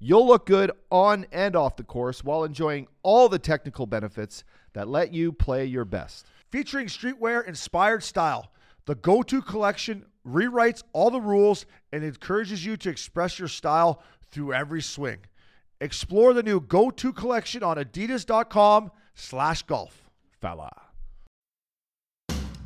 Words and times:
You'll 0.00 0.26
look 0.26 0.46
good 0.46 0.70
on 0.90 1.26
and 1.32 1.56
off 1.56 1.76
the 1.76 1.82
course 1.82 2.22
while 2.22 2.44
enjoying 2.44 2.86
all 3.02 3.28
the 3.28 3.38
technical 3.38 3.86
benefits 3.86 4.44
that 4.74 4.88
let 4.88 5.12
you 5.12 5.32
play 5.32 5.64
your 5.64 5.84
best. 5.84 6.26
Featuring 6.50 6.86
streetwear 6.86 7.46
inspired 7.46 8.02
style, 8.02 8.52
the 8.86 8.94
Go 8.94 9.22
To 9.22 9.42
collection 9.42 10.04
rewrites 10.26 10.82
all 10.92 11.10
the 11.10 11.20
rules 11.20 11.66
and 11.92 12.04
encourages 12.04 12.64
you 12.64 12.76
to 12.78 12.90
express 12.90 13.38
your 13.38 13.48
style 13.48 14.02
through 14.30 14.52
every 14.52 14.82
swing. 14.82 15.18
Explore 15.80 16.32
the 16.32 16.42
new 16.42 16.60
Go 16.60 16.90
To 16.90 17.12
collection 17.12 17.62
on 17.62 17.76
adidas.com 17.76 18.90
slash 19.14 19.62
golf. 19.62 20.10
Fella. 20.40 20.87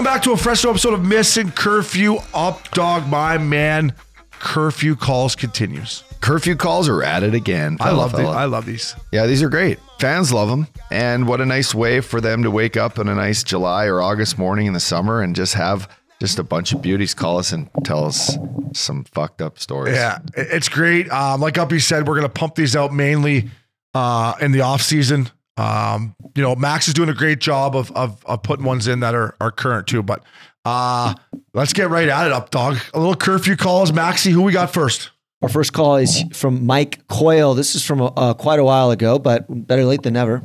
Welcome 0.00 0.14
back 0.14 0.22
to 0.22 0.32
a 0.32 0.36
fresh 0.38 0.64
new 0.64 0.70
episode 0.70 0.94
of 0.94 1.04
Missing 1.04 1.50
Curfew. 1.50 2.16
Up 2.32 2.70
dog, 2.70 3.06
my 3.08 3.36
man. 3.36 3.92
Curfew 4.30 4.96
calls 4.96 5.36
continues. 5.36 6.04
Curfew 6.22 6.56
calls 6.56 6.88
are 6.88 7.02
at 7.02 7.22
it 7.22 7.34
again. 7.34 7.76
I 7.80 7.90
love 7.90 8.12
fella. 8.12 8.34
I 8.34 8.46
love 8.46 8.64
these. 8.64 8.96
Yeah, 9.12 9.26
these 9.26 9.42
are 9.42 9.50
great. 9.50 9.78
Fans 9.98 10.32
love 10.32 10.48
them. 10.48 10.68
And 10.90 11.28
what 11.28 11.42
a 11.42 11.44
nice 11.44 11.74
way 11.74 12.00
for 12.00 12.18
them 12.18 12.44
to 12.44 12.50
wake 12.50 12.78
up 12.78 12.98
on 12.98 13.08
a 13.08 13.14
nice 13.14 13.44
July 13.44 13.84
or 13.84 14.00
August 14.00 14.38
morning 14.38 14.66
in 14.66 14.72
the 14.72 14.80
summer 14.80 15.20
and 15.20 15.36
just 15.36 15.52
have 15.52 15.86
just 16.18 16.38
a 16.38 16.44
bunch 16.44 16.72
of 16.72 16.80
beauties 16.80 17.12
call 17.12 17.36
us 17.36 17.52
and 17.52 17.68
tell 17.84 18.06
us 18.06 18.38
some 18.72 19.04
fucked 19.04 19.42
up 19.42 19.58
stories. 19.58 19.96
Yeah, 19.96 20.20
it's 20.34 20.70
great. 20.70 21.12
Um, 21.12 21.42
like 21.42 21.58
Uppy 21.58 21.78
said, 21.78 22.08
we're 22.08 22.16
gonna 22.16 22.30
pump 22.30 22.54
these 22.54 22.74
out 22.74 22.94
mainly 22.94 23.50
uh, 23.92 24.32
in 24.40 24.52
the 24.52 24.62
off 24.62 24.80
season. 24.80 25.28
Um, 25.56 26.14
you 26.34 26.42
know, 26.42 26.54
Max 26.54 26.88
is 26.88 26.94
doing 26.94 27.08
a 27.08 27.14
great 27.14 27.40
job 27.40 27.76
of 27.76 27.90
of, 27.92 28.24
of 28.26 28.42
putting 28.42 28.64
ones 28.64 28.88
in 28.88 29.00
that 29.00 29.14
are 29.14 29.36
are 29.40 29.50
current 29.50 29.86
too. 29.86 30.02
But 30.02 30.22
uh, 30.64 31.14
let's 31.54 31.72
get 31.72 31.90
right 31.90 32.08
at 32.08 32.26
it, 32.26 32.32
up 32.32 32.50
dog. 32.50 32.78
A 32.94 32.98
little 32.98 33.16
curfew 33.16 33.56
calls, 33.56 33.92
Maxie. 33.92 34.30
Who 34.30 34.42
we 34.42 34.52
got 34.52 34.72
first? 34.72 35.10
Our 35.42 35.48
first 35.48 35.72
call 35.72 35.96
is 35.96 36.22
from 36.34 36.66
Mike 36.66 37.06
Coyle. 37.08 37.54
This 37.54 37.74
is 37.74 37.84
from 37.84 38.02
uh, 38.02 38.34
quite 38.34 38.58
a 38.58 38.64
while 38.64 38.90
ago, 38.90 39.18
but 39.18 39.46
better 39.48 39.84
late 39.84 40.02
than 40.02 40.12
never. 40.12 40.42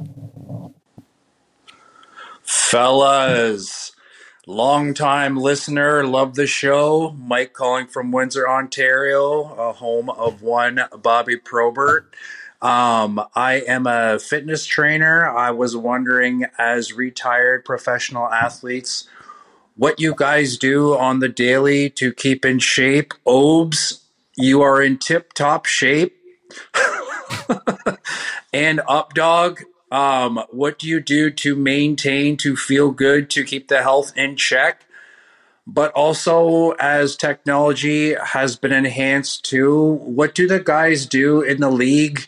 Fellas, 2.44 3.92
long-time 4.48 5.36
listener, 5.36 6.06
love 6.06 6.36
the 6.36 6.48
show. 6.48 7.14
Mike 7.18 7.52
calling 7.52 7.88
from 7.88 8.12
Windsor, 8.12 8.48
Ontario, 8.48 9.54
a 9.56 9.74
home 9.74 10.10
of 10.10 10.42
one 10.42 10.80
Bobby 11.02 11.36
Probert. 11.36 12.16
Um, 12.66 13.22
I 13.36 13.62
am 13.68 13.86
a 13.86 14.18
fitness 14.18 14.66
trainer. 14.66 15.30
I 15.30 15.52
was 15.52 15.78
wondering, 15.78 16.46
as 16.58 16.94
retired 16.94 17.64
professional 17.64 18.28
athletes, 18.28 19.08
what 19.76 20.00
you 20.00 20.16
guys 20.18 20.58
do 20.58 20.98
on 20.98 21.20
the 21.20 21.30
daily 21.30 21.92
to 21.92 22.12
keep 22.12 22.44
in 22.44 22.58
shape. 22.58 23.14
Obes, 23.24 24.02
you 24.36 24.64
are 24.64 24.82
in 24.82 24.98
tip-top 24.98 25.68
shape. 25.68 26.18
and 28.54 28.82
up 28.88 29.14
dog 29.14 29.62
um, 29.92 30.42
what 30.50 30.80
do 30.80 30.88
you 30.88 31.00
do 31.00 31.30
to 31.30 31.56
maintain 31.56 32.36
to 32.38 32.56
feel 32.56 32.90
good 32.90 33.30
to 33.30 33.44
keep 33.44 33.68
the 33.68 33.82
health 33.84 34.12
in 34.16 34.36
check 34.36 34.86
but 35.68 35.92
also 35.94 36.72
as 36.74 37.16
technology 37.16 38.14
has 38.14 38.56
been 38.56 38.72
enhanced 38.72 39.44
too 39.44 39.94
what 40.04 40.36
do 40.36 40.48
the 40.48 40.60
guys 40.60 41.06
do 41.06 41.42
in 41.42 41.60
the 41.60 41.72
league 41.72 42.28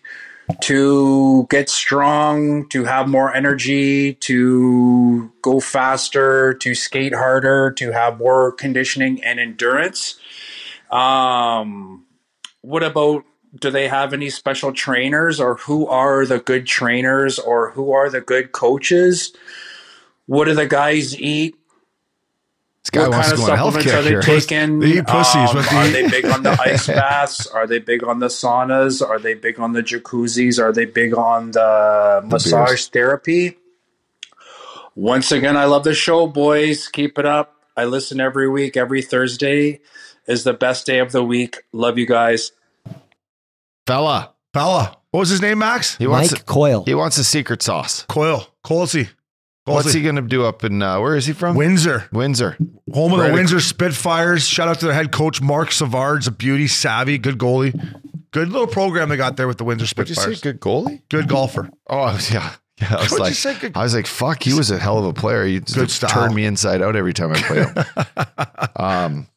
to 0.62 1.46
get 1.50 1.69
strong 1.69 2.68
to 2.69 2.85
have 2.85 3.08
more 3.08 3.34
energy 3.34 4.13
to 4.13 5.31
go 5.41 5.59
faster 5.59 6.53
to 6.53 6.74
skate 6.74 7.13
harder 7.13 7.72
to 7.72 7.91
have 7.91 8.18
more 8.18 8.52
conditioning 8.53 9.22
and 9.24 9.40
endurance 9.40 10.19
um, 10.91 12.06
what 12.62 12.84
about 12.84 13.25
do 13.59 13.72
they 13.72 13.88
have 13.88 14.13
any 14.13 14.30
special 14.30 14.72
trainers 14.72 15.40
or 15.40 15.56
who 15.56 15.88
are 15.88 16.25
the 16.25 16.40
good 16.40 16.66
trainers 16.66 17.40
or 17.40 17.72
who 17.72 17.91
are 17.91 18.09
the 18.09 18.22
good 18.22 18.52
coaches? 18.52 19.34
What 20.25 20.46
do 20.46 20.53
the 20.53 20.68
guys 20.68 21.19
eat? 21.19 21.56
This 22.87 22.89
guy 22.89 23.01
what 23.09 23.11
wants 23.11 23.27
kind 23.27 23.37
to 23.37 23.41
of 23.43 23.47
go 23.47 23.51
on 23.53 23.57
supplements 23.57 23.91
healthcare 23.91 23.99
are 23.99 24.01
they 24.03 24.09
here. 24.09 24.21
taking? 24.21 24.79
They 24.79 24.87
eat 24.99 25.07
pussies, 25.07 25.49
Um, 25.49 25.55
what 25.57 25.69
they 25.69 25.75
are 25.77 25.87
eat. 25.87 25.91
they 25.91 26.07
big 26.09 26.25
on 26.25 26.43
the 26.43 26.51
ice 26.61 26.87
baths? 26.87 27.47
Are 27.47 27.67
they 27.67 27.79
big 27.79 28.03
on 28.03 28.19
the 28.19 28.27
saunas? 28.27 29.05
Are 29.07 29.19
they 29.19 29.33
big 29.33 29.59
on 29.59 29.73
the 29.73 29.83
jacuzzis? 29.83 30.57
Are 30.61 30.71
they 30.71 30.85
big 30.85 31.13
on 31.13 31.51
the 31.51 32.21
massage 32.25 32.69
beers. 32.69 32.87
therapy? 32.87 33.57
Once 34.95 35.31
again, 35.31 35.55
I 35.57 35.65
love 35.65 35.83
the 35.83 35.93
show, 35.93 36.27
boys. 36.27 36.87
Keep 36.87 37.19
it 37.19 37.25
up. 37.25 37.55
I 37.75 37.85
listen 37.85 38.19
every 38.19 38.49
week. 38.49 38.75
Every 38.77 39.01
Thursday 39.01 39.81
is 40.25 40.43
the 40.43 40.53
best 40.53 40.85
day 40.85 40.99
of 40.99 41.11
the 41.11 41.23
week. 41.23 41.57
Love 41.71 41.97
you 41.97 42.07
guys. 42.07 42.51
Fella. 43.85 44.33
Fella. 44.53 44.97
What 45.11 45.21
was 45.21 45.29
his 45.29 45.41
name, 45.41 45.59
Max? 45.59 45.95
He 45.97 46.07
wants 46.07 46.31
Mike 46.31 46.45
Coyle. 46.45 46.83
he 46.85 46.93
wants 46.95 47.17
a 47.17 47.23
secret 47.23 47.61
sauce. 47.61 48.03
Coyle. 48.09 48.47
Colsey. 48.63 49.09
What's 49.73 49.93
he 49.93 50.02
gonna 50.02 50.22
do 50.22 50.46
up 50.46 50.64
in 50.64 50.81
uh, 50.81 50.99
where 50.99 51.16
is 51.16 51.25
he 51.25 51.34
from? 51.34 51.55
Windsor. 51.55 52.08
Windsor. 52.11 52.58
Home 52.93 53.11
of 53.14 53.17
the 53.17 53.23
Right 53.23 53.28
ac- 53.29 53.34
Windsor 53.35 53.59
Spitfires. 53.59 54.47
Shout 54.47 54.67
out 54.67 54.79
to 54.79 54.85
their 54.85 54.96
head 54.96 55.11
coach, 55.11 55.41
Marc 55.41 55.72
Savard's 55.72 56.28
a 56.28 56.31
beauty, 56.31 56.67
savvy, 56.67 57.17
good 57.17 57.37
goalie. 57.37 57.73
Good 58.31 58.49
little 58.49 58.67
program 58.67 59.09
they 59.09 59.17
got 59.17 59.37
there 59.37 59.47
with 59.47 59.58
the 59.58 59.64
Windsor 59.64 59.85
Did 59.93 60.09
you 60.09 60.16
say 60.16 60.22
Spitfires. 60.34 60.41
good 60.41 60.59
goalie? 60.59 61.02
Good 61.09 61.28
golfer. 61.28 61.69
Oh 61.90 61.99
I 61.99 62.14
was- 62.14 62.31
yeah. 62.31 62.53
Yeah, 62.79 62.90
I 62.91 63.02
was 63.02 63.09
What'd 63.09 63.17
you 63.17 63.23
like, 63.23 63.34
say? 63.34 63.58
Good- 63.59 63.75
I 63.75 63.81
was 63.81 63.96
like, 63.96 64.05
fuck, 64.05 64.43
he 64.43 64.53
was 64.53 64.69
a 64.69 64.78
hell 64.78 64.99
of 64.99 65.05
a 65.05 65.11
player. 65.14 65.43
He 65.46 65.55
Good 65.59 65.66
just 65.87 65.96
style. 65.96 66.09
turned 66.11 66.35
me 66.35 66.46
inside 66.46 66.84
out 66.84 66.96
every 66.96 67.11
time 67.11 67.31
I 67.31 67.41
played 67.41 67.66
him. 67.66 67.85
um, 68.75 69.28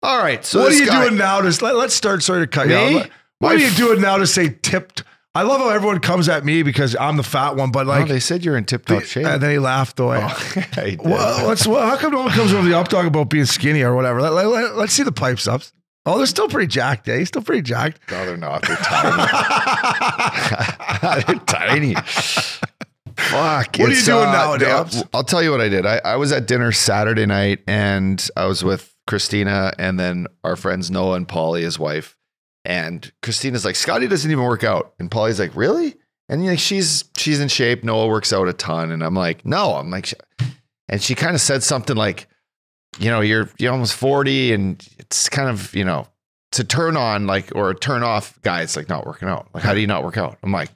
all 0.00 0.18
right. 0.18 0.44
So 0.44 0.60
what 0.60 0.70
are 0.70 0.74
you 0.76 0.86
guy- 0.86 1.06
doing 1.06 1.18
now? 1.18 1.40
To 1.40 1.64
let, 1.64 1.74
let's 1.74 1.92
start. 1.92 2.22
Sorry 2.22 2.40
to 2.42 2.46
cut 2.46 2.68
you 2.68 2.74
Me? 2.76 3.00
off. 3.00 3.08
What 3.40 3.56
are 3.56 3.58
you 3.58 3.70
doing 3.72 4.00
now 4.00 4.18
to 4.18 4.28
say 4.28 4.56
tipped? 4.62 5.02
I 5.34 5.42
love 5.42 5.60
how 5.60 5.70
everyone 5.70 6.00
comes 6.00 6.28
at 6.28 6.44
me 6.44 6.62
because 6.62 6.94
I'm 6.94 7.16
the 7.16 7.22
fat 7.22 7.56
one, 7.56 7.70
but 7.70 7.86
like, 7.86 8.06
they 8.06 8.20
said 8.20 8.44
you're 8.44 8.56
in 8.56 8.66
tip 8.66 8.84
top 8.84 9.04
shape. 9.04 9.24
and 9.24 9.42
then 9.42 9.50
he 9.50 9.58
laughed 9.58 9.98
away. 9.98 10.18
Oh, 10.20 10.64
did. 10.74 11.00
Well, 11.02 11.48
let's. 11.48 11.66
Well, 11.66 11.88
how 11.88 11.96
come 11.96 12.12
no 12.12 12.20
one 12.20 12.32
comes 12.32 12.52
over 12.52 12.68
the 12.68 12.78
up 12.78 12.88
talk 12.88 13.06
about 13.06 13.30
being 13.30 13.46
skinny 13.46 13.82
or 13.82 13.94
whatever? 13.94 14.20
Let, 14.20 14.34
let, 14.34 14.76
let, 14.76 14.84
us 14.84 14.92
see 14.92 15.04
the 15.04 15.12
pipes 15.12 15.48
ups. 15.48 15.72
Oh, 16.04 16.18
they're 16.18 16.26
still 16.26 16.48
pretty 16.48 16.66
jacked. 16.66 17.08
Eh? 17.08 17.18
He's 17.18 17.28
still 17.28 17.42
pretty 17.42 17.62
jacked. 17.62 18.00
No, 18.10 18.26
they're 18.26 18.36
not. 18.36 18.66
They're 18.66 18.76
tiny. 18.76 19.22
They're 21.26 21.38
tiny. 21.46 21.94
Fuck. 23.16 23.76
What 23.76 23.90
are 23.90 23.92
you 23.92 24.02
doing 24.02 24.28
uh, 24.28 24.32
nowadays? 24.32 25.04
I'll 25.14 25.24
tell 25.24 25.42
you 25.42 25.50
what 25.50 25.60
I 25.60 25.68
did. 25.68 25.86
I, 25.86 26.00
I 26.04 26.16
was 26.16 26.32
at 26.32 26.46
dinner 26.46 26.72
Saturday 26.72 27.24
night 27.24 27.60
and 27.66 28.28
I 28.36 28.46
was 28.46 28.64
with 28.64 28.94
Christina 29.06 29.72
and 29.78 29.98
then 29.98 30.26
our 30.44 30.56
friends 30.56 30.90
Noah 30.90 31.16
and 31.16 31.28
Polly, 31.28 31.62
his 31.62 31.78
wife. 31.78 32.16
And 32.64 33.10
Christina's 33.22 33.64
like, 33.64 33.76
Scotty 33.76 34.06
doesn't 34.06 34.30
even 34.30 34.44
work 34.44 34.64
out. 34.64 34.94
And 34.98 35.10
Polly's 35.10 35.40
like, 35.40 35.54
really? 35.56 35.96
And 36.28 36.58
she's 36.58 37.04
she's 37.16 37.40
in 37.40 37.48
shape. 37.48 37.84
Noah 37.84 38.06
works 38.06 38.32
out 38.32 38.48
a 38.48 38.52
ton. 38.52 38.90
And 38.90 39.02
I'm 39.02 39.14
like, 39.14 39.44
no. 39.44 39.74
I'm 39.74 39.90
like, 39.90 40.14
and 40.88 41.02
she 41.02 41.14
kind 41.14 41.34
of 41.34 41.40
said 41.40 41.62
something 41.62 41.96
like, 41.96 42.28
you 42.98 43.10
know, 43.10 43.20
you're 43.20 43.50
you're 43.58 43.72
almost 43.72 43.94
40 43.94 44.52
and 44.52 44.88
it's 44.98 45.28
kind 45.28 45.50
of, 45.50 45.74
you 45.74 45.84
know, 45.84 46.06
to 46.52 46.64
turn 46.64 46.96
on 46.96 47.26
like 47.26 47.54
or 47.54 47.74
turn 47.74 48.02
off 48.02 48.40
guy, 48.42 48.62
it's 48.62 48.76
like 48.76 48.88
not 48.88 49.06
working 49.06 49.28
out. 49.28 49.48
Like, 49.52 49.64
how 49.64 49.74
do 49.74 49.80
you 49.80 49.86
not 49.86 50.04
work 50.04 50.16
out? 50.16 50.38
I'm 50.42 50.52
like, 50.52 50.70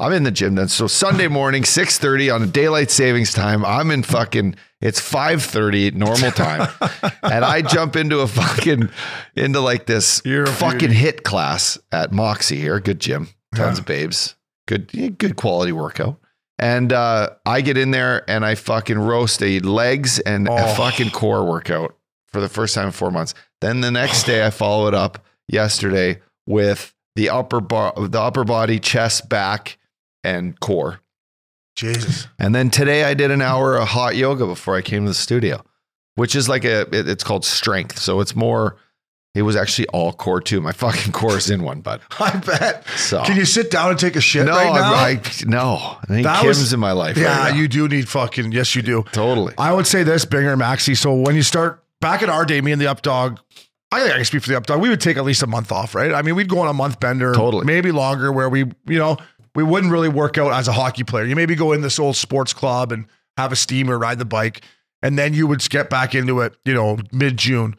I'm 0.00 0.12
in 0.12 0.22
the 0.22 0.30
gym 0.30 0.54
then. 0.54 0.68
So 0.68 0.86
Sunday 0.86 1.28
morning, 1.28 1.64
6:30 1.64 2.34
on 2.34 2.42
a 2.42 2.46
daylight 2.46 2.90
savings 2.90 3.32
time. 3.32 3.64
I'm 3.64 3.90
in 3.90 4.02
fucking 4.02 4.56
it's 4.80 5.00
5:30 5.00 5.94
normal 5.94 6.30
time. 6.30 6.68
and 7.22 7.44
I 7.44 7.62
jump 7.62 7.96
into 7.96 8.20
a 8.20 8.28
fucking 8.28 8.88
into 9.34 9.60
like 9.60 9.86
this 9.86 10.22
You're 10.24 10.46
fucking 10.46 10.90
beauty. 10.90 10.94
HIIT 10.94 11.22
class 11.24 11.78
at 11.92 12.12
Moxie 12.12 12.58
here. 12.60 12.78
Good 12.80 13.00
gym. 13.00 13.28
Tons 13.54 13.76
Yeah. 13.78 13.80
of 13.80 13.86
babes. 13.86 14.34
Good 14.66 15.18
good 15.18 15.36
quality 15.36 15.72
workout. 15.72 16.18
And 16.60 16.92
uh, 16.92 17.30
I 17.46 17.60
get 17.60 17.76
in 17.78 17.92
there 17.92 18.28
and 18.28 18.44
I 18.44 18.54
fucking 18.56 18.98
roast 18.98 19.42
a 19.42 19.60
legs 19.60 20.18
and 20.20 20.48
a 20.48 20.52
Oh. 20.52 20.74
fucking 20.74 21.10
core 21.10 21.44
workout 21.44 21.94
for 22.26 22.40
the 22.40 22.48
first 22.48 22.74
time 22.74 22.86
in 22.86 22.92
four 22.92 23.10
months. 23.12 23.32
Then 23.60 23.80
the 23.80 23.90
next 23.92 24.24
day 24.24 24.44
I 24.44 24.50
follow 24.50 24.88
it 24.88 24.94
up 24.94 25.24
yesterday 25.46 26.20
with 26.46 26.94
the 27.16 27.30
upper 27.30 27.60
bar, 27.60 27.92
the 27.96 28.20
upper 28.20 28.44
body, 28.44 28.78
chest, 28.80 29.28
back, 29.28 29.78
and 30.24 30.58
core. 30.60 31.00
Jesus. 31.78 32.26
And 32.38 32.54
then 32.54 32.70
today 32.70 33.04
I 33.04 33.14
did 33.14 33.30
an 33.30 33.40
hour 33.42 33.76
of 33.76 33.88
hot 33.88 34.16
yoga 34.16 34.46
before 34.46 34.76
I 34.76 34.82
came 34.82 35.04
to 35.04 35.10
the 35.10 35.14
studio, 35.14 35.62
which 36.16 36.34
is 36.34 36.48
like 36.48 36.64
a 36.64 36.82
it- 36.94 37.08
it's 37.08 37.24
called 37.24 37.44
strength. 37.44 37.98
So 37.98 38.20
it's 38.20 38.34
more. 38.36 38.76
It 39.34 39.42
was 39.42 39.54
actually 39.54 39.86
all 39.88 40.12
core 40.12 40.40
too. 40.40 40.60
My 40.60 40.72
fucking 40.84 41.12
core 41.12 41.36
is 41.36 41.48
in 41.50 41.62
one, 41.62 41.80
but 41.80 42.00
I 42.18 42.36
bet. 42.38 42.84
so 42.96 43.22
Can 43.24 43.36
you 43.36 43.44
sit 43.44 43.70
down 43.70 43.90
and 43.90 43.98
take 43.98 44.16
a 44.16 44.20
shit 44.20 44.46
no, 44.46 44.52
right 44.52 44.72
now? 44.74 44.92
I, 44.94 45.08
I 45.10 45.20
no. 45.46 45.76
I 46.08 46.16
need 46.16 46.24
That 46.24 46.40
Kim's 46.40 46.58
was- 46.58 46.72
in 46.72 46.80
my 46.80 46.92
life. 46.92 47.16
yeah, 47.16 47.38
right 47.50 47.54
you 47.56 47.68
do 47.68 47.86
need 47.88 48.08
fucking. 48.08 48.50
Yes, 48.52 48.74
you 48.74 48.82
do. 48.82 49.04
totally. 49.12 49.54
I 49.56 49.72
would 49.72 49.86
say 49.86 50.02
this, 50.02 50.24
Binger 50.24 50.52
and 50.52 50.60
Maxi. 50.60 50.96
So 50.96 51.14
when 51.14 51.36
you 51.36 51.42
start 51.42 51.84
back 52.00 52.22
in 52.22 52.30
our 52.30 52.44
day, 52.44 52.60
me 52.60 52.72
and 52.72 52.80
the 52.80 52.86
Updog, 52.86 53.38
I 53.92 54.00
think 54.00 54.12
I 54.12 54.16
can 54.16 54.24
speak 54.24 54.42
for 54.42 54.48
the 54.50 54.60
Updog. 54.60 54.80
We 54.80 54.88
would 54.88 55.00
take 55.00 55.16
at 55.18 55.24
least 55.24 55.42
a 55.44 55.46
month 55.46 55.70
off, 55.70 55.94
right? 55.94 56.12
I 56.12 56.22
mean, 56.22 56.34
we'd 56.34 56.48
go 56.48 56.58
on 56.58 56.68
a 56.68 56.72
month 56.74 56.98
bender, 56.98 57.32
Totally. 57.32 57.64
maybe 57.64 57.92
longer, 57.92 58.32
where 58.32 58.48
we, 58.48 58.60
you 58.86 58.98
know, 58.98 59.18
we 59.58 59.64
wouldn't 59.64 59.90
really 59.92 60.08
work 60.08 60.38
out 60.38 60.52
as 60.52 60.68
a 60.68 60.72
hockey 60.72 61.02
player. 61.02 61.24
You 61.24 61.34
maybe 61.34 61.56
go 61.56 61.72
in 61.72 61.80
this 61.80 61.98
old 61.98 62.14
sports 62.14 62.52
club 62.52 62.92
and 62.92 63.06
have 63.36 63.50
a 63.50 63.56
steamer, 63.56 63.98
ride 63.98 64.20
the 64.20 64.24
bike, 64.24 64.62
and 65.02 65.18
then 65.18 65.34
you 65.34 65.48
would 65.48 65.68
get 65.68 65.90
back 65.90 66.14
into 66.14 66.38
it, 66.42 66.54
you 66.64 66.72
know, 66.74 66.96
mid 67.10 67.36
June, 67.36 67.74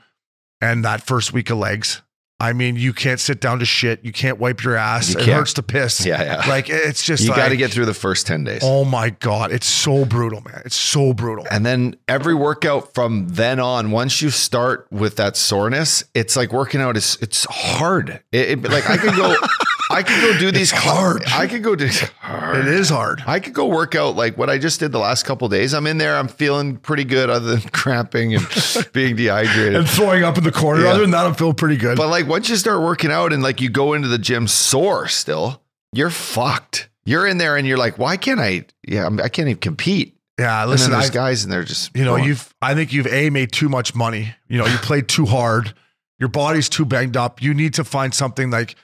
and 0.60 0.84
that 0.84 1.02
first 1.02 1.32
week 1.32 1.50
of 1.50 1.58
legs. 1.58 2.02
I 2.42 2.52
mean, 2.52 2.76
you 2.76 2.92
can't 2.92 3.20
sit 3.20 3.40
down 3.40 3.60
to 3.60 3.66
shit. 3.66 4.04
You 4.04 4.12
can't 4.12 4.40
wipe 4.40 4.62
your 4.62 4.76
ass. 4.76 5.14
You 5.14 5.22
it 5.22 5.28
hurts 5.28 5.54
to 5.54 5.64
piss. 5.64 6.06
Yeah, 6.06 6.22
yeah. 6.22 6.50
Like 6.50 6.70
it's 6.70 7.02
just 7.04 7.24
You 7.24 7.30
like, 7.30 7.38
got 7.38 7.50
to 7.50 7.58
get 7.58 7.72
through 7.72 7.86
the 7.86 7.94
first 7.94 8.28
ten 8.28 8.44
days. 8.44 8.60
Oh 8.62 8.84
my 8.84 9.12
god, 9.12 9.54
it's 9.54 9.68
so 9.68 10.04
brutal, 10.04 10.42
man. 10.42 10.62
It's 10.66 10.76
so 10.76 11.14
brutal. 11.14 11.46
And 11.50 11.66
then 11.66 11.96
every 12.10 12.34
workout 12.36 12.94
from 12.94 13.30
then 13.30 13.62
on, 13.62 13.92
once 13.92 14.22
you 14.22 14.30
start 14.32 14.86
with 14.92 15.16
that 15.16 15.38
soreness, 15.38 16.04
it's 16.14 16.36
like 16.36 16.52
working 16.52 16.82
out 16.82 16.98
is 16.98 17.18
it's 17.22 17.46
hard. 17.50 18.22
It, 18.34 18.50
it- 18.52 18.64
like 18.70 18.90
I 18.90 18.98
could 18.98 19.16
go, 19.16 19.36
I 19.92 20.04
could 20.04 20.22
go 20.22 20.38
do 20.38 20.52
these 20.52 20.72
hard. 20.72 21.24
I 21.28 21.48
could 21.48 21.64
go 21.64 21.76
do 21.76 21.88
hard. 22.20 22.58
It 22.60 22.68
is 22.68 22.90
hard. 22.90 23.24
I 23.26 23.40
could 23.40 23.54
go 23.54 23.66
work 23.66 23.96
out 23.96 24.16
like 24.16 24.38
what 24.38 24.50
I 24.50 24.58
just 24.60 24.80
did 24.80 24.92
the 24.92 25.00
last 25.00 25.24
couple 25.24 25.48
days. 25.50 25.74
I'm 25.74 25.88
in 25.88 25.98
there. 25.98 26.16
I'm 26.16 26.28
feeling 26.28 26.78
pretty 26.78 27.04
good, 27.04 27.30
other 27.30 27.56
than 27.56 27.70
cramping 27.74 28.36
and 28.36 28.46
being 28.94 29.16
dehydrated. 29.16 29.76
and 29.76 29.90
throwing 29.90 30.24
up 30.24 30.38
in 30.38 30.44
the 30.44 30.52
corner. 30.52 30.84
Yeah. 30.84 30.90
Other 30.92 31.02
than 31.02 31.12
that, 31.12 31.26
I'm 31.26 31.34
feeling 31.34 31.56
pretty 31.56 31.78
good. 31.78 31.98
But 31.98 32.10
like 32.10 32.28
once 32.28 32.50
you 32.50 32.56
start 32.56 32.82
working 32.82 33.12
out 33.12 33.34
and 33.34 33.42
like 33.42 33.62
you 33.62 33.70
go 33.70 33.94
into 33.94 34.08
the 34.08 34.20
gym 34.20 34.48
sore 34.48 35.08
still, 35.08 35.62
you're 35.92 36.12
fucked. 36.12 36.90
You're 37.06 37.26
in 37.26 37.40
there 37.40 37.58
and 37.58 37.66
you're 37.66 37.78
like, 37.78 37.98
why 37.98 38.18
can't 38.18 38.40
I? 38.40 38.66
Yeah, 38.88 39.08
I'm, 39.08 39.20
I 39.20 39.30
can't 39.30 39.48
even 39.48 39.60
compete. 39.60 40.16
yeah, 40.38 40.66
listen, 40.66 40.92
there's 40.92 41.10
guys 41.10 41.44
and 41.44 41.52
they're 41.52 41.64
just 41.64 41.96
you 41.96 42.06
know, 42.06 42.18
going. 42.18 42.26
you've, 42.26 42.54
I 42.62 42.76
think 42.76 42.94
you've 42.94 43.08
a 43.08 43.32
made 43.32 43.52
too 43.52 43.70
much 43.70 43.96
money. 43.96 44.36
You 44.48 44.60
know, 44.60 44.68
you 44.68 44.78
played 44.78 45.08
too 45.08 45.26
hard. 45.26 45.74
Your 46.20 46.30
body's 46.30 46.70
too 46.70 46.86
banged 46.86 47.18
up. 47.18 47.42
You 47.42 47.56
need 47.56 47.74
to 47.76 47.84
find 47.84 48.14
something 48.14 48.52
like, 48.52 48.76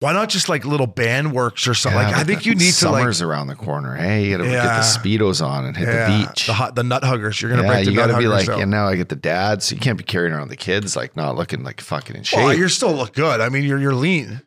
why 0.00 0.12
not 0.12 0.28
just 0.28 0.48
like 0.48 0.64
little 0.64 0.86
band 0.86 1.32
works 1.32 1.66
or 1.66 1.74
something? 1.74 2.00
Yeah, 2.00 2.08
like, 2.08 2.16
I 2.16 2.24
think 2.24 2.46
you 2.46 2.52
need 2.54 2.72
to 2.74 2.90
like, 2.90 3.00
summer's 3.00 3.20
around 3.22 3.48
the 3.48 3.54
corner. 3.56 3.96
Hey, 3.96 4.26
you 4.26 4.36
gotta 4.38 4.48
Yeah. 4.48 4.62
get 4.62 4.76
the 4.76 4.80
speedos 5.18 5.44
on 5.44 5.64
and 5.64 5.76
hit 5.76 5.88
yeah, 5.88 6.20
the 6.22 6.26
beach. 6.28 6.46
the, 6.46 6.52
hot- 6.52 6.74
the 6.76 6.84
nut 6.84 7.02
huggers. 7.04 7.40
You're 7.42 7.50
gonna 7.50 7.66
break 7.66 7.84
the 7.84 7.90
you 7.90 7.96
gotta 7.96 8.16
be 8.16 8.28
like, 8.28 8.48
and 8.48 8.70
now 8.70 8.86
I 8.86 8.94
get 8.96 9.08
the 9.08 9.16
dad, 9.16 9.62
so 9.62 9.74
you 9.74 9.80
can't 9.80 9.98
be 9.98 10.04
carrying 10.04 10.32
around 10.32 10.48
the 10.48 10.56
kids 10.56 10.94
like 10.94 11.16
not 11.16 11.34
looking 11.36 11.64
like 11.64 11.80
fucking 11.80 12.14
in 12.16 12.22
shape. 12.22 12.38
Well, 12.38 12.54
you're 12.54 12.68
still 12.68 12.92
look 12.94 13.12
good. 13.14 13.40
I 13.40 13.48
mean, 13.48 13.64
you're 13.64 13.78
you're 13.78 13.94
lean. 13.94 14.42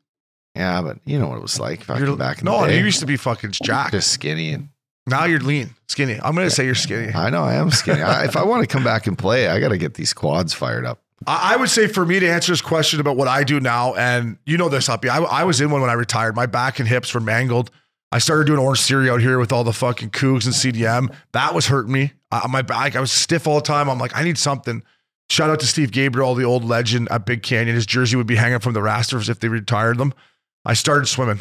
yeah, 0.56 0.82
but 0.82 1.00
you 1.06 1.20
know 1.20 1.28
what 1.28 1.36
it 1.38 1.42
was 1.42 1.60
like 1.60 1.84
fucking 1.84 2.06
You're 2.06 2.16
back 2.16 2.40
in 2.40 2.46
no, 2.46 2.62
the 2.62 2.68
day. 2.68 2.78
you 2.80 2.86
used 2.86 3.00
to 3.02 3.06
be 3.06 3.18
fucking 3.18 3.52
jacked. 3.52 3.92
just 3.92 4.10
skinny 4.12 4.52
and 4.54 4.70
Now 5.06 5.26
you're 5.26 5.40
lean, 5.42 5.72
skinny. 5.90 6.18
I'm 6.24 6.34
gonna 6.34 6.50
say 6.50 6.64
you're 6.64 6.76
skinny. 6.76 7.14
I 7.14 7.30
know 7.30 7.44
I 7.44 7.56
am 7.56 7.72
skinny. 7.72 8.02
I, 8.02 8.24
if 8.24 8.38
I 8.38 8.44
want 8.44 8.62
to 8.62 8.68
come 8.68 8.84
back 8.86 9.06
and 9.08 9.18
play, 9.18 9.50
I 9.50 9.60
gotta 9.60 9.78
get 9.78 9.96
these 9.96 10.14
quads 10.14 10.54
fired 10.54 10.86
up. 10.86 11.01
I 11.28 11.54
I 11.54 11.56
would 11.58 11.70
say 11.70 11.88
for 11.88 12.06
me 12.06 12.20
to 12.20 12.30
answer 12.30 12.52
this 12.52 12.62
question 12.62 13.00
about 13.00 13.18
what 13.18 13.28
I 13.28 13.44
do 13.44 13.60
now, 13.60 13.94
and 13.96 14.38
you 14.46 14.58
know 14.58 14.70
this, 14.70 14.90
Uppy, 14.90 15.10
I, 15.10 15.20
I 15.20 15.44
was 15.44 15.62
in 15.62 15.70
one 15.70 15.82
when 15.82 15.90
I 15.90 15.94
retired. 15.94 16.36
My 16.36 16.46
back 16.46 16.80
and 16.80 16.88
hips 16.88 17.14
were 17.14 17.20
mangled. 17.20 17.72
I 18.12 18.20
started 18.20 18.46
doing 18.46 18.60
Orange 18.60 18.82
Theory 18.82 19.10
out 19.10 19.22
here 19.22 19.40
with 19.40 19.54
all 19.54 19.64
the 19.64 19.72
fucking 19.72 20.10
Cougs 20.10 20.46
and 20.46 20.54
CDM. 20.54 21.14
That 21.32 21.54
was 21.54 21.68
hurting 21.68 21.94
me. 21.94 22.12
Uh, 22.30 22.48
my 22.50 22.62
back, 22.62 22.96
I 22.96 23.00
was 23.00 23.12
stiff 23.12 23.48
all 23.48 23.56
the 23.56 23.62
time. 23.62 23.90
I'm 23.90 24.00
like, 24.00 24.16
I 24.16 24.24
need 24.24 24.38
something. 24.38 24.84
Shout 25.30 25.50
out 25.50 25.62
to 25.62 25.66
Steve 25.66 25.92
Gabriel, 25.92 26.36
the 26.36 26.44
old 26.44 26.66
legend 26.66 27.08
at 27.10 27.26
Big 27.26 27.42
Canyon. 27.42 27.74
His 27.74 27.86
jersey 27.86 28.18
would 28.18 28.28
be 28.28 28.36
hanging 28.36 28.60
from 28.60 28.74
the 28.74 28.82
rafters 28.82 29.30
if 29.30 29.40
they 29.40 29.48
retired 29.48 29.98
them. 29.98 30.14
I 30.66 30.74
started 30.74 31.06
swimming. 31.06 31.40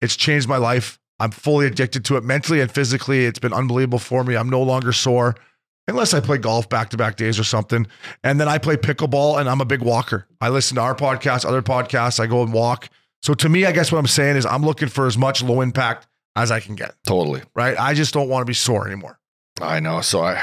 It's 0.00 0.14
changed 0.14 0.48
my 0.48 0.56
life. 0.56 1.00
I'm 1.18 1.32
fully 1.32 1.66
addicted 1.66 2.04
to 2.06 2.16
it 2.16 2.22
mentally 2.22 2.60
and 2.60 2.70
physically. 2.70 3.24
It's 3.24 3.40
been 3.40 3.52
unbelievable 3.52 3.98
for 3.98 4.22
me. 4.22 4.36
I'm 4.36 4.48
no 4.48 4.62
longer 4.62 4.92
sore 4.92 5.34
unless 5.88 6.14
I 6.14 6.20
play 6.20 6.38
golf 6.38 6.68
back 6.68 6.90
to 6.90 6.96
back 6.96 7.16
days 7.16 7.38
or 7.38 7.44
something. 7.44 7.86
And 8.22 8.40
then 8.40 8.48
I 8.48 8.58
play 8.58 8.76
pickleball 8.76 9.38
and 9.40 9.48
I'm 9.48 9.60
a 9.60 9.64
big 9.64 9.82
walker. 9.82 10.26
I 10.40 10.48
listen 10.48 10.76
to 10.76 10.80
our 10.82 10.94
podcast, 10.94 11.44
other 11.44 11.62
podcasts. 11.62 12.18
I 12.20 12.26
go 12.26 12.42
and 12.42 12.52
walk. 12.52 12.88
So 13.22 13.34
to 13.34 13.48
me, 13.48 13.64
I 13.64 13.72
guess 13.72 13.90
what 13.90 13.98
I'm 13.98 14.06
saying 14.06 14.36
is 14.36 14.44
I'm 14.46 14.64
looking 14.64 14.88
for 14.88 15.06
as 15.06 15.16
much 15.16 15.42
low 15.42 15.60
impact 15.60 16.06
as 16.36 16.50
I 16.50 16.60
can 16.60 16.74
get, 16.74 16.94
Totally. 17.06 17.42
right? 17.54 17.78
I 17.78 17.94
just 17.94 18.12
don't 18.12 18.28
want 18.28 18.42
to 18.42 18.46
be 18.46 18.54
sore 18.54 18.86
anymore. 18.86 19.18
I 19.60 19.80
know. 19.80 20.00
So 20.00 20.22
I 20.22 20.42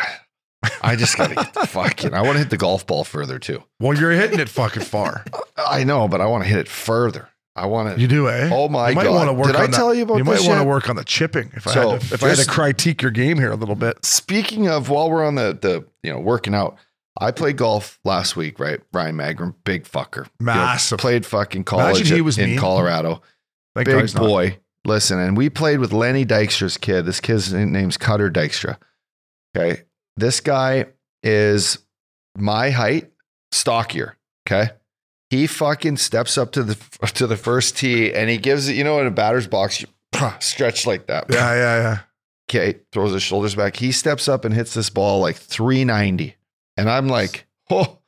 I 0.82 0.96
just 0.96 1.18
gotta 1.18 1.36
get 1.36 1.54
the 1.54 1.68
fucking 1.68 2.14
I 2.14 2.22
want 2.22 2.34
to 2.34 2.40
hit 2.40 2.50
the 2.50 2.58
golf 2.58 2.88
ball 2.88 3.04
further 3.04 3.40
too. 3.40 3.64
Well, 3.80 3.98
you're 3.98 4.12
hitting 4.12 4.40
it 4.40 4.48
fucking 4.50 4.84
far. 4.84 5.26
I 5.58 5.84
know, 5.84 6.08
but 6.08 6.22
I 6.22 6.28
want 6.28 6.44
to 6.44 6.50
hit 6.50 6.60
it 6.60 6.68
further. 6.70 7.30
I 7.62 7.66
want 7.68 7.96
to 7.96 8.02
You 8.02 8.08
do, 8.08 8.28
eh? 8.30 8.50
Oh 8.52 8.68
my 8.70 8.90
you 8.90 8.96
might 8.96 9.04
God. 9.04 9.38
work 9.38 9.48
Did 9.48 9.56
on 9.56 9.62
I 9.62 9.68
that. 9.68 9.76
tell 9.76 9.94
you 9.94 10.04
about 10.04 10.14
this? 10.16 10.20
You 10.20 10.24
might 10.26 10.48
want 10.48 10.62
to 10.62 10.68
work 10.68 10.90
on 10.90 10.96
the 10.96 11.04
chipping 11.04 11.52
if 11.56 11.68
I 11.68 11.74
had 11.74 11.84
to, 12.02 12.14
if 12.16 12.24
I 12.24 12.30
had 12.30 12.38
to 12.40 12.46
critique 12.46 13.02
your 13.02 13.12
game 13.12 13.38
here 13.38 13.52
a 13.52 13.56
little 13.56 13.76
bit. 13.76 14.04
Speaking 14.04 14.68
of, 14.68 14.90
while 14.90 15.10
we're 15.12 15.26
on 15.26 15.36
the 15.36 15.58
the 15.62 15.86
you 16.04 16.12
know 16.12 16.20
working 16.20 16.56
out, 16.56 16.78
I 17.20 17.32
played 17.32 17.58
golf 17.58 18.00
last 18.04 18.36
week. 18.36 18.60
Right, 18.60 18.80
Ryan 18.94 19.16
Magrum, 19.16 19.56
big 19.64 19.84
fucker, 19.84 20.26
You 20.40 20.46
know, 20.48 20.54
Massive. 20.54 20.98
played 21.00 21.26
fucking 21.26 21.64
college 21.66 21.98
Imagine 21.98 22.16
he 22.16 22.22
was 22.22 22.38
in 22.38 22.52
mean. 22.52 22.60
Colorado. 22.60 23.22
Thank 23.76 23.88
big 23.88 24.02
he's 24.02 24.16
not. 24.16 24.22
boy. 24.24 24.58
Listen, 24.84 25.20
and 25.20 25.38
we 25.38 25.50
played 25.50 25.80
with 25.80 25.94
Lenny 25.94 26.26
Dykstra's 26.26 26.78
kid. 26.78 27.06
This 27.06 27.20
kid's 27.20 27.54
name's 27.54 27.98
Cutter 27.98 28.32
Dykstra. 28.32 28.78
Okay, 29.56 29.84
this 30.18 30.40
guy 30.40 30.88
is 31.22 31.78
my 32.36 32.72
height, 32.72 33.12
stockier. 33.52 34.18
Okay. 34.50 34.72
He 35.32 35.48
fucking 35.48 35.96
steps 35.96 36.38
up 36.38 36.52
to 36.52 36.62
the 36.62 36.76
to 37.14 37.26
the 37.26 37.38
first 37.38 37.78
tee 37.78 38.14
and 38.14 38.30
he 38.30 38.38
gives 38.38 38.68
it, 38.68 38.76
you 38.76 38.84
know, 38.84 39.00
in 39.00 39.08
a 39.08 39.12
batter's 39.12 39.48
box, 39.48 39.82
you 39.82 39.88
stretch 40.42 40.86
like 40.86 41.08
that. 41.08 41.28
Yeah, 41.30 41.54
yeah, 41.54 41.78
yeah. 41.78 42.00
Okay, 42.50 42.80
throws 42.92 43.14
his 43.14 43.24
shoulders 43.24 43.56
back. 43.56 43.78
He 43.78 43.94
steps 43.94 44.28
up 44.28 44.44
and 44.44 44.54
hits 44.54 44.74
this 44.74 44.90
ball 44.90 45.22
like 45.22 45.38
390. 45.38 46.36
And 46.76 46.90
I'm 46.90 47.08
like, 47.08 47.48
oh, 47.70 48.00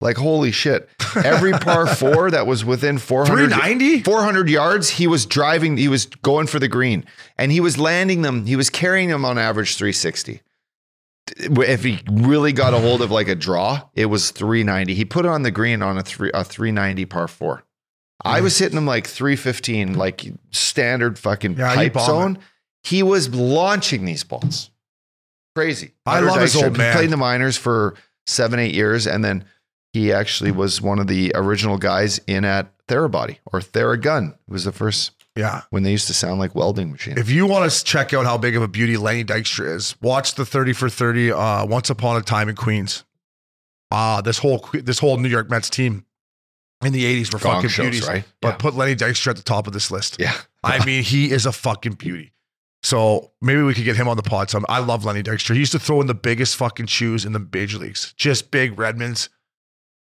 like 0.00 0.16
holy 0.16 0.52
shit. 0.52 0.88
Every 1.22 1.52
par 1.52 1.86
four 1.94 2.30
that 2.30 2.46
was 2.46 2.64
within 2.64 2.96
400, 2.96 3.48
390? 3.50 4.02
400 4.04 4.48
yards, 4.48 4.88
he 4.88 5.06
was 5.06 5.26
driving, 5.26 5.76
he 5.76 5.88
was 5.88 6.06
going 6.06 6.46
for 6.46 6.58
the 6.58 6.68
green. 6.68 7.04
And 7.36 7.52
he 7.52 7.60
was 7.60 7.76
landing 7.76 8.22
them, 8.22 8.46
he 8.46 8.56
was 8.56 8.70
carrying 8.70 9.10
them 9.10 9.26
on 9.26 9.36
average 9.36 9.76
360. 9.76 10.40
If 11.36 11.84
he 11.84 12.00
really 12.10 12.52
got 12.52 12.74
a 12.74 12.78
hold 12.78 13.02
of 13.02 13.10
like 13.10 13.28
a 13.28 13.34
draw, 13.34 13.82
it 13.94 14.06
was 14.06 14.30
390. 14.30 14.94
He 14.94 15.04
put 15.04 15.24
it 15.24 15.28
on 15.28 15.42
the 15.42 15.50
green 15.50 15.82
on 15.82 15.98
a 15.98 16.02
three 16.02 16.30
a 16.34 16.44
390 16.44 17.04
par 17.06 17.28
four. 17.28 17.64
I 18.22 18.40
was 18.42 18.58
hitting 18.58 18.76
him 18.76 18.86
like 18.86 19.06
315, 19.06 19.94
like 19.94 20.26
standard 20.50 21.18
fucking 21.18 21.56
Yeah, 21.56 21.74
pipe 21.74 21.98
zone. 21.98 22.38
He 22.82 23.02
was 23.02 23.34
launching 23.34 24.04
these 24.04 24.24
balls. 24.24 24.70
Crazy. 25.54 25.92
I 26.06 26.14
Hunter 26.14 26.28
love 26.28 26.40
his 26.40 26.56
old 26.56 26.76
man. 26.76 26.92
Played 26.92 27.06
in 27.06 27.10
the 27.10 27.16
minors 27.16 27.56
for 27.56 27.94
seven, 28.26 28.58
eight 28.58 28.74
years, 28.74 29.06
and 29.06 29.24
then 29.24 29.44
he 29.92 30.12
actually 30.12 30.52
was 30.52 30.80
one 30.80 30.98
of 30.98 31.06
the 31.06 31.32
original 31.34 31.78
guys 31.78 32.20
in 32.26 32.44
at 32.44 32.72
Therabody 32.86 33.38
or 33.46 33.60
Theragun. 33.60 34.34
It 34.34 34.38
was 34.48 34.64
the 34.64 34.72
first 34.72 35.12
Yeah. 35.36 35.62
when 35.70 35.84
they 35.84 35.92
used 35.92 36.06
to 36.08 36.14
sound 36.14 36.40
like 36.40 36.54
welding 36.54 36.90
machines. 36.90 37.18
If 37.18 37.30
you 37.30 37.46
want 37.46 37.70
to 37.70 37.84
check 37.84 38.12
out 38.12 38.24
how 38.26 38.36
big 38.36 38.56
of 38.56 38.62
a 38.62 38.68
beauty 38.68 38.96
Lenny 38.96 39.24
Dykstra 39.24 39.74
is, 39.74 39.94
watch 40.02 40.34
the 40.34 40.44
30 40.44 40.72
for 40.72 40.88
30 40.88 41.32
uh, 41.32 41.66
Once 41.66 41.88
Upon 41.88 42.16
a 42.16 42.20
Time 42.22 42.48
in 42.48 42.56
Queens. 42.56 43.04
Uh, 43.92 44.20
this 44.20 44.38
whole 44.38 44.64
this 44.72 44.98
whole 44.98 45.16
New 45.16 45.28
York 45.28 45.50
Mets 45.50 45.68
team 45.70 46.04
in 46.84 46.92
the 46.92 47.04
80s 47.04 47.32
were 47.32 47.38
Gong 47.38 47.54
fucking 47.56 47.70
shows, 47.70 47.84
beauties. 47.84 48.08
right? 48.08 48.24
But 48.40 48.48
Yeah. 48.50 48.56
put 48.56 48.74
Lenny 48.74 48.94
Dykstra 48.96 49.28
at 49.28 49.36
the 49.36 49.42
top 49.42 49.66
of 49.66 49.72
this 49.72 49.90
list. 49.90 50.16
yeah. 50.18 50.34
I 50.62 50.84
mean, 50.86 51.02
he 51.02 51.30
is 51.30 51.46
a 51.46 51.52
fucking 51.52 51.94
beauty. 51.94 52.32
So 52.82 53.32
maybe 53.42 53.62
we 53.62 53.74
could 53.74 53.84
get 53.84 53.96
him 53.96 54.08
on 54.08 54.16
the 54.16 54.22
pod. 54.22 54.48
Some 54.50 54.64
I 54.68 54.78
love 54.78 55.04
Lenny 55.04 55.22
Dykstra. 55.22 55.54
He 55.54 55.58
used 55.60 55.72
to 55.72 55.78
throw 55.78 56.00
in 56.00 56.06
the 56.06 56.14
biggest 56.14 56.56
fucking 56.56 56.86
shoes 56.86 57.24
in 57.24 57.32
the 57.32 57.46
major 57.52 57.78
leagues. 57.78 58.14
Just 58.16 58.50
big 58.50 58.78
Redmonds, 58.78 59.28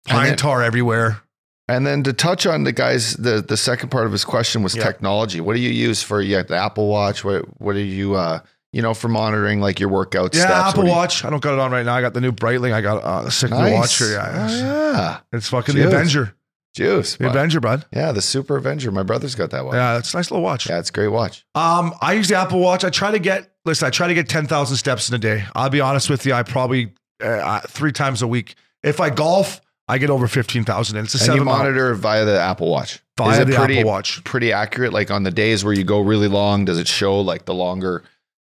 pine 0.07 0.27
then- 0.29 0.37
tar 0.37 0.63
everywhere. 0.63 1.21
And 1.69 1.85
then 1.85 2.03
to 2.03 2.13
touch 2.13 2.45
on 2.45 2.63
the 2.63 2.71
guys, 2.71 3.13
the 3.13 3.41
the 3.41 3.55
second 3.57 3.89
part 3.89 4.05
of 4.05 4.11
his 4.11 4.25
question 4.25 4.63
was 4.63 4.75
Yeah. 4.75 4.83
technology. 4.83 5.39
What 5.39 5.55
do 5.55 5.61
you 5.61 5.69
use 5.69 6.01
for 6.03 6.21
yeah, 6.21 6.41
the 6.43 6.55
Apple 6.57 6.87
Watch? 6.87 7.23
What 7.23 7.43
what 7.61 7.73
do 7.73 7.79
you 7.79 8.15
uh 8.15 8.39
you 8.73 8.81
know 8.81 8.93
for 8.93 9.07
monitoring 9.07 9.61
like 9.61 9.79
your 9.79 9.89
workout 9.89 10.33
Yeah, 10.35 10.41
steps? 10.45 10.69
Apple 10.69 10.85
you- 10.85 10.89
Watch. 10.91 11.23
I 11.23 11.29
don't 11.29 11.41
got 11.41 11.53
it 11.53 11.59
on 11.59 11.71
right 11.71 11.85
now. 11.85 11.93
I 11.95 12.01
got 12.01 12.13
the 12.13 12.21
new 12.21 12.31
Breitling. 12.31 12.73
I 12.73 12.81
got 12.81 13.03
uh, 13.03 13.21
the 13.23 13.31
sick 13.31 13.51
Nice. 13.51 13.73
watch 13.73 13.97
here. 13.99 14.11
Yeah, 14.13 14.47
Oh, 14.49 14.57
yeah. 14.57 15.19
it's 15.31 15.47
fucking 15.49 15.75
Juice. 15.75 15.83
the 15.85 15.95
Avenger. 15.95 16.35
Juice. 16.75 17.15
The 17.17 17.23
bud. 17.25 17.35
Avenger, 17.35 17.59
bud. 17.59 17.85
Yeah, 17.93 18.11
the 18.11 18.21
Super 18.21 18.57
Avenger. 18.57 18.91
My 18.91 19.01
brother's 19.03 19.33
got 19.35 19.49
that 19.51 19.65
one. 19.65 19.75
Yeah, 19.75 19.97
it's 19.97 20.13
a 20.13 20.17
nice 20.17 20.29
little 20.31 20.43
watch. 20.43 20.69
Yeah, 20.69 20.77
it's 20.79 20.89
a 20.89 20.93
great 20.93 21.07
watch. 21.07 21.43
Um, 21.55 21.93
I 22.01 22.13
use 22.13 22.27
the 22.27 22.35
Apple 22.35 22.59
Watch. 22.59 22.83
I 22.83 22.89
try 22.91 23.11
to 23.11 23.19
get 23.19 23.49
listen. 23.65 23.87
I 23.87 23.89
try 23.89 24.07
to 24.07 24.13
get 24.13 24.29
ten 24.29 24.45
thousand 24.47 24.77
steps 24.77 25.09
in 25.09 25.15
a 25.15 25.17
day. 25.19 25.45
I'll 25.55 25.69
be 25.71 25.81
honest 25.81 26.09
with 26.09 26.25
you. 26.25 26.33
I 26.33 26.43
probably 26.43 26.93
uh, 27.23 27.27
uh, 27.27 27.59
three 27.61 27.91
times 27.91 28.21
a 28.21 28.27
week. 28.27 28.55
If 28.83 28.99
I 28.99 29.09
golf, 29.09 29.61
I 29.89 29.97
get 29.97 30.09
over 30.09 30.27
fifteen 30.27 30.63
thousand. 30.63 30.97
And 30.97 31.05
it's 31.05 31.15
a 31.15 31.17
And 31.17 31.25
seven 31.25 31.39
you 31.39 31.45
mile- 31.45 31.57
monitor 31.57 31.93
via 31.95 32.23
the 32.25 32.39
Apple 32.39 32.69
Watch. 32.69 32.99
Via 33.17 33.31
Is 33.31 33.39
it 33.39 33.47
the 33.47 33.55
pretty, 33.55 33.79
Apple 33.79 33.91
Watch. 33.91 34.23
Pretty 34.23 34.53
accurate. 34.53 34.93
Like 34.93 35.11
on 35.11 35.23
the 35.23 35.31
days 35.31 35.65
where 35.65 35.73
you 35.73 35.83
go 35.83 35.99
really 35.99 36.27
long, 36.29 36.63
does 36.65 36.77
it 36.79 36.87
show 36.87 37.19
like 37.19 37.43
the 37.45 37.53
longer 37.53 38.03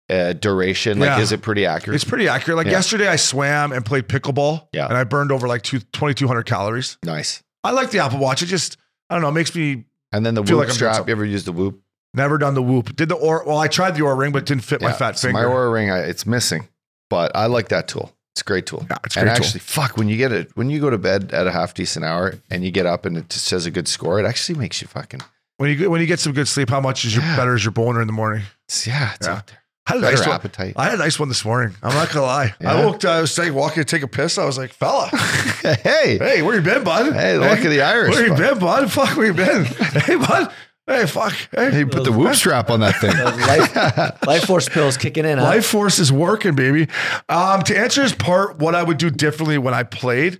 uh, 0.09 0.33
duration? 0.33 0.99
Like, 0.99 1.07
Yeah. 1.07 1.19
is 1.19 1.31
it 1.31 1.41
pretty 1.41 1.65
accurate? 1.65 1.95
It's 1.95 2.03
pretty 2.03 2.27
accurate. 2.27 2.57
Like 2.57 2.65
Yeah. 2.67 2.73
yesterday, 2.73 3.07
I 3.07 3.15
swam 3.15 3.71
and 3.71 3.85
played 3.85 4.07
pickleball. 4.07 4.67
Yeah. 4.73 4.85
and 4.87 4.95
I 4.97 5.03
burned 5.05 5.31
over 5.31 5.47
like 5.47 5.61
two, 5.63 5.79
2,200 5.79 6.43
calories. 6.43 6.97
nice. 7.03 7.41
I 7.63 7.71
like 7.71 7.91
the 7.91 7.99
Apple 7.99 8.19
Watch. 8.19 8.41
It 8.43 8.45
just 8.47 8.77
I 9.09 9.15
don't 9.15 9.21
know. 9.21 9.29
It 9.29 9.33
makes 9.33 9.55
me 9.55 9.85
And 10.11 10.25
then 10.25 10.33
the 10.35 10.43
Feel 10.43 10.57
Whoop 10.57 10.67
like 10.67 10.75
strap. 10.75 11.07
You 11.07 11.11
ever 11.13 11.25
used 11.25 11.45
the 11.45 11.51
Whoop? 11.51 11.81
never 12.13 12.37
done 12.39 12.53
the 12.55 12.61
whoop. 12.63 12.95
Did 12.95 13.09
the 13.09 13.15
or 13.15 13.43
well? 13.45 13.57
I 13.59 13.67
tried 13.67 13.95
the 13.95 14.01
Oura 14.01 14.17
ring, 14.17 14.31
but 14.31 14.39
it 14.39 14.45
didn't 14.47 14.63
fit 14.63 14.81
my 14.81 14.91
fat 14.91 15.17
so 15.19 15.27
finger. 15.27 15.47
My 15.47 15.53
Oura 15.53 15.71
Ring, 15.71 15.91
I, 15.91 15.99
it's 15.99 16.25
missing, 16.25 16.67
but 17.09 17.31
I 17.35 17.45
like 17.45 17.69
that 17.69 17.87
tool. 17.87 18.11
It's 18.39 18.43
a 18.43 18.45
great 18.45 18.65
tool. 18.65 18.85
Yeah, 18.89 18.97
it's 19.03 19.17
a 19.17 19.19
and 19.19 19.27
great 19.27 19.35
tool. 19.35 19.45
actually, 19.45 19.59
fuck, 19.59 19.97
when 19.97 20.07
you 20.07 20.15
get 20.15 20.31
it, 20.31 20.49
when 20.55 20.69
you 20.69 20.79
go 20.79 20.89
to 20.89 20.97
bed 20.97 21.31
at 21.33 21.45
a 21.45 21.51
half 21.51 21.73
decent 21.73 22.05
hour 22.05 22.35
and 22.49 22.63
you 22.63 22.71
get 22.71 22.85
up 22.85 23.05
and 23.05 23.17
it 23.17 23.29
just 23.29 23.45
says 23.47 23.65
a 23.65 23.71
good 23.71 23.85
score, 23.89 24.17
it 24.17 24.25
actually 24.25 24.57
makes 24.57 24.81
you 24.81 24.87
fucking, 24.87 25.19
when 25.57 25.69
you 25.69 25.75
get- 25.75 25.91
when 25.91 25.99
you 25.99 26.07
get 26.07 26.21
some 26.21 26.31
good 26.31 26.47
sleep, 26.47 26.69
how 26.69 26.79
much 26.79 27.03
is 27.03 27.13
your 27.13 27.25
Yeah. 27.25 27.35
better 27.35 27.53
is 27.53 27.65
your 27.65 27.73
boner 27.73 27.99
in 27.99 28.07
the 28.07 28.13
morning? 28.13 28.43
it's, 28.65 28.87
yeah, 28.87 29.11
it's 29.15 29.27
Yeah. 29.27 29.33
out 29.33 29.47
there. 29.47 29.57
I 29.87 29.93
had 29.93 29.97
a 29.97 30.01
nice 30.11 30.19
one. 30.25 30.35
appetite. 30.35 30.73
I 30.77 30.83
had 30.85 30.93
a 30.93 30.97
nice 30.97 31.19
one 31.19 31.27
this 31.29 31.43
morning. 31.43 31.75
I'm 31.83 31.93
not 31.93 32.09
gonna 32.11 32.25
lie. 32.25 32.53
I 32.61 32.63
Yeah? 32.63 32.85
woke. 32.85 33.03
I 33.03 33.19
was 33.21 33.37
like 33.37 33.51
walking 33.53 33.83
to 33.83 33.85
take 33.85 34.03
a 34.03 34.07
piss. 34.07 34.37
I 34.37 34.45
was 34.45 34.57
like, 34.57 34.71
fella, 34.71 35.07
hey, 35.61 36.17
hey, 36.17 36.41
where 36.43 36.55
you 36.55 36.61
been, 36.61 36.83
bud? 36.85 37.11
Hey, 37.13 37.33
the 37.33 37.39
luck 37.41 37.59
of 37.59 37.71
the 37.71 37.81
Irish, 37.81 38.13
Where 38.15 38.23
you 38.27 38.29
bud. 38.33 38.37
been, 38.39 38.59
bud? 38.59 38.91
Fuck, 38.91 39.17
where 39.17 39.25
you 39.25 39.33
been? 39.33 39.65
hey, 40.05 40.15
bud. 40.15 40.51
Hey, 40.89 41.05
fuck. 41.05 41.33
Hey, 41.55 41.69
hey, 41.71 41.85
put 41.85 42.03
the 42.03 42.11
Whoop 42.11 42.33
strap 42.33 42.71
on 42.71 42.79
that 42.79 42.95
thing. 42.99 43.15
life, 43.47 44.25
life 44.25 44.43
force 44.45 44.67
pills 44.67 44.97
kicking 44.97 45.23
in. 45.23 45.37
Huh? 45.37 45.43
Life 45.43 45.65
force 45.67 45.99
is 45.99 46.11
working, 46.11 46.55
baby. 46.55 46.87
Um, 47.29 47.61
to 47.63 47.77
answer 47.77 48.01
his 48.01 48.13
part, 48.13 48.57
what 48.57 48.73
I 48.73 48.81
would 48.81 48.97
do 48.97 49.11
differently 49.11 49.59
when 49.59 49.75
I 49.75 49.83
played, 49.83 50.39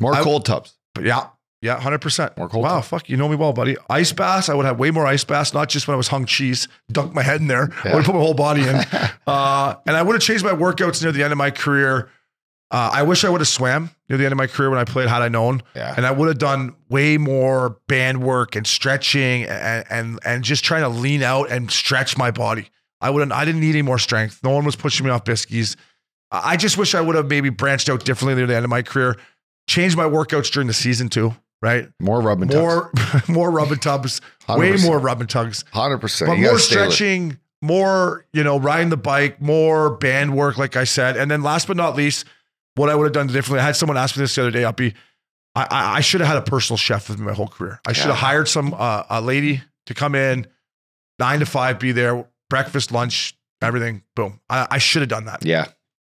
More 0.00 0.14
I- 0.14 0.22
cold 0.22 0.46
tubs. 0.46 0.78
but 0.94 1.04
yeah, 1.04 1.26
yeah, 1.60 1.78
hundred 1.78 2.00
percent. 2.00 2.34
More 2.38 2.48
cold 2.48 2.64
Wow, 2.64 2.76
tub. 2.76 2.84
fuck, 2.84 3.08
you 3.10 3.18
know 3.18 3.28
me 3.28 3.36
well, 3.36 3.52
buddy. 3.52 3.76
Ice 3.90 4.12
baths, 4.12 4.48
I 4.48 4.54
would 4.54 4.64
have 4.64 4.78
way 4.78 4.90
more 4.90 5.06
ice 5.06 5.24
baths, 5.24 5.52
not 5.52 5.68
just 5.68 5.86
when 5.86 5.92
I 5.92 5.98
was 5.98 6.08
hung 6.08 6.24
cheese, 6.24 6.66
dunk 6.90 7.12
my 7.12 7.22
head 7.22 7.42
in 7.42 7.48
there. 7.48 7.70
I 7.84 7.88
Yeah. 7.90 7.96
would 7.96 8.06
put 8.06 8.14
my 8.14 8.20
whole 8.22 8.32
body 8.32 8.62
in, 8.66 8.76
uh, 9.26 9.74
and 9.86 9.94
I 9.98 10.00
would 10.02 10.14
have 10.14 10.22
changed 10.22 10.42
my 10.44 10.52
workouts 10.52 11.02
near 11.02 11.12
the 11.12 11.22
end 11.22 11.32
of 11.32 11.36
my 11.38 11.50
career. 11.50 12.08
Uh, 12.72 12.90
I 12.92 13.02
wish 13.02 13.24
I 13.24 13.28
would 13.28 13.40
have 13.40 13.48
swam 13.48 13.90
near 14.08 14.16
the 14.16 14.24
end 14.24 14.32
of 14.32 14.38
my 14.38 14.46
career 14.46 14.70
when 14.70 14.78
I 14.78 14.84
played, 14.84 15.08
had 15.08 15.22
I 15.22 15.28
known. 15.28 15.62
Yeah. 15.74 15.92
And 15.96 16.06
I 16.06 16.12
would 16.12 16.28
have 16.28 16.38
done 16.38 16.76
way 16.88 17.18
more 17.18 17.78
band 17.88 18.22
work 18.22 18.54
and 18.54 18.64
stretching 18.66 19.44
and 19.44 19.84
and 19.90 20.18
and 20.24 20.44
just 20.44 20.64
trying 20.64 20.82
to 20.82 20.88
lean 20.88 21.22
out 21.22 21.50
and 21.50 21.70
stretch 21.70 22.16
my 22.16 22.30
body. 22.30 22.70
I 23.00 23.10
wouldn't. 23.10 23.32
I 23.32 23.44
didn't 23.44 23.60
need 23.60 23.70
any 23.70 23.82
more 23.82 23.98
strength. 23.98 24.40
No 24.44 24.50
one 24.50 24.64
was 24.64 24.76
pushing 24.76 25.04
me 25.04 25.10
off 25.10 25.24
biskies. 25.24 25.74
I 26.30 26.56
just 26.56 26.78
wish 26.78 26.94
I 26.94 27.00
would 27.00 27.16
have 27.16 27.28
maybe 27.28 27.48
branched 27.48 27.88
out 27.88 28.04
differently 28.04 28.36
near 28.36 28.46
the 28.46 28.54
end 28.54 28.64
of 28.64 28.70
my 28.70 28.82
career. 28.82 29.16
Changed 29.66 29.96
my 29.96 30.04
workouts 30.04 30.50
during 30.52 30.68
the 30.68 30.74
season 30.74 31.08
too. 31.08 31.34
Right. 31.62 31.88
More 31.98 32.20
rubbing 32.20 32.48
tubs. 32.50 32.62
More 32.62 32.92
more 33.28 33.50
rubbing 33.50 33.78
tubs. 33.80 34.20
Way 34.48 34.72
100%. 34.74 34.84
more 34.86 34.98
rubbing 35.00 35.26
tugs. 35.26 35.64
100%. 35.74 36.26
But 36.26 36.34
You 36.38 36.42
more 36.44 36.50
gotta 36.52 36.58
stay 36.62 36.76
lit. 36.76 36.92
stretching. 36.92 37.38
More 37.62 38.26
you 38.32 38.44
know 38.44 38.58
riding 38.60 38.90
the 38.90 38.96
bike. 38.96 39.40
More 39.42 39.90
band 39.96 40.36
work, 40.36 40.56
like 40.56 40.76
I 40.76 40.84
said. 40.84 41.16
And 41.16 41.28
then 41.30 41.42
last 41.42 41.66
but 41.66 41.76
not 41.76 41.96
least, 41.96 42.26
what 42.76 42.88
I 42.88 42.94
would 42.94 43.04
have 43.04 43.12
done 43.12 43.26
differently. 43.26 43.60
I 43.60 43.64
had 43.64 43.76
someone 43.76 43.96
ask 43.96 44.16
me 44.16 44.22
this 44.22 44.34
the 44.34 44.42
other 44.42 44.50
day. 44.50 44.64
Uppy. 44.64 44.94
I, 45.54 45.62
I, 45.70 45.96
I 45.96 46.00
should 46.00 46.20
have 46.20 46.28
had 46.28 46.36
a 46.36 46.42
personal 46.42 46.76
chef 46.76 47.08
with 47.08 47.18
me 47.18 47.26
my 47.26 47.32
whole 47.32 47.48
career. 47.48 47.80
I 47.86 47.92
should 47.92 48.06
have 48.06 48.14
Yeah. 48.14 48.20
hired 48.20 48.48
some 48.48 48.74
uh, 48.76 49.02
a 49.10 49.20
lady 49.20 49.62
to 49.86 49.94
come 49.94 50.14
in, 50.14 50.46
nine 51.18 51.40
to 51.40 51.46
five, 51.46 51.78
be 51.80 51.92
there, 51.92 52.26
breakfast, 52.48 52.92
lunch, 52.92 53.36
everything. 53.60 54.02
Boom. 54.14 54.40
I, 54.48 54.66
I 54.70 54.78
should 54.78 55.02
have 55.02 55.08
done 55.08 55.24
that. 55.24 55.44
Yeah. 55.44 55.66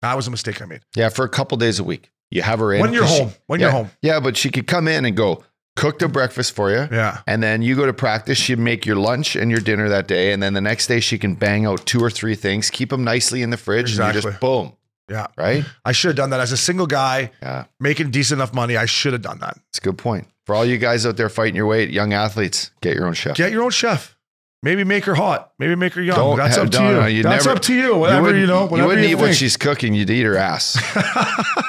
That 0.03 0.15
was 0.15 0.27
a 0.27 0.31
mistake 0.31 0.61
I 0.61 0.65
made. 0.65 0.81
Yeah. 0.95 1.09
For 1.09 1.25
a 1.25 1.29
couple 1.29 1.57
days 1.57 1.79
a 1.79 1.83
week. 1.83 2.11
You 2.29 2.41
have 2.41 2.59
her 2.59 2.73
in. 2.73 2.81
When 2.81 2.93
you're 2.93 3.03
'cause 3.03 3.15
she- 3.15 3.23
home. 3.23 3.33
When 3.47 3.59
yeah, 3.59 3.65
you're 3.67 3.71
home. 3.71 3.91
Yeah. 4.01 4.19
But 4.19 4.37
she 4.37 4.49
could 4.49 4.67
come 4.67 4.87
in 4.87 5.05
and 5.05 5.15
go 5.17 5.43
cook 5.75 5.97
the 5.99 6.07
breakfast 6.07 6.55
for 6.55 6.69
you. 6.69 6.87
Yeah. 6.91 7.21
And 7.25 7.41
then 7.41 7.61
you 7.63 7.75
go 7.75 7.85
to 7.87 7.93
practice. 7.93 8.37
She'd 8.37 8.59
make 8.59 8.85
your 8.85 8.95
lunch 8.97 9.35
and 9.35 9.49
your 9.49 9.59
dinner 9.59 9.89
that 9.89 10.07
day. 10.07 10.31
And 10.33 10.41
then 10.43 10.53
the 10.53 10.61
next 10.61 10.85
day 10.87 10.99
she 10.99 11.17
can 11.17 11.33
bang 11.35 11.65
out 11.65 11.85
two 11.87 11.99
or 12.03 12.09
three 12.11 12.35
things, 12.35 12.69
keep 12.69 12.89
them 12.89 13.03
nicely 13.03 13.41
in 13.41 13.49
the 13.49 13.57
fridge, 13.57 13.97
and 13.97 14.15
you 14.15 14.21
just 14.21 14.39
boom. 14.39 14.73
Yeah. 15.13 15.27
Right? 15.37 15.63
I 15.85 15.91
should 15.93 16.09
have 16.09 16.15
done 16.17 16.31
that 16.31 16.39
as 16.41 16.51
a 16.51 16.57
single 16.57 16.87
guy 16.87 17.31
Yeah. 17.41 17.65
making 17.79 18.11
decent 18.11 18.39
enough 18.39 18.53
money. 18.53 18.75
I 18.75 18.85
should 18.85 19.13
have 19.13 19.21
done 19.21 19.39
that. 19.39 19.57
It's 19.69 19.77
a 19.77 19.81
good 19.81 19.97
point. 19.97 20.27
For 20.45 20.55
all 20.55 20.65
you 20.65 20.77
guys 20.77 21.05
out 21.05 21.15
there 21.15 21.29
fighting 21.29 21.55
your 21.55 21.67
weight, 21.67 21.89
young 21.91 22.11
athletes, 22.13 22.71
get 22.81 22.95
your 22.95 23.05
own 23.07 23.13
chef. 23.13 23.35
Get 23.37 23.51
your 23.53 23.63
own 23.63 23.69
chef. 23.71 24.17
Maybe 24.61 24.83
make 24.83 25.05
her 25.05 25.15
hot. 25.15 25.51
Maybe 25.59 25.75
make 25.75 25.93
her 25.93 26.01
young. 26.01 26.15
Don't- 26.17 26.37
That's 26.37 26.57
up 26.57 26.69
to 26.71 26.77
you. 26.83 26.91
no, 26.91 27.05
you 27.05 27.23
That's 27.23 27.45
never- 27.45 27.57
up 27.57 27.61
to 27.63 27.73
you. 27.73 27.95
Whatever 27.95 28.19
you, 28.19 28.23
wouldn't- 28.33 28.47
know. 28.47 28.61
Whatever 28.65 28.77
you 28.81 28.87
wouldn't 28.87 29.07
you 29.07 29.15
eat 29.17 29.21
what 29.21 29.35
she's 29.35 29.55
cooking. 29.57 29.93
You'd 29.93 30.09
eat 30.09 30.23
her 30.23 30.35
ass. 30.37 30.77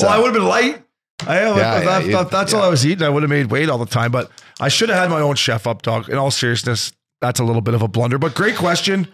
Well, 0.00 0.08
I 0.10 0.18
would 0.18 0.26
have 0.26 0.34
been 0.34 0.44
light. 0.44 0.82
I 1.26 1.34
Yeah, 1.40 1.52
that- 1.52 1.56
yeah, 1.56 1.84
that- 1.84 2.04
you- 2.06 2.24
that's 2.30 2.52
all. 2.54 2.62
I 2.62 2.68
was 2.68 2.84
eating. 2.86 3.04
I 3.06 3.08
would 3.08 3.22
have 3.22 3.30
made 3.30 3.50
weight 3.50 3.68
all 3.68 3.78
the 3.78 3.86
time, 3.86 4.10
but 4.10 4.30
I 4.60 4.68
should 4.68 4.88
have 4.88 4.98
had 4.98 5.10
my 5.10 5.20
own 5.20 5.36
chef 5.36 5.66
up, 5.66 5.82
dog. 5.82 6.08
In 6.08 6.16
all 6.16 6.30
seriousness, 6.30 6.92
that's 7.20 7.38
a 7.40 7.44
little 7.44 7.62
bit 7.62 7.74
of 7.74 7.82
a 7.82 7.88
blunder. 7.88 8.18
But 8.18 8.34
great 8.34 8.56
question. 8.56 9.08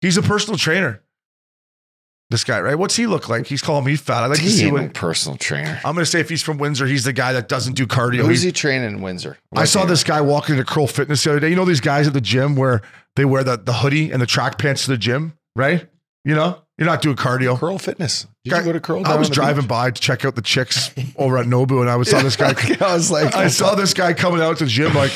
He's 0.00 0.16
a 0.16 0.22
personal 0.22 0.58
trainer. 0.58 1.02
This 2.30 2.44
guy, 2.44 2.60
right? 2.60 2.74
What's 2.74 2.94
he 2.94 3.06
look 3.06 3.30
like? 3.30 3.46
He's 3.46 3.62
calling 3.62 3.86
me 3.86 3.96
fat. 3.96 4.22
I'd 4.22 4.26
like 4.26 4.38
to 4.40 4.50
see 4.50 4.70
what. 4.70 4.82
no 4.82 4.88
personal 4.90 5.38
trainer. 5.38 5.80
I'm 5.82 5.94
going 5.94 6.04
to 6.04 6.10
say 6.10 6.20
if 6.20 6.28
he's 6.28 6.42
from 6.42 6.58
Windsor, 6.58 6.86
he's 6.86 7.04
the 7.04 7.14
guy 7.14 7.32
that 7.32 7.48
doesn't 7.48 7.72
do 7.72 7.86
cardio. 7.86 8.26
Who's 8.26 8.42
He- 8.42 8.48
he 8.48 8.52
training 8.52 8.86
in 8.86 9.00
Windsor? 9.00 9.38
I 9.56 9.64
saw 9.64 9.86
this 9.86 10.04
guy 10.04 10.20
walking 10.20 10.56
into 10.58 10.70
Curl 10.70 10.86
Fitness 10.86 11.24
the 11.24 11.30
other 11.30 11.40
day. 11.40 11.48
You 11.48 11.56
know 11.56 11.64
these 11.64 11.80
guys 11.80 12.06
at 12.06 12.12
the 12.12 12.20
gym 12.20 12.54
where 12.54 12.82
they 13.16 13.24
wear 13.24 13.42
the, 13.44 13.56
the 13.56 13.72
hoodie 13.72 14.10
and 14.12 14.20
the 14.20 14.26
track 14.26 14.58
pants 14.58 14.84
to 14.84 14.90
the 14.90 14.98
gym, 14.98 15.32
right? 15.56 15.88
You 16.26 16.34
know, 16.34 16.60
you're 16.78 16.86
not 16.86 17.02
doing 17.02 17.16
cardio. 17.16 17.58
Curl 17.58 17.78
Fitness. 17.78 18.26
Did 18.44 18.56
you 18.56 18.62
go 18.62 18.72
to 18.72 18.80
Curl? 18.80 19.06
I 19.06 19.16
was 19.16 19.28
driving 19.28 19.62
beach? 19.62 19.68
by 19.68 19.90
to 19.90 20.00
check 20.00 20.24
out 20.24 20.36
the 20.36 20.42
chicks 20.42 20.90
over 21.16 21.36
at 21.36 21.46
Nobu, 21.46 21.80
and 21.80 21.90
I 21.90 21.96
was 21.96 22.08
saw 22.08 22.22
this 22.22 22.36
guy. 22.36 22.54
I 22.80 22.94
was 22.94 23.10
like, 23.10 23.34
I 23.34 23.48
saw 23.48 23.74
this 23.74 23.92
guy 23.92 24.14
coming 24.14 24.40
out 24.40 24.58
to 24.58 24.64
the 24.64 24.70
gym 24.70 24.94
like 24.94 25.10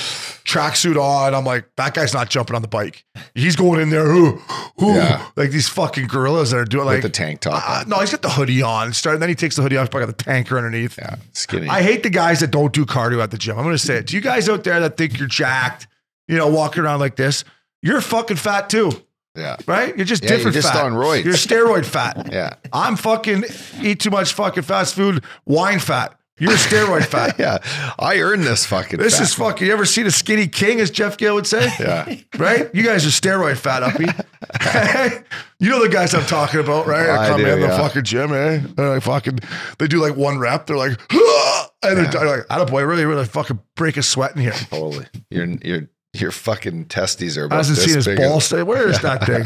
tracksuit 0.44 1.00
on. 1.00 1.34
I'm 1.34 1.44
like, 1.44 1.64
that 1.76 1.94
guy's 1.94 2.12
not 2.12 2.28
jumping 2.28 2.56
on 2.56 2.62
the 2.62 2.68
bike. 2.68 3.04
He's 3.34 3.56
going 3.56 3.80
in 3.80 3.90
there, 3.90 4.06
Who, 4.10 4.40
ooh, 4.82 4.94
Yeah. 4.94 5.26
like 5.36 5.50
these 5.50 5.68
fucking 5.68 6.08
gorillas 6.08 6.50
that 6.50 6.58
are 6.58 6.64
doing 6.64 6.84
like 6.86 6.96
with 6.96 7.04
the 7.04 7.08
tank 7.10 7.40
top. 7.40 7.62
uh, 7.64 7.84
no, 7.86 8.00
he's 8.00 8.10
got 8.10 8.22
the 8.22 8.30
hoodie 8.30 8.60
on. 8.60 8.92
Start, 8.92 9.20
then 9.20 9.28
he 9.28 9.34
takes 9.34 9.56
the 9.56 9.62
hoodie 9.62 9.76
off. 9.76 9.90
Probably 9.90 10.06
got 10.06 10.18
the 10.18 10.24
tanker 10.24 10.56
underneath. 10.58 10.98
yeah, 10.98 11.16
skinny. 11.32 11.68
I 11.68 11.82
hate 11.82 12.02
the 12.02 12.10
guys 12.10 12.40
that 12.40 12.50
don't 12.50 12.72
do 12.72 12.84
cardio 12.84 13.22
at 13.22 13.30
the 13.30 13.38
gym. 13.38 13.56
I'm 13.56 13.64
going 13.64 13.74
to 13.76 13.78
say 13.78 13.96
it. 13.98 14.08
To 14.08 14.16
you 14.16 14.20
guys 14.20 14.48
out 14.48 14.64
there 14.64 14.80
that 14.80 14.96
think 14.96 15.18
you're 15.18 15.28
jacked, 15.28 15.86
you 16.28 16.36
know, 16.36 16.48
walking 16.48 16.82
around 16.82 16.98
like 17.00 17.14
this, 17.16 17.44
you're 17.82 18.00
fucking 18.00 18.36
fat 18.36 18.68
too, 18.68 18.90
yeah, 19.36 19.56
right? 19.66 19.96
You're 19.96 20.04
just 20.04 20.22
Yeah, 20.22 20.30
you're 20.30 20.38
different 20.38 20.54
just 20.54 20.72
fat. 20.72 20.84
on 20.84 20.92
roids. 20.92 21.24
You're 21.24 21.34
steroid 21.34 21.84
fat. 21.84 22.28
yeah, 22.32 22.54
I'm 22.72 22.96
fucking 22.96 23.44
eat 23.80 24.00
too 24.00 24.10
much 24.10 24.34
fucking 24.34 24.62
fast 24.64 24.94
food, 24.94 25.24
wine 25.46 25.78
fat. 25.78 26.18
You're 26.38 26.52
steroid 26.52 27.04
fat. 27.04 27.36
yeah. 27.38 27.58
I 27.98 28.18
earned 28.18 28.42
this 28.42 28.66
fucking. 28.66 28.98
This 28.98 29.18
fat. 29.18 29.22
is 29.22 29.34
fucking. 29.34 29.66
You 29.66 29.72
ever 29.72 29.84
seen 29.84 30.06
a 30.06 30.10
skinny 30.10 30.48
king, 30.48 30.80
as 30.80 30.90
Jeff 30.90 31.16
Gale 31.16 31.34
would 31.34 31.46
say? 31.46 31.70
Yeah. 31.78 32.16
Right? 32.36 32.68
You 32.74 32.82
guys 32.82 33.06
are 33.06 33.10
steroid 33.10 33.58
fat, 33.58 33.82
uppy. 33.82 34.04
you 35.60 35.70
know 35.70 35.80
the 35.82 35.88
guys 35.88 36.14
I'm 36.14 36.24
talking 36.26 36.58
about, 36.58 36.86
right? 36.86 37.08
I 37.08 37.28
come 37.28 37.42
do, 37.42 37.46
in 37.46 37.60
the 37.60 37.68
fucking 37.68 38.02
gym, 38.02 38.32
eh? 38.32 38.60
They're 38.74 38.88
like 38.94 39.02
fucking. 39.02 39.38
They 39.78 39.86
do 39.86 40.00
like 40.00 40.16
one 40.16 40.38
rep. 40.38 40.66
They're 40.66 40.76
like, 40.76 40.98
"Ah!" 41.12 41.70
and 41.84 41.98
they're, 41.98 42.06
they're 42.10 42.38
like, 42.38 42.46
"Attaboy, 42.48 42.88
really, 42.88 43.04
really 43.04 43.24
fucking 43.26 43.60
break 43.76 43.96
a 43.96 44.02
sweat 44.02 44.34
in 44.34 44.42
here." 44.42 44.52
Totally. 44.52 45.06
Your 45.30 45.44
your 45.46 45.88
your 46.22 46.30
fucking 46.30 46.86
testes 46.86 47.36
are 47.36 47.44
about 47.44 47.56
Hasn't 47.56 47.76
this 47.76 47.84
seen 47.84 47.96
his 47.96 48.06
big. 48.06 48.18
balls. 48.18 48.46
Stay. 48.46 48.62
Where 48.62 48.88
is 48.88 49.00
that 49.00 49.26
thing? 49.26 49.44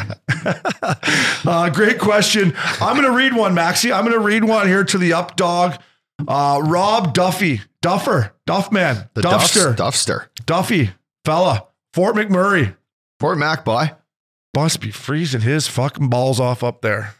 uh, 1.50 1.70
great 1.70 1.98
question. 1.98 2.54
I'm 2.80 2.94
going 2.96 3.08
to 3.10 3.16
read 3.16 3.34
one, 3.34 3.54
Maxie. 3.54 3.92
I'm 3.92 4.04
going 4.04 4.16
to 4.16 4.24
read 4.24 4.44
one 4.44 4.68
here 4.68 4.84
to 4.84 4.98
the 4.98 5.14
up 5.14 5.36
dog. 5.36 5.80
Uh, 6.26 6.62
Rob 6.64 7.12
Duffy, 7.12 7.62
Duffer, 7.82 8.32
Duff 8.46 8.70
man, 8.72 9.08
The 9.14 9.22
Duffster, 9.22 9.74
Duffster. 9.74 9.76
Duffster. 9.76 10.46
Duffy, 10.46 10.90
fella, 11.24 11.66
Fort 11.92 12.14
McMurray. 12.14 12.76
Fort 13.20 13.38
Mac, 13.38 13.64
boy. 13.64 13.90
Must 14.54 14.80
be 14.80 14.90
freezing 14.90 15.42
his 15.42 15.68
fucking 15.68 16.08
balls 16.08 16.40
off 16.40 16.64
up 16.64 16.80
there. 16.80 17.14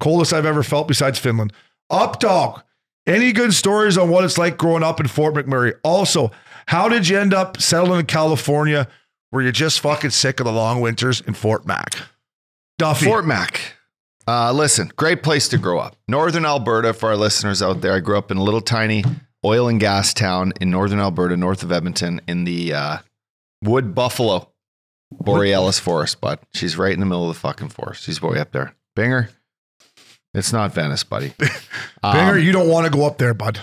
Coldest 0.00 0.32
I've 0.32 0.44
ever 0.44 0.62
felt 0.62 0.88
besides 0.88 1.18
Finland. 1.18 1.52
Up 1.88 2.20
dog. 2.20 2.62
Any 3.06 3.32
good 3.32 3.54
stories 3.54 3.96
on 3.98 4.10
what 4.10 4.24
it's 4.24 4.38
like 4.38 4.58
growing 4.58 4.82
up 4.82 5.00
in 5.00 5.08
Fort 5.08 5.34
McMurray? 5.34 5.74
Also, 5.82 6.30
how 6.66 6.88
did 6.88 7.08
you 7.08 7.18
end 7.18 7.34
up 7.34 7.60
settling 7.60 8.00
in 8.00 8.06
California 8.06 8.88
where 9.32 9.42
you're 9.42 9.50
just 9.50 9.80
fucking 9.80 10.10
sick 10.10 10.38
of 10.40 10.46
the 10.46 10.52
long 10.52 10.80
winters 10.80 11.20
in 11.20 11.34
Fort 11.34 11.66
Mac? 11.66 11.96
Duffy. 12.78 13.06
Fort 13.06 13.26
Mac. 13.26 13.60
Uh, 14.28 14.52
listen, 14.52 14.92
great 14.94 15.22
place 15.24 15.48
to 15.48 15.58
grow 15.58 15.80
up. 15.80 15.96
Northern 16.06 16.44
Alberta, 16.46 16.92
for 16.94 17.08
our 17.08 17.16
listeners 17.16 17.60
out 17.60 17.80
there. 17.80 17.94
I 17.94 18.00
grew 18.00 18.16
up 18.16 18.30
in 18.30 18.36
a 18.36 18.42
little 18.42 18.60
tiny 18.60 19.02
oil 19.44 19.66
and 19.68 19.80
gas 19.80 20.14
town 20.14 20.52
in 20.60 20.70
northern 20.70 21.00
Alberta, 21.00 21.36
north 21.36 21.62
of 21.64 21.72
Edmonton, 21.72 22.20
in 22.28 22.44
the 22.44 22.72
uh, 22.72 22.98
Wood 23.64 23.94
Buffalo 23.96 24.48
Borealis 25.10 25.78
Forest. 25.80 26.20
But 26.20 26.40
she's 26.54 26.76
right 26.76 26.92
in 26.92 27.00
the 27.00 27.06
middle 27.06 27.28
of 27.28 27.34
the 27.34 27.40
fucking 27.40 27.70
forest. 27.70 28.04
She's 28.04 28.22
way 28.22 28.38
up 28.38 28.52
there. 28.52 28.74
Binger, 28.96 29.30
it's 30.34 30.52
not 30.52 30.72
Venice, 30.72 31.02
buddy. 31.04 31.30
Binger, 32.04 32.34
Um, 32.34 32.38
you 32.38 32.52
don't 32.52 32.68
want 32.68 32.86
to 32.86 32.92
go 32.92 33.04
up 33.06 33.18
there, 33.18 33.34
bud. 33.34 33.60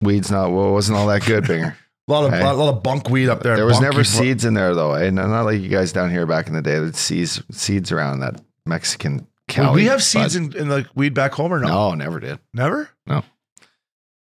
weed's 0.00 0.30
not. 0.30 0.52
Well, 0.52 0.72
wasn't 0.72 0.96
all 0.98 1.06
that 1.08 1.24
good, 1.26 1.44
Binger. 1.44 1.76
A 2.06 2.12
lot 2.12 2.24
of, 2.24 2.32
Hey. 2.32 2.42
lot, 2.44 2.56
lot 2.56 2.68
of 2.68 2.82
bunk 2.82 3.08
weed 3.08 3.28
up 3.30 3.42
there. 3.42 3.56
There 3.56 3.64
was 3.66 3.80
never 3.80 4.04
seeds 4.04 4.44
in 4.44 4.54
there 4.54 4.74
though, 4.74 4.94
and 4.94 5.16
not 5.16 5.42
like 5.44 5.60
you 5.62 5.68
guys 5.70 5.92
down 5.92 6.10
here 6.10 6.26
back 6.26 6.48
in 6.48 6.52
the 6.54 6.60
day. 6.62 6.78
That 6.78 6.96
seeds 6.96 7.42
seeds 7.50 7.90
around 7.92 8.20
that 8.20 8.40
Mexican 8.66 9.26
Cali. 9.48 9.74
we 9.82 9.84
have 9.86 10.02
seeds 10.02 10.36
in, 10.36 10.54
in 10.56 10.68
the 10.68 10.86
weed 10.94 11.14
back 11.14 11.32
home 11.32 11.52
or 11.52 11.60
no? 11.60 11.68
No, 11.68 11.94
never 11.94 12.20
did. 12.20 12.38
Never? 12.52 12.90
No. 13.06 13.22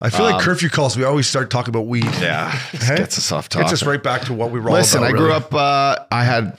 I 0.03 0.09
feel 0.09 0.25
like 0.25 0.35
Um, 0.35 0.41
curfew 0.41 0.69
calls, 0.69 0.97
we 0.97 1.03
always 1.03 1.27
start 1.27 1.49
talking 1.51 1.69
about 1.69 1.85
weed. 1.87 2.05
Yeah, 2.19 2.49
Hey? 2.71 2.97
gets 2.97 3.17
us 3.19 3.31
off 3.31 3.49
topic. 3.49 3.67
Gets 3.67 3.81
us 3.81 3.87
right 3.87 4.01
back 4.01 4.21
to 4.25 4.33
what 4.33 4.49
we 4.51 4.59
were 4.59 4.71
Listen, 4.71 4.99
about, 4.99 5.09
I 5.09 5.11
grew 5.17 5.27
really. 5.27 5.37
up. 5.37 5.53
Uh, 5.53 5.95
I 6.11 6.23
had 6.23 6.57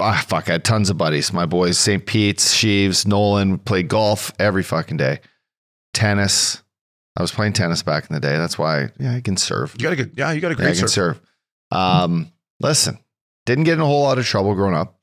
ah, 0.00 0.24
fuck. 0.28 0.48
I 0.48 0.52
had 0.52 0.64
tons 0.64 0.90
of 0.90 0.96
buddies. 0.98 1.32
My 1.32 1.46
boys, 1.46 1.78
St. 1.78 2.04
Pete's, 2.06 2.52
Sheaves, 2.54 3.06
Nolan. 3.06 3.58
Played 3.58 3.86
golf 3.88 4.32
every 4.38 4.62
fucking 4.64 4.96
day. 4.96 5.20
Tennis. 5.92 6.62
I 7.16 7.22
was 7.22 7.30
playing 7.32 7.52
tennis 7.52 7.82
back 7.82 8.08
in 8.08 8.14
the 8.14 8.20
day. 8.20 8.38
That's 8.38 8.58
why. 8.58 8.88
Yeah, 8.98 9.14
I 9.14 9.20
can 9.20 9.36
serve. 9.36 9.74
You 9.78 9.82
got 9.84 9.92
a 9.92 9.96
good, 9.96 10.12
yeah, 10.16 10.32
you 10.32 10.40
got 10.40 10.52
a 10.52 10.54
Yeah, 10.54 10.60
I 10.60 10.64
great 10.72 10.78
can 10.78 10.88
serve. 10.88 11.16
serve. 11.16 11.20
Um, 11.78 12.32
listen, 12.60 12.98
didn't 13.46 13.64
get 13.64 13.74
in 13.74 13.80
a 13.80 13.86
whole 13.86 14.02
lot 14.02 14.18
of 14.18 14.24
trouble 14.26 14.54
growing 14.54 14.74
up. 14.74 14.98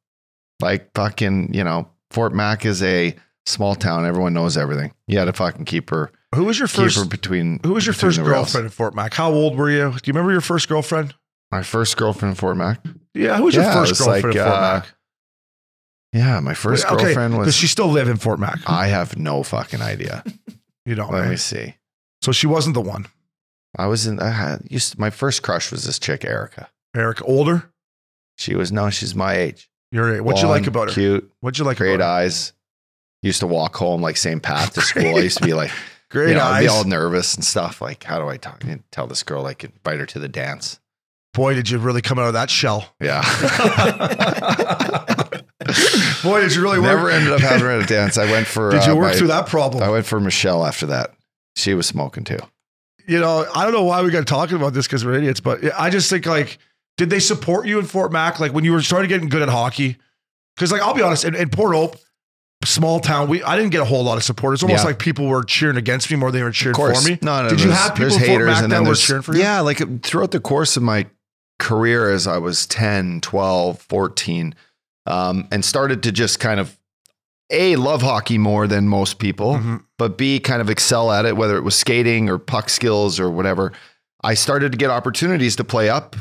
Like 0.60 0.92
fucking, 0.96 1.54
you 1.54 1.64
know, 1.64 1.88
Fort 2.12 2.34
Mac 2.34 2.66
is 2.66 2.82
a 2.84 3.16
small 3.46 3.76
town. 3.76 4.06
Everyone 4.06 4.34
knows 4.34 4.58
everything. 4.58 4.92
You 5.08 5.20
had 5.20 5.26
to 5.26 5.34
fucking 5.34 5.66
keep 5.66 5.90
her, 5.92 6.12
Who 6.36 6.46
was 6.46 6.60
your 6.60 6.68
first? 6.68 7.10
between. 7.10 7.60
Who 7.64 7.74
was 7.74 7.86
your 7.86 7.94
first 7.94 8.18
rails. 8.18 8.28
girlfriend 8.30 8.66
in 8.66 8.72
Fort 8.72 8.96
Mac? 8.96 9.14
How 9.14 9.32
old 9.32 9.56
were 9.58 9.70
you? 9.70 9.90
Do 9.92 10.00
you 10.06 10.14
remember 10.14 10.32
your 10.32 10.42
first 10.42 10.68
girlfriend? 10.68 11.14
My 11.52 11.64
first 11.64 11.96
girlfriend 11.98 12.32
in 12.32 12.36
Fort 12.36 12.58
Mac. 12.58 12.84
Yeah, 13.14 13.38
who 13.38 13.44
was 13.46 13.56
Yeah, 13.56 13.64
your 13.64 13.74
first 13.74 13.92
was 13.92 14.00
girlfriend 14.00 14.24
like, 14.26 14.36
in 14.36 14.42
Fort 14.44 14.56
uh, 14.58 14.62
Mac? 14.62 14.88
Yeah, 16.12 16.40
my 16.40 16.54
first 16.56 16.86
Wait, 16.86 16.94
okay, 16.94 17.04
girlfriend 17.06 17.38
was. 17.38 17.48
Does 17.48 17.56
she 17.56 17.68
still 17.68 17.88
live 17.88 18.10
in 18.10 18.18
Fort 18.18 18.40
Mac? 18.40 18.60
I 18.68 18.88
have 18.88 19.18
no 19.18 19.44
fucking 19.44 19.82
idea. 19.82 20.24
you 20.86 20.96
don't. 20.96 21.12
Let 21.12 21.22
right? 21.22 21.30
me 21.30 21.36
see. 21.38 21.76
So 22.22 22.32
she 22.32 22.48
wasn't 22.48 22.74
the 22.74 22.82
one. 22.82 23.08
I 23.78 23.88
was 23.88 24.08
in. 24.08 24.20
I 24.20 24.30
had 24.30 24.62
used. 24.70 24.98
My 25.00 25.10
first 25.10 25.42
crush 25.44 25.72
was 25.72 25.86
this 25.86 26.00
chick, 26.00 26.26
Erica. 26.26 26.70
Eric, 26.96 27.22
older. 27.24 27.72
She 28.38 28.56
was 28.56 28.72
no, 28.72 28.90
she's 28.90 29.14
my 29.16 29.36
age. 29.36 29.70
You're 29.92 30.22
what'd 30.24 30.42
you 30.42 30.48
like 30.48 30.68
about 30.68 30.90
her? 30.90 30.94
Cute, 30.94 31.32
What'd 31.42 31.60
you 31.60 31.66
like 31.66 31.78
great 31.78 31.96
about 31.96 32.06
her? 32.06 32.24
eyes. 32.24 32.54
Used 33.22 33.42
to 33.42 33.48
walk 33.48 33.76
home 33.76 34.02
like 34.02 34.18
same 34.18 34.40
path 34.40 34.74
to 34.74 34.82
school. 34.82 35.18
I 35.18 35.20
used 35.20 35.38
to 35.40 35.46
be 35.46 35.54
like, 35.54 35.72
Great 36.10 36.30
you 36.30 36.36
know, 36.36 36.42
I'd 36.44 36.58
eyes. 36.58 36.64
be 36.64 36.68
all 36.70 36.84
nervous 36.86 37.36
and 37.36 37.44
stuff. 37.44 37.82
Like, 37.82 38.04
how 38.04 38.20
do 38.20 38.28
I 38.28 38.38
talk? 38.38 38.64
Tell 38.92 39.08
this 39.08 39.24
girl 39.24 39.46
I 39.46 39.54
could 39.54 39.72
invite 39.74 40.00
her 40.00 40.06
to 40.08 40.20
the 40.20 40.30
dance. 40.30 40.80
Boy, 41.34 41.54
did 41.54 41.70
you 41.70 41.78
really 41.78 42.02
come 42.02 42.18
out 42.18 42.28
of 42.28 42.34
that 42.34 42.50
shell. 42.50 42.86
Yeah. 43.00 43.22
Boy, 46.24 46.42
did 46.42 46.56
you 46.56 46.62
really 46.62 46.80
work? 46.80 46.88
Never 46.88 47.10
ended 47.10 47.34
up 47.34 47.42
having 47.42 47.68
a 47.68 47.86
dance. 47.86 48.18
I 48.18 48.26
went 48.32 48.48
for. 48.48 48.72
Did 48.72 48.86
you 48.86 48.94
uh, 48.94 48.96
work 48.96 49.12
my- 49.14 49.18
through 49.18 49.28
that 49.28 49.48
problem? 49.48 49.84
I 49.84 49.90
went 49.90 50.06
for 50.06 50.20
Michelle 50.20 50.66
after 50.66 50.88
that. 50.88 51.14
She 51.60 51.74
was 51.74 51.86
smoking 51.88 52.24
too. 52.24 52.40
you 53.08 53.20
know, 53.20 53.46
I 53.56 53.64
don't 53.64 53.74
know 53.74 53.84
why 53.84 54.02
we 54.02 54.12
got 54.12 54.26
talking 54.28 54.56
about 54.56 54.74
this 54.74 54.88
because 54.88 55.04
we're 55.06 55.14
idiots, 55.16 55.40
but 55.40 55.60
I 55.80 55.90
just 55.90 56.10
think 56.10 56.26
like, 56.26 56.58
did 56.98 57.10
they 57.10 57.20
support 57.20 57.66
you 57.68 57.80
in 57.80 57.86
Fort 57.86 58.12
Mac? 58.12 58.40
Like 58.40 58.54
when 58.54 58.64
you 58.64 58.72
were 58.72 58.82
starting 58.82 59.10
getting 59.10 59.30
good 59.30 59.42
at 59.42 59.50
hockey? 59.50 59.98
Because 60.56 60.72
like 60.72 60.82
I'll 60.82 60.94
be 60.94 61.02
honest, 61.02 61.24
in, 61.26 61.34
in 61.36 61.50
Port 61.50 61.74
Hope, 61.76 61.96
small 62.66 63.00
town, 63.00 63.30
we 63.30 63.42
I 63.44 63.56
didn't 63.56 63.72
get 63.72 63.82
a 63.82 63.86
whole 63.86 64.04
lot 64.04 64.18
of 64.18 64.24
support. 64.24 64.54
It's 64.54 64.64
almost 64.64 64.82
Yeah. 64.84 64.88
like 64.88 65.00
people 65.00 65.28
were 65.28 65.44
cheering 65.44 65.78
against 65.78 66.10
me 66.12 66.18
more 66.18 66.32
than 66.32 66.40
they 66.40 66.44
were 66.44 66.52
cheering 66.52 66.76
for 66.76 66.92
me. 67.10 67.18
No, 67.22 67.44
no. 67.44 67.50
Did 67.50 67.62
you 67.62 67.72
have 67.72 67.96
people 67.96 68.20
Fort 68.20 68.46
Mac 68.46 68.64
and 68.64 68.72
that 68.72 68.84
were 68.84 68.96
cheering 68.96 69.22
for 69.22 69.34
you? 69.34 69.42
Yeah, 69.42 69.62
like 69.62 70.04
throughout 70.04 70.32
the 70.32 70.40
course 70.40 70.76
of 70.78 70.84
my 70.84 71.08
career 71.58 72.10
as 72.10 72.26
I 72.28 72.38
was 72.38 72.66
10, 72.68 73.22
12, 73.22 73.82
14, 73.82 74.56
um, 75.08 75.48
and 75.52 75.66
started 75.66 76.04
to 76.04 76.12
just 76.12 76.40
kind 76.40 76.60
of 76.60 76.78
A, 77.52 77.76
love 77.76 78.02
hockey 78.02 78.38
more 78.38 78.68
than 78.68 78.88
most 78.88 79.18
people, 79.20 79.56
Mhm. 79.56 79.84
but 79.98 80.18
B, 80.18 80.40
kind 80.40 80.62
of 80.62 80.70
excel 80.70 81.12
at 81.12 81.26
it, 81.26 81.36
whether 81.36 81.58
it 81.58 81.64
was 81.64 81.76
skating 81.76 82.30
or 82.30 82.38
puck 82.38 82.70
skills 82.70 83.20
or 83.20 83.30
whatever. 83.30 83.72
I 84.24 84.34
started 84.34 84.72
to 84.74 84.78
get 84.78 84.90
opportunities 84.90 85.56
to 85.58 85.64
play 85.64 85.90
up, 85.90 86.16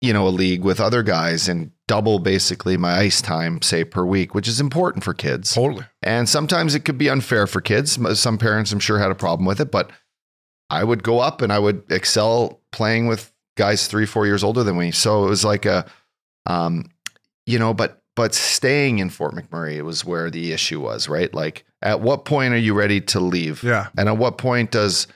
you 0.00 0.12
know, 0.12 0.26
a 0.26 0.30
league 0.30 0.62
with 0.62 0.80
other 0.80 1.02
guys 1.02 1.48
and 1.48 1.70
double 1.86 2.18
basically 2.18 2.76
my 2.76 2.98
ice 2.98 3.20
time, 3.20 3.60
say, 3.62 3.84
per 3.84 4.04
week, 4.04 4.34
which 4.34 4.48
is 4.48 4.58
important 4.60 5.04
for 5.04 5.12
kids. 5.14 5.52
Totally. 5.54 5.84
And 6.02 6.28
sometimes 6.28 6.74
it 6.74 6.80
could 6.80 6.96
be 6.98 7.08
unfair 7.10 7.46
for 7.46 7.60
kids. 7.60 7.98
Some 8.18 8.38
parents, 8.38 8.72
I'm 8.72 8.80
sure, 8.80 8.98
had 8.98 9.10
a 9.10 9.14
problem 9.14 9.44
with 9.46 9.60
it, 9.60 9.70
but 9.70 9.90
I 10.70 10.82
would 10.82 11.02
go 11.02 11.20
up 11.20 11.42
and 11.42 11.52
I 11.52 11.58
would 11.58 11.82
excel 11.90 12.60
playing 12.72 13.06
with 13.06 13.30
guys 13.56 13.86
three, 13.86 14.06
four 14.06 14.26
years 14.26 14.42
older 14.42 14.62
than 14.64 14.78
me. 14.78 14.90
So 14.90 15.26
it 15.26 15.28
was 15.28 15.44
like 15.44 15.66
a, 15.66 15.84
um, 16.46 16.86
you 17.46 17.58
know, 17.58 17.74
but 17.74 18.02
but 18.16 18.34
staying 18.34 18.98
in 19.00 19.10
Fort 19.10 19.34
McMurray 19.34 19.80
was 19.82 20.04
where 20.04 20.30
the 20.30 20.52
issue 20.52 20.80
was, 20.80 21.08
right? 21.08 21.32
Like, 21.34 21.64
at 21.82 22.00
what 22.00 22.24
point 22.24 22.54
are 22.54 22.58
you 22.58 22.74
ready 22.74 23.00
to 23.00 23.20
leave? 23.20 23.62
Yeah. 23.62 23.88
And 23.98 24.08
at 24.08 24.16
what 24.18 24.38
point 24.38 24.70
does 24.70 25.06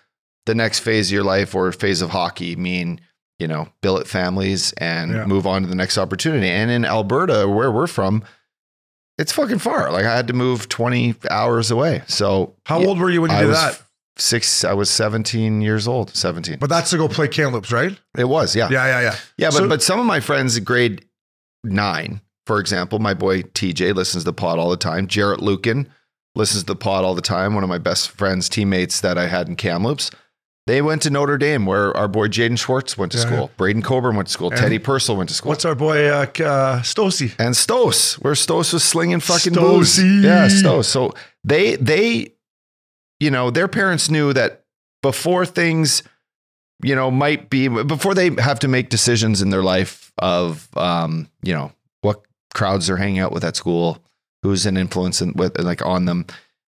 the 0.47 0.55
next 0.55 0.81
phase 0.81 1.09
of 1.09 1.13
your 1.13 1.25
life 1.25 1.55
or 1.55 1.71
phase 1.73 2.03
of 2.03 2.11
hockey 2.11 2.57
mean, 2.57 3.01
you 3.39 3.47
know, 3.47 3.69
billet 3.83 4.09
families 4.09 4.73
and 4.79 5.13
Yeah. 5.13 5.25
move 5.27 5.47
on 5.47 5.63
to 5.63 5.69
the 5.69 5.75
next 5.77 5.97
opportunity? 5.99 6.49
And 6.49 6.71
in 6.71 6.85
Alberta, 6.85 7.47
where 7.49 7.71
we're 7.71 7.87
from, 7.87 8.25
it's 9.17 9.33
fucking 9.33 9.59
far. 9.59 9.91
Like 9.93 10.05
I 10.05 10.15
had 10.17 10.27
to 10.29 10.33
move 10.33 10.69
20 10.69 11.15
hours 11.31 11.71
away. 11.71 12.03
So 12.07 12.55
How 12.67 12.81
yeah, 12.81 12.87
old 12.89 12.99
were 13.01 13.11
you 13.11 13.23
when 13.23 13.31
you 13.31 13.37
I 13.37 13.43
did 13.43 13.55
that? 13.55 13.83
Six, 14.17 14.65
I 14.65 14.73
was 14.73 14.91
17 14.91 15.61
years 15.63 15.87
old, 15.87 16.17
17. 16.17 16.57
But 16.59 16.69
that's 16.69 16.91
to 16.91 16.97
go 16.97 17.07
play 17.07 17.29
Kamloops, 17.29 17.71
right? 17.71 17.97
it 18.17 18.25
was, 18.25 18.57
yeah. 18.57 18.69
Yeah, 18.69 18.87
yeah, 18.87 19.01
yeah. 19.01 19.17
Yeah, 19.37 19.49
but 19.51 19.55
So- 19.59 19.69
but 19.69 19.83
some 19.83 20.01
of 20.01 20.07
my 20.07 20.19
friends 20.19 20.59
grade 20.59 21.05
nine, 21.63 22.21
for 22.49 22.59
example, 22.59 22.99
my 22.99 23.13
boy 23.13 23.43
TJ 23.43 23.95
listens 23.95 24.25
to 24.25 24.31
the 24.31 24.33
pod 24.33 24.59
all 24.59 24.71
the 24.71 24.77
time. 24.79 25.07
Jarrett 25.07 25.41
Lucan 25.43 25.87
listens 26.35 26.63
to 26.63 26.67
the 26.69 26.77
pod 26.77 27.05
all 27.05 27.15
the 27.15 27.21
time. 27.21 27.55
One 27.55 27.63
of 27.63 27.69
my 27.69 27.77
best 27.77 28.11
friends, 28.11 28.49
teammates 28.49 29.03
that 29.03 29.19
I 29.19 29.27
had 29.27 29.49
in 29.49 29.55
Kamloops. 29.55 30.11
They 30.67 30.81
went 30.81 31.03
to 31.03 31.11
Notre 31.11 31.37
Dame, 31.37 31.67
where 31.67 31.95
our 31.95 32.09
boy 32.09 32.29
Jaden 32.29 32.59
Schwartz 32.59 32.97
went 32.97 33.13
to 33.13 33.19
Yeah. 33.19 33.25
school. 33.27 33.51
Braydon 33.59 33.83
Coburn 33.83 34.17
went 34.17 34.29
to 34.29 34.33
school. 34.33 34.49
And- 34.51 34.59
Teddy 34.59 34.79
Purcell 34.79 35.17
went 35.17 35.29
to 35.29 35.35
school. 35.35 35.51
What's 35.51 35.67
our 35.67 35.75
boy 35.75 36.09
uh, 36.09 36.27
uh, 36.43 36.77
and 37.39 37.55
Stos, 37.55 38.15
where 38.23 38.33
Stos 38.35 38.73
was 38.73 38.83
slinging 38.83 39.21
fucking 39.21 39.53
Stosy. 39.53 39.59
booze. 39.59 39.99
Yeah, 40.25 40.49
Stos. 40.49 40.87
So 40.87 41.13
they 41.45 41.77
they, 41.77 42.33
you 43.21 43.31
know, 43.31 43.51
their 43.51 43.69
parents 43.69 44.09
knew 44.11 44.33
that 44.33 44.65
before 45.03 45.45
things, 45.45 46.03
you 46.83 46.95
know, 46.95 47.11
might 47.11 47.51
be 47.51 47.69
before 47.69 48.15
they 48.15 48.31
have 48.39 48.59
to 48.61 48.69
make 48.69 48.89
decisions 48.89 49.43
in 49.43 49.51
their 49.51 49.63
life 49.63 50.13
of, 50.19 50.69
um, 50.77 51.29
you 51.43 51.53
know, 51.55 51.73
crowds 52.59 52.89
they're 52.89 52.97
hanging 52.97 53.21
out 53.21 53.33
with 53.33 53.45
at 53.45 53.57
school, 53.57 53.99
who's 54.43 54.67
an 54.67 54.77
influence 54.77 55.23
in, 55.23 55.33
with 55.35 55.59
like 55.61 55.85
on 55.87 56.05
them. 56.07 56.27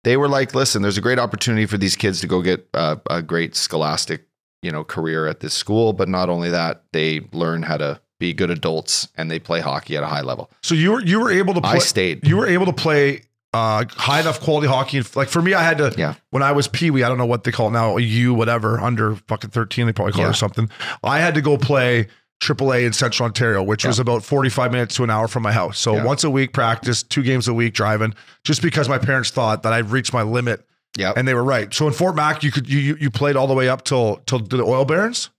They 0.05 0.17
were 0.17 0.29
like, 0.29 0.55
listen, 0.55 0.83
there's 0.83 0.99
a 0.99 1.01
great 1.01 1.19
opportunity 1.19 1.67
for 1.67 1.79
these 1.79 1.97
kids 1.97 2.21
to 2.21 2.27
go 2.27 2.43
get 2.43 2.69
uh, 2.75 2.97
a 3.09 3.23
great 3.23 3.57
scholastic, 3.57 4.27
you 4.63 4.71
know, 4.71 4.85
career 4.85 5.27
at 5.27 5.41
this 5.41 5.55
school. 5.55 5.93
But 5.93 6.09
not 6.09 6.29
only 6.29 6.51
that, 6.51 6.85
they 6.93 7.21
learn 7.33 7.63
how 7.63 7.77
to 7.77 8.01
be 8.19 8.33
good 8.33 8.51
adults 8.51 9.09
and 9.17 9.31
they 9.31 9.39
play 9.39 9.61
hockey 9.61 9.97
at 9.97 10.03
a 10.03 10.07
high 10.07 10.23
level. 10.23 10.51
So 10.63 10.75
you 10.75 10.93
were 10.93 11.03
you 11.05 11.21
were 11.21 11.31
able 11.31 11.55
to 11.55 11.61
play. 11.61 11.71
I 11.71 11.79
stayed. 11.79 12.27
You 12.27 12.37
were 12.37 12.47
able 12.47 12.67
to 12.67 12.73
play 12.73 13.23
uh, 13.53 13.85
high 13.91 14.21
enough 14.21 14.41
quality 14.41 14.69
hockey. 14.69 15.03
Like 15.15 15.29
for 15.29 15.43
me, 15.43 15.55
I 15.55 15.63
had 15.63 15.79
to. 15.79 15.93
Yeah. 15.97 16.15
When 16.31 16.43
I 16.43 16.53
was 16.53 16.69
pee 16.69 16.91
wee, 16.91 17.03
I 17.03 17.09
don't 17.09 17.19
know 17.19 17.27
what 17.27 17.45
they 17.45 17.53
call 17.53 17.69
it 17.69 17.73
now. 17.73 17.97
U 17.97 18.33
whatever 18.35 18.79
under 18.81 19.17
fucking 19.29 19.51
thirteen, 19.51 19.87
they 19.87 19.93
probably 19.93 20.13
call 20.13 20.23
it 20.23 20.25
Yeah. 20.27 20.31
or 20.31 20.35
something. 20.35 20.69
I 21.03 21.19
had 21.19 21.35
to 21.35 21.41
go 21.43 21.57
play 21.59 22.09
AAA 22.41 22.85
in 22.87 22.93
Central 22.93 23.25
Ontario, 23.27 23.63
which 23.63 23.85
was 23.87 23.99
about 23.99 24.23
forty 24.23 24.51
five 24.51 24.71
minutes 24.73 24.95
to 24.97 25.05
an 25.05 25.11
hour 25.11 25.27
from 25.29 25.43
my 25.43 25.53
house. 25.53 25.79
So 25.79 25.95
Yeah. 25.97 26.05
once 26.05 26.23
a 26.25 26.31
week 26.31 26.53
practice, 26.53 27.03
two 27.03 27.23
games 27.23 27.49
a 27.49 27.55
week 27.55 27.73
driving, 27.75 28.15
just 28.45 28.61
because 28.63 28.89
my 28.89 28.99
parents 28.99 29.31
thought 29.31 29.63
that 29.63 29.73
I'd 29.73 29.91
reached 29.91 30.13
my 30.13 30.23
limit, 30.23 30.67
Yeah. 30.99 31.13
and 31.17 31.27
they 31.27 31.35
were 31.35 31.45
right. 31.45 31.73
So 31.73 31.87
in 31.87 31.93
Fort 31.95 32.15
Mac, 32.15 32.43
you 32.43 32.51
could 32.53 32.69
you 32.69 32.97
you, 33.01 33.11
played 33.11 33.37
all 33.37 33.47
the 33.47 33.55
way 33.55 33.69
up 33.69 33.85
till 33.85 34.21
till 34.27 34.39
the 34.41 34.63
oil 34.63 34.85
barons. 34.85 35.31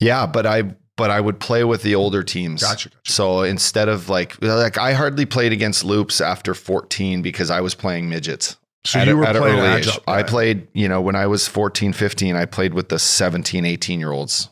Yeah, 0.00 0.26
but 0.26 0.44
I 0.46 0.74
but 0.96 1.10
I 1.12 1.20
would 1.20 1.38
play 1.38 1.62
with 1.62 1.82
the 1.84 1.94
older 1.94 2.24
teams. 2.24 2.62
Gotcha, 2.62 2.88
gotcha. 2.88 3.12
So 3.12 3.42
instead 3.42 3.88
of 3.88 4.08
like 4.08 4.36
like 4.42 4.76
I 4.76 4.94
hardly 4.94 5.24
played 5.26 5.52
against 5.52 5.84
loops 5.84 6.20
after 6.20 6.52
14 6.54 7.22
because 7.22 7.50
I 7.50 7.60
was 7.60 7.74
playing 7.76 8.08
midgets. 8.08 8.56
So 8.84 8.98
at 8.98 9.06
you 9.06 9.16
were 9.16 9.24
at 9.24 9.36
an 9.36 9.42
playing 9.42 9.58
early 9.58 9.68
agile. 9.68 9.92
age. 9.92 10.00
I 10.08 10.22
played, 10.22 10.66
you 10.72 10.88
know, 10.88 11.00
when 11.00 11.14
I 11.16 11.26
was 11.26 11.46
14, 11.48 11.92
15, 11.92 12.36
I 12.36 12.44
played 12.46 12.74
with 12.74 12.88
the 12.88 12.98
17, 12.98 13.64
18 13.64 13.98
year 14.00 14.12
olds 14.12 14.48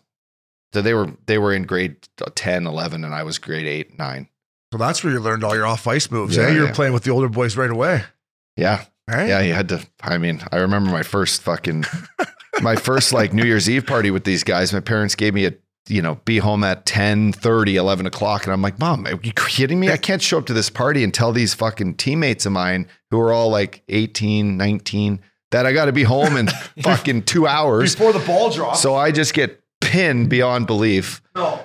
So 0.76 0.82
they 0.82 0.92
were 0.92 1.10
they 1.24 1.38
were 1.38 1.54
in 1.54 1.62
grade 1.62 1.96
10, 2.34 2.66
11, 2.66 3.02
and 3.02 3.14
I 3.14 3.22
was 3.22 3.38
grade 3.38 3.64
eight, 3.64 3.98
nine. 3.98 4.28
So 4.70 4.78
that's 4.78 5.02
where 5.02 5.10
you 5.10 5.20
learned 5.20 5.42
all 5.42 5.56
your 5.56 5.64
off 5.64 5.86
ice 5.86 6.10
moves. 6.10 6.36
Yeah, 6.36 6.48
eh? 6.48 6.50
You 6.50 6.60
were 6.60 6.66
yeah. 6.66 6.74
playing 6.74 6.92
with 6.92 7.04
the 7.04 7.12
older 7.12 7.30
boys 7.30 7.56
right 7.56 7.70
away. 7.70 8.02
Yeah. 8.58 8.84
Right? 9.08 9.26
Yeah, 9.26 9.40
you 9.40 9.54
had 9.54 9.70
to. 9.70 9.86
I 10.02 10.18
mean, 10.18 10.42
I 10.52 10.58
remember 10.58 10.90
my 10.90 11.02
first 11.02 11.40
fucking, 11.40 11.86
my 12.60 12.76
first 12.76 13.14
like 13.14 13.32
New 13.32 13.46
Year's 13.46 13.70
Eve 13.70 13.86
party 13.86 14.10
with 14.10 14.24
these 14.24 14.44
guys. 14.44 14.70
My 14.74 14.80
parents 14.80 15.14
gave 15.14 15.32
me 15.32 15.46
a, 15.46 15.54
you 15.88 16.02
know, 16.02 16.16
be 16.26 16.36
home 16.36 16.62
at 16.62 16.84
10, 16.84 17.32
30, 17.32 17.76
11 17.76 18.04
o'clock. 18.04 18.44
And 18.44 18.52
I'm 18.52 18.60
like, 18.60 18.78
Mom, 18.78 19.06
are 19.06 19.18
you 19.22 19.32
kidding 19.32 19.80
me? 19.80 19.88
I 19.90 19.96
can't 19.96 20.20
show 20.20 20.36
up 20.36 20.44
to 20.44 20.52
this 20.52 20.68
party 20.68 21.02
and 21.02 21.14
tell 21.14 21.32
these 21.32 21.54
fucking 21.54 21.94
teammates 21.94 22.44
of 22.44 22.52
mine 22.52 22.86
who 23.10 23.18
are 23.18 23.32
all 23.32 23.48
like 23.48 23.82
18, 23.88 24.58
19, 24.58 25.20
that 25.52 25.64
I 25.64 25.72
got 25.72 25.86
to 25.86 25.92
be 25.92 26.02
home 26.02 26.36
in 26.36 26.48
fucking 26.82 27.22
two 27.22 27.46
hours. 27.46 27.94
Before 27.94 28.12
the 28.12 28.26
ball 28.26 28.50
drops. 28.50 28.82
So 28.82 28.94
I 28.94 29.10
just 29.10 29.32
get 29.32 29.62
pinned 29.96 30.28
beyond 30.28 30.66
belief. 30.66 31.22
no. 31.34 31.60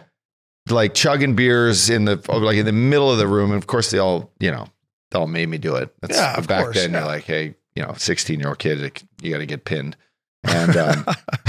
Like 0.69 0.93
chugging 0.93 1.35
beers 1.35 1.89
in 1.89 2.05
the 2.05 2.21
like 2.29 2.55
in 2.55 2.65
the 2.65 2.71
middle 2.71 3.11
of 3.11 3.17
the 3.17 3.27
room, 3.27 3.51
and 3.51 3.57
of 3.57 3.67
course 3.67 3.89
they 3.91 3.97
all 3.97 4.31
you 4.39 4.51
know 4.51 4.67
they 5.09 5.19
all 5.19 5.27
made 5.27 5.49
me 5.49 5.57
do 5.57 5.75
it. 5.75 5.93
That's, 6.01 6.15
Yeah, 6.15 6.37
of 6.37 6.47
back 6.47 6.63
course, 6.63 6.75
then 6.77 6.91
yeah. 6.91 6.99
you're 6.99 7.07
like, 7.07 7.23
hey, 7.23 7.55
you 7.75 7.83
know, 7.83 7.93
16 7.97 8.39
year 8.39 8.49
old 8.49 8.59
kid, 8.59 9.03
you 9.21 9.31
got 9.31 9.39
to 9.39 9.45
get 9.45 9.65
pinned. 9.65 9.97
And 10.43 10.77
um, 10.77 11.05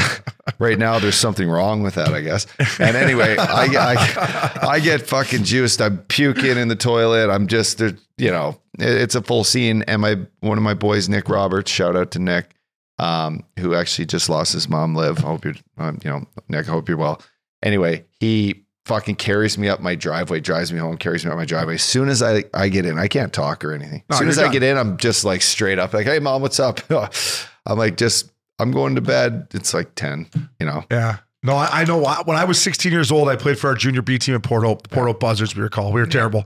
right 0.58 0.78
now 0.78 0.98
there's 0.98 1.14
something 1.14 1.48
wrong 1.48 1.82
with 1.82 1.94
that, 1.94 2.12
I 2.12 2.20
guess. 2.20 2.46
And 2.80 2.96
anyway, 2.96 3.36
I, 3.38 3.66
I 3.66 4.68
I 4.68 4.80
get 4.80 5.02
fucking 5.02 5.44
juiced. 5.44 5.80
I'm 5.80 5.98
puking 5.98 6.56
in 6.56 6.68
the 6.68 6.76
toilet. 6.76 7.30
I'm 7.30 7.46
just 7.46 7.80
you 7.80 8.30
know, 8.30 8.58
it's 8.78 9.14
a 9.14 9.22
full 9.22 9.44
scene. 9.44 9.82
And 9.86 10.02
my 10.02 10.18
one 10.40 10.58
of 10.58 10.64
my 10.64 10.74
boys, 10.74 11.08
Nick 11.08 11.28
Roberts, 11.28 11.70
shout 11.70 11.96
out 11.96 12.10
to 12.12 12.18
Nick, 12.18 12.54
um, 13.02 13.42
who 13.58 13.74
actually 13.74 14.06
just 14.06 14.28
lost 14.28 14.52
his 14.52 14.68
mom, 14.68 14.94
Liv. 14.94 15.18
I 15.18 15.28
hope 15.28 15.44
you're, 15.44 15.54
um, 15.76 15.98
you 16.04 16.10
know, 16.10 16.24
Nick. 16.48 16.68
I 16.68 16.70
hope 16.70 16.88
you're 16.88 16.96
well. 16.96 17.20
Anyway, 17.60 18.04
he 18.20 18.64
fucking 18.86 19.16
carries 19.16 19.58
me 19.58 19.68
up 19.68 19.80
my 19.80 19.96
driveway, 19.96 20.38
drives 20.38 20.72
me 20.72 20.78
home, 20.78 20.96
carries 20.96 21.24
me 21.24 21.30
up 21.32 21.36
my 21.36 21.44
driveway. 21.44 21.74
As 21.74 21.82
soon 21.82 22.08
as 22.08 22.22
I, 22.22 22.44
I 22.54 22.68
get 22.68 22.86
in, 22.86 23.00
I 23.00 23.08
can't 23.08 23.32
talk 23.32 23.64
or 23.64 23.72
anything. 23.72 24.04
No, 24.08 24.14
as 24.14 24.18
soon 24.18 24.26
you're 24.26 24.30
as 24.30 24.38
I 24.38 24.52
get 24.52 24.62
in, 24.62 24.76
I'm 24.76 24.98
just 24.98 25.24
like 25.24 25.42
straight 25.42 25.80
up, 25.80 25.92
like, 25.92 26.06
hey, 26.06 26.20
mom, 26.20 26.42
what's 26.42 26.60
up? 26.60 26.80
I'm 27.66 27.76
like, 27.76 27.96
just, 27.96 28.30
I'm 28.60 28.70
going 28.70 28.94
to 28.94 29.00
bed. 29.00 29.48
It's 29.52 29.74
like 29.74 29.96
10, 29.96 30.28
you 30.60 30.66
know? 30.66 30.84
Yeah. 30.88 31.18
No, 31.42 31.56
I, 31.56 31.80
I 31.80 31.84
know. 31.84 32.04
When 32.24 32.36
I 32.36 32.44
was 32.44 32.60
16 32.62 32.92
years 32.92 33.10
old, 33.10 33.28
I 33.28 33.34
played 33.34 33.58
for 33.58 33.66
our 33.66 33.74
junior 33.74 34.02
B 34.02 34.16
team 34.16 34.36
in 34.36 34.42
Port 34.42 34.62
Hope, 34.62 34.82
the 34.82 34.88
Port 34.88 35.08
Hope 35.08 35.18
Buzzards, 35.18 35.56
we 35.56 35.62
were 35.62 35.68
called. 35.68 35.92
We 35.92 36.00
were 36.00 36.06
terrible. 36.06 36.44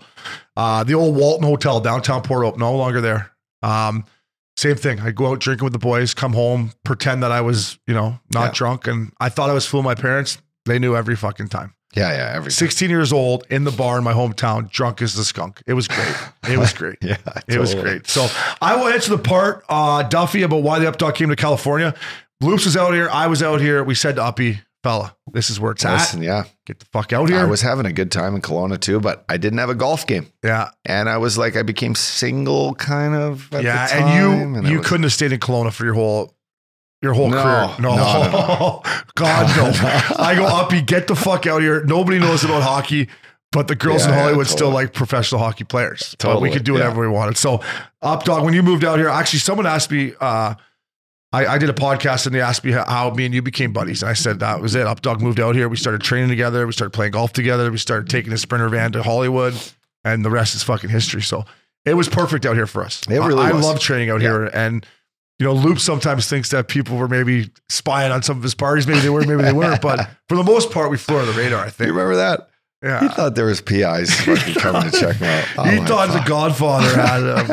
Uh, 0.56 0.84
the 0.84 0.94
old 0.94 1.16
Walton 1.16 1.46
Hotel, 1.46 1.80
downtown 1.80 2.22
Port 2.22 2.44
Hope, 2.44 2.56
no 2.56 2.74
longer 2.74 3.02
there. 3.02 3.30
Um, 3.62 4.04
same 4.56 4.76
thing. 4.76 5.00
I'd 5.00 5.14
go 5.14 5.26
out 5.32 5.38
drinking 5.40 5.64
with 5.64 5.72
the 5.72 5.78
boys, 5.78 6.14
come 6.14 6.32
home, 6.32 6.72
pretend 6.84 7.22
that 7.22 7.30
I 7.32 7.40
was, 7.40 7.78
you 7.86 7.94
know, 7.94 8.18
not 8.32 8.46
Yeah. 8.46 8.52
drunk. 8.54 8.86
And 8.86 9.12
I 9.20 9.28
thought 9.28 9.50
I 9.50 9.52
was 9.52 9.66
fooling 9.66 9.84
my 9.84 9.94
parents. 9.94 10.38
They 10.64 10.78
knew 10.78 10.96
every 10.96 11.14
fucking 11.16 11.48
time. 11.48 11.74
Yeah, 11.94 12.10
yeah. 12.12 12.32
Every 12.34 12.50
16 12.52 12.90
years 12.90 13.12
old 13.12 13.46
in 13.48 13.64
the 13.64 13.70
bar 13.70 13.96
in 13.98 14.04
my 14.04 14.12
hometown, 14.12 14.70
drunk 14.70 15.00
as 15.00 15.14
the 15.14 15.24
skunk. 15.24 15.62
It 15.66 15.72
was 15.74 15.88
great. 15.88 16.14
It 16.48 16.58
was 16.58 16.72
great. 16.80 16.98
Yeah, 17.00 17.16
It 17.48 17.58
was 17.58 17.74
great. 17.74 18.06
So 18.06 18.26
I 18.60 18.76
will 18.76 18.88
answer 18.88 19.10
the 19.16 19.22
part, 19.22 19.64
uh, 19.68 20.02
Duffy, 20.02 20.42
about 20.42 20.62
why 20.62 20.78
the 20.78 20.90
Updog 20.90 21.14
came 21.14 21.28
to 21.30 21.36
California. 21.36 21.94
Loops 22.42 22.66
was 22.66 22.76
out 22.76 22.92
here. 22.92 23.08
I 23.10 23.28
was 23.28 23.42
out 23.42 23.60
here. 23.62 23.82
We 23.82 23.94
said 23.94 24.16
to 24.16 24.22
Uppy, 24.24 24.60
fella, 24.82 25.16
this 25.32 25.50
is 25.50 25.58
where 25.58 25.72
it's 25.72 25.84
Listen, 25.84 26.20
at. 26.20 26.24
yeah. 26.24 26.44
Get 26.66 26.78
the 26.78 26.86
fuck 26.86 27.12
out 27.12 27.28
here. 27.28 27.40
I 27.40 27.44
was 27.44 27.60
having 27.62 27.86
a 27.86 27.92
good 27.92 28.10
time 28.12 28.34
in 28.34 28.40
Kelowna 28.42 28.78
too, 28.80 29.00
but 29.00 29.24
I 29.28 29.36
didn't 29.36 29.58
have 29.58 29.70
a 29.70 29.74
golf 29.74 30.06
game. 30.06 30.26
yeah. 30.44 30.68
And 30.84 31.08
I 31.08 31.18
was 31.18 31.36
like, 31.38 31.56
I 31.56 31.62
became 31.62 31.94
single 31.94 32.74
kind 32.76 33.14
of. 33.14 33.52
At 33.52 33.64
Yeah. 33.64 33.88
And 33.92 34.54
you 34.54 34.60
I 34.66 34.70
you 34.70 34.78
was- 34.78 34.86
couldn't 34.88 35.04
have 35.04 35.12
stayed 35.12 35.32
in 35.32 35.40
Kelowna 35.40 35.72
for 35.72 35.84
your 35.84 35.94
whole 35.94 36.34
your 37.02 37.12
whole 37.12 37.28
No, 37.28 37.42
career. 37.42 37.74
No. 37.78 37.96
no, 37.96 38.30
no, 38.30 38.82
God, 39.16 39.56
no. 39.56 39.70
I 40.24 40.34
go, 40.34 40.46
Uppy, 40.46 40.80
get 40.82 41.06
the 41.08 41.14
fuck 41.14 41.46
out 41.46 41.60
here. 41.60 41.84
Nobody 41.84 42.18
knows 42.18 42.42
about 42.44 42.62
hockey. 42.62 43.08
But 43.52 43.68
the 43.68 43.76
girls 43.76 44.02
Yeah, 44.02 44.08
in 44.08 44.14
yeah, 44.14 44.22
Hollywood 44.22 44.46
still 44.48 44.70
like 44.70 44.92
professional 44.92 45.40
hockey 45.40 45.64
players. 45.64 46.10
But 46.12 46.18
Totally, 46.18 46.48
we 46.48 46.54
could 46.54 46.64
do 46.64 46.72
whatever 46.72 47.00
we 47.00 47.08
wanted. 47.08 47.36
So, 47.36 47.58
Updog, 48.02 48.44
when 48.44 48.54
you 48.54 48.62
moved 48.62 48.84
out 48.84 48.98
here, 48.98 49.08
actually, 49.08 49.38
someone 49.38 49.66
asked 49.66 49.90
me, 49.90 50.12
uh, 50.20 50.54
I, 51.32 51.46
I 51.46 51.58
did 51.58 51.68
a 51.68 51.74
podcast 51.74 52.26
and 52.26 52.34
they 52.34 52.40
asked 52.40 52.64
me 52.64 52.72
how, 52.72 52.84
how 52.86 53.10
me 53.10 53.24
and 53.26 53.34
you 53.34 53.42
became 53.42 53.72
buddies. 53.72 54.02
And 54.02 54.10
I 54.10 54.14
said, 54.14 54.40
that 54.40 54.60
was 54.60 54.74
it. 54.74 54.86
Updog 54.86 55.20
moved 55.20 55.40
out 55.40 55.54
here. 55.54 55.68
We 55.68 55.76
started 55.76 56.00
training 56.02 56.28
together. 56.28 56.66
We 56.66 56.72
started 56.72 56.92
playing 56.92 57.12
golf 57.12 57.32
together. 57.32 57.70
We 57.70 57.78
started 57.78 58.08
taking 58.08 58.32
a 58.32 58.38
sprinter 58.38 58.68
van 58.68 58.92
to 58.92 59.02
Hollywood. 59.02 59.54
And 60.04 60.24
the 60.24 60.30
rest 60.30 60.54
is 60.54 60.62
fucking 60.62 60.88
history. 60.90 61.20
So, 61.22 61.44
it 61.84 61.94
was 61.94 62.08
perfect 62.08 62.44
out 62.46 62.56
here 62.56 62.66
for 62.66 62.82
us. 62.82 63.02
It 63.08 63.14
really 63.18 63.44
I, 63.44 63.50
I 63.50 63.52
love 63.52 63.78
training 63.80 64.10
out 64.10 64.20
Yeah. 64.20 64.28
here. 64.30 64.44
And, 64.46 64.84
you 65.38 65.46
know, 65.46 65.52
Loop 65.52 65.78
sometimes 65.78 66.28
thinks 66.28 66.50
that 66.50 66.66
people 66.68 66.96
were 66.96 67.06
maybe 67.08 67.50
spying 67.68 68.10
on 68.10 68.22
some 68.22 68.36
of 68.36 68.42
his 68.42 68.54
parties. 68.56 68.86
Maybe 68.88 69.00
they 69.00 69.10
were, 69.10 69.20
maybe 69.24 69.42
they 69.42 69.52
weren't. 69.52 69.80
But 69.82 70.08
for 70.28 70.36
the 70.36 70.42
most 70.44 70.70
part, 70.72 70.90
we 70.90 70.96
flew 70.96 71.18
under 71.18 71.30
the 71.32 71.38
radar, 71.38 71.60
I 71.60 71.70
think. 71.70 71.88
You 71.88 71.94
think. 71.94 71.96
remember 71.96 72.16
that? 72.16 72.48
Yeah. 72.82 73.00
He 73.00 73.08
thought 73.08 73.34
there 73.34 73.46
was 73.46 73.60
PIs 73.62 74.14
fucking 74.20 74.54
coming 74.56 74.90
to 74.90 75.00
check 75.00 75.18
me 75.20 75.26
out. 75.26 75.44
Oh 75.58 75.64
he 75.64 75.78
thought 75.78 76.08
fuck. 76.10 76.22
the 76.24 76.28
Godfather 76.28 76.94
had 76.94 77.22
him. 77.22 77.50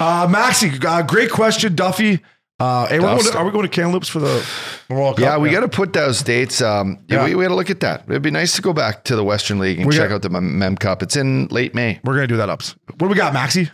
uh, 0.00 0.26
Maxie, 0.28 0.72
uh, 0.86 1.02
great 1.02 1.30
question, 1.30 1.74
Duffy. 1.74 2.20
Uh, 2.58 2.86
hey, 2.88 2.98
we're 3.00 3.06
going 3.06 3.22
to, 3.24 3.38
are 3.38 3.44
we 3.46 3.50
going 3.52 3.62
to 3.66 3.70
Kamloops 3.70 4.08
for 4.10 4.18
the 4.18 4.46
World 4.90 5.16
Cup? 5.16 5.24
Yeah, 5.24 5.38
we 5.38 5.48
got 5.48 5.60
to 5.60 5.68
put 5.68 5.94
those 5.94 6.22
dates. 6.22 6.60
Um, 6.60 6.98
yeah, 7.08 7.20
Yeah. 7.20 7.24
we, 7.26 7.34
we 7.36 7.44
got 7.44 7.48
to 7.50 7.54
look 7.54 7.70
at 7.70 7.80
that. 7.80 8.04
It'd 8.06 8.20
be 8.20 8.30
nice 8.30 8.54
to 8.56 8.62
go 8.62 8.74
back 8.74 9.04
to 9.04 9.16
the 9.16 9.24
Western 9.24 9.58
League 9.60 9.78
and 9.78 9.86
We 9.88 9.94
check 9.96 10.10
got- 10.10 10.16
out 10.16 10.22
the 10.22 10.28
Mem 10.28 10.58
Mem 10.58 10.76
Cup. 10.76 11.02
It's 11.02 11.16
in 11.16 11.46
late 11.46 11.74
May. 11.74 12.00
We're 12.04 12.16
going 12.16 12.28
to 12.28 12.34
do 12.34 12.36
that 12.36 12.50
ups. 12.50 12.74
What 12.98 12.98
do 12.98 13.06
we 13.08 13.14
got, 13.14 13.32
Maxie? 13.32 13.70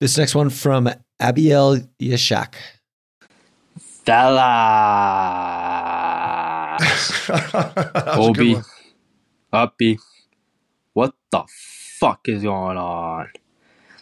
This 0.00 0.18
next 0.18 0.34
one 0.34 0.50
from 0.50 0.88
Abiel 1.20 1.88
Yashak. 2.02 2.54
That 4.06 4.30
was 6.80 7.28
a 7.28 7.90
good 8.04 8.18
Obi, 8.18 8.54
one. 8.54 8.64
Uppy, 9.52 10.00
what 10.92 11.14
the 11.30 11.44
fuck 11.48 12.28
is 12.28 12.42
going 12.42 12.76
on? 12.76 13.28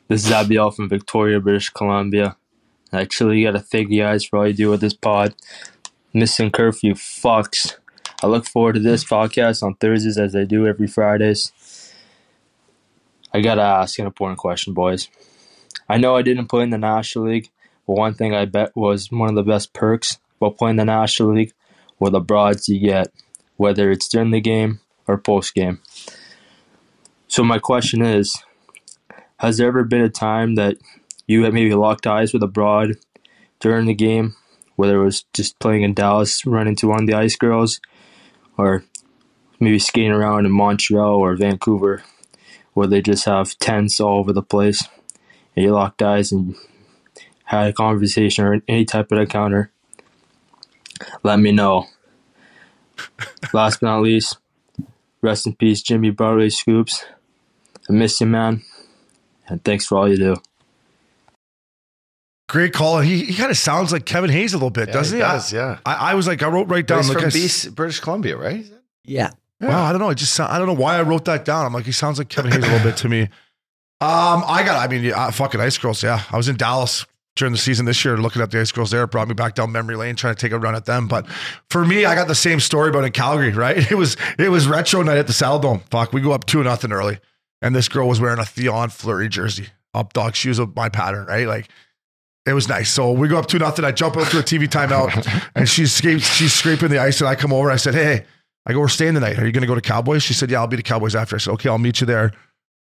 This 0.09 0.25
is 0.25 0.33
Abiel 0.33 0.75
from 0.75 0.89
Victoria, 0.89 1.39
British 1.39 1.69
Columbia. 1.69 2.37
I 2.91 3.03
actually 3.03 3.43
got 3.43 3.51
to 3.51 3.61
thank 3.61 3.91
you 3.91 4.01
guys 4.03 4.25
for 4.25 4.39
all 4.39 4.49
you 4.49 4.55
do 4.55 4.71
with 4.71 4.81
this 4.81 4.95
pod. 4.95 5.35
Missing 6.15 6.51
curfew 6.53 6.95
fucks. 6.95 7.77
I 8.23 8.27
look 8.27 8.47
forward 8.47 8.77
to 8.77 8.81
this 8.81 9.05
podcast 9.05 9.63
on 9.63 9.75
Thursdays 9.75 10.17
as 10.17 10.35
I 10.35 10.45
do 10.45 10.67
every 10.67 10.87
Fridays. 10.87 11.53
I 13.35 13.43
gotta 13.43 13.63
ask 13.63 13.99
an 13.99 14.07
important 14.07 14.39
question, 14.39 14.73
boys. 14.73 15.09
I 15.89 15.99
know 15.99 16.17
I 16.17 16.23
didn't 16.23 16.47
play 16.47 16.63
in 16.63 16.71
the 16.71 16.79
National 16.79 17.27
League, 17.27 17.51
but 17.87 17.95
one 17.95 18.15
thing 18.15 18.33
I 18.33 18.45
bet 18.45 18.75
was 18.77 19.11
one 19.11 19.29
of 19.29 19.35
the 19.35 19.43
best 19.43 19.73
perks 19.75 20.19
about 20.41 20.57
playing 20.57 20.77
the 20.77 20.85
National 20.85 21.35
League 21.35 21.53
were 21.99 22.11
the 22.11 22.21
broads 22.21 22.69
you 22.69 22.79
get, 22.79 23.13
whether 23.57 23.91
it's 23.91 24.09
during 24.09 24.31
the 24.31 24.41
game 24.41 24.81
or 25.07 25.19
post 25.19 25.55
game. 25.55 25.81
So 27.29 27.43
my 27.43 27.59
question 27.59 28.03
is, 28.03 28.43
has 29.39 29.57
there 29.59 29.69
ever 29.69 29.85
been 29.85 30.03
a 30.03 30.09
time 30.09 30.55
that 30.55 30.77
you 31.27 31.45
had 31.45 31.55
maybe 31.55 31.75
locked 31.75 32.07
eyes 32.07 32.33
with 32.33 32.43
a 32.43 32.49
broad 32.49 32.93
during 33.61 33.87
the 33.87 33.95
game, 33.95 34.37
whether 34.77 35.01
it 35.01 35.05
was 35.05 35.25
just 35.33 35.59
playing 35.59 35.83
in 35.83 35.95
Dallas, 35.95 36.45
running 36.47 36.73
into 36.73 36.89
one 36.89 37.01
of 37.01 37.07
the 37.07 37.15
Ice 37.15 37.37
Girls, 37.37 37.81
or 38.57 38.85
maybe 39.59 39.79
skating 39.79 40.11
around 40.11 40.47
in 40.47 40.53
Montreal 40.53 41.15
or 41.15 41.37
Vancouver, 41.37 42.03
where 42.75 42.87
they 42.87 43.01
just 43.01 43.25
have 43.25 43.59
tents 43.59 44.01
all 44.01 44.19
over 44.19 44.33
the 44.33 44.43
place, 44.43 44.87
and 45.57 45.65
you 45.65 45.73
locked 45.73 46.03
eyes 46.03 46.33
and 46.33 46.55
had 47.45 47.69
a 47.69 47.73
conversation 47.73 48.45
or 48.45 48.63
any 48.69 48.85
type 48.85 49.13
of 49.13 49.19
encounter? 49.19 49.71
Let 51.23 51.39
me 51.39 51.53
know. 51.53 51.87
Last 53.53 53.81
but 53.81 53.87
not 53.87 54.03
least, 54.03 54.39
rest 55.25 55.47
in 55.47 55.57
peace, 55.57 55.83
Jimmy 55.83 56.11
Broadway 56.11 56.49
Scoops. 56.51 57.05
I 57.89 57.93
miss 57.93 58.21
you, 58.21 58.27
man. 58.27 58.63
And 59.49 59.63
thanks 59.65 59.87
for 59.87 59.99
all 59.99 60.09
you 60.09 60.17
do. 60.17 60.37
Great 62.49 62.73
call. 62.73 63.01
He, 63.01 63.25
he 63.25 63.35
kind 63.35 63.51
of 63.51 63.57
sounds 63.57 63.91
like 63.93 64.05
Kevin 64.05 64.31
Hayes 64.31 64.53
a 64.53 64.57
little 64.57 64.71
bit, 64.71 64.89
Yeah, 64.89 64.95
doesn't 64.95 65.17
he 65.19 65.23
he? 65.25 65.29
does, 65.29 65.53
yeah. 65.53 65.79
I, 65.85 66.13
I 66.13 66.15
was 66.15 66.27
like, 66.27 66.43
I 66.43 66.49
wrote 66.49 66.69
right 66.69 66.87
down. 66.87 66.99
He's 66.99 67.09
like, 67.09 67.19
from 67.19 67.25
I 67.25 67.29
s- 67.29 67.35
BC, 67.67 67.75
British 67.75 68.01
Columbia, 68.01 68.37
right? 68.37 68.65
Yeah. 69.05 69.31
Wow, 69.61 69.85
I 69.85 69.93
don't 69.93 70.01
know. 70.01 70.11
It 70.11 70.17
just 70.17 70.39
I 70.39 70.59
don't 70.59 70.67
know 70.67 70.75
why 70.75 70.97
I 70.99 71.03
wrote 71.03 71.25
that 71.25 71.45
down. 71.47 71.65
I'm 71.65 71.73
like, 71.73 71.87
he 71.87 71.93
sounds 71.93 72.19
like 72.19 72.29
Kevin 72.29 72.53
Hayes 72.53 72.63
a 72.65 72.67
little 72.71 72.87
bit 72.87 72.97
to 72.99 73.09
me. 73.09 73.29
Um, 74.01 74.43
I 74.47 74.63
got. 74.67 74.77
I 74.77 74.93
mean, 74.93 75.03
yeah, 75.05 75.19
uh, 75.29 75.31
fucking 75.31 75.61
Ice 75.63 75.79
Girls. 75.79 76.03
Yeah, 76.03 76.21
I 76.31 76.37
was 76.37 76.49
in 76.49 76.57
Dallas 76.57 77.07
during 77.37 77.53
the 77.53 77.59
season 77.59 77.85
this 77.85 78.05
year, 78.05 78.17
looking 78.17 78.43
at 78.43 78.51
the 78.51 78.61
Ice 78.61 78.73
Girls 78.73 78.91
there. 78.91 79.07
Brought 79.07 79.29
me 79.29 79.35
back 79.35 79.55
down 79.55 79.73
memory 79.73 79.97
lane, 79.97 80.17
trying 80.17 80.35
to 80.35 80.41
take 80.41 80.53
a 80.53 80.59
run 80.59 80.75
at 80.75 80.85
them. 80.85 81.09
But 81.09 81.27
for 81.69 81.85
me, 81.85 82.05
I 82.05 82.15
got 82.15 82.29
the 82.29 82.35
same 82.35 82.61
story 82.61 82.91
about 82.91 83.05
in 83.05 83.13
Calgary. 83.13 83.53
Right? 83.53 83.91
It 83.91 83.97
was 83.97 84.17
it 84.39 84.49
was 84.49 84.67
retro 84.67 85.03
night 85.03 85.19
at 85.19 85.27
the 85.27 85.33
Saddle 85.33 85.59
Dome. 85.59 85.81
Fuck, 85.91 86.13
we 86.13 86.21
go 86.21 86.33
up 86.33 86.47
two 86.47 86.63
nothing 86.63 86.93
early, 86.93 87.19
and 87.63 87.75
this 87.75 87.89
girl 87.89 88.09
was 88.09 88.21
wearing 88.21 88.39
a 88.39 88.43
Theoren 88.43 88.91
Fleury 88.91 89.29
jersey, 89.29 89.69
up 89.93 90.13
dog 90.13 90.35
shoes 90.35 90.59
of 90.59 90.75
my 90.75 90.89
pattern. 90.89 91.27
Right, 91.27 91.47
like. 91.47 91.69
It 92.47 92.53
was 92.53 92.69
nice. 92.69 92.91
So 92.91 93.11
we 93.11 93.27
go 93.29 93.39
up 93.39 93.47
two 93.47 93.59
nothing. 93.59 93.87
I 93.87 93.91
jump 93.93 94.19
out 94.19 94.27
to 94.27 94.41
a 94.41 94.43
TV 94.43 94.69
timeout, 94.69 95.49
and 95.55 95.67
she's 95.67 95.95
scraping, 95.95 96.21
she's 96.21 96.53
scraping 96.53 96.91
the 96.91 96.99
ice. 96.99 97.23
And 97.23 97.27
I 97.27 97.37
come 97.37 97.55
over. 97.55 97.71
I 97.71 97.77
said, 97.77 97.95
"Hey, 97.95 98.27
I 98.67 98.73
go, 98.73 98.81
we're 98.81 98.89
staying 98.89 99.15
the 99.15 99.21
night. 99.21 99.39
Are 99.39 99.45
you 99.45 99.53
going 99.53 99.63
to 99.63 99.67
go 99.67 99.75
to 99.75 99.81
Cowboys? 99.81 100.23
She 100.23 100.33
said, 100.33 100.51
yeah, 100.51 100.59
I'll 100.59 100.67
be 100.67 100.77
to 100.77 100.83
Cowboys 100.83 101.15
after. 101.15 101.37
I 101.37 101.39
said, 101.39 101.53
okay, 101.53 101.69
I'll 101.69 101.79
meet 101.79 102.01
you 102.01 102.07
there. 102.07 102.33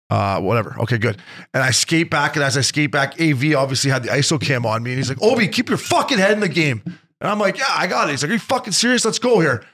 Uh, 0.10 0.39
whatever. 0.39 0.76
Okay, 0.80 0.98
good. 0.98 1.17
And 1.54 1.62
I 1.62 1.72
skate 1.72 2.10
back. 2.10 2.36
And 2.36 2.43
as 2.43 2.58
I 2.58 2.62
skate 2.62 2.91
back, 2.91 3.20
AV 3.20 3.54
obviously 3.56 3.91
had 3.91 4.04
the 4.04 4.10
ISO 4.10 4.39
cam 4.41 4.65
on 4.65 4.82
me. 4.82 4.91
And 4.91 4.98
he's 4.98 5.10
like, 5.10 5.22
Obi, 5.22 5.48
keep 5.50 5.67
your 5.67 5.78
fucking 5.78 6.17
head 6.17 6.32
in 6.32 6.39
the 6.39 6.48
game. 6.48 6.82
And 6.86 7.30
I'm 7.30 7.39
like, 7.39 7.58
yeah, 7.58 7.65
I 7.70 7.88
got 7.88 8.08
it. 8.08 8.12
He's 8.12 8.24
like, 8.24 8.30
are 8.30 8.34
you 8.34 8.39
fucking 8.39 8.74
serious? 8.74 9.04
Let's 9.04 9.20
go 9.20 9.39
here. 9.39 9.65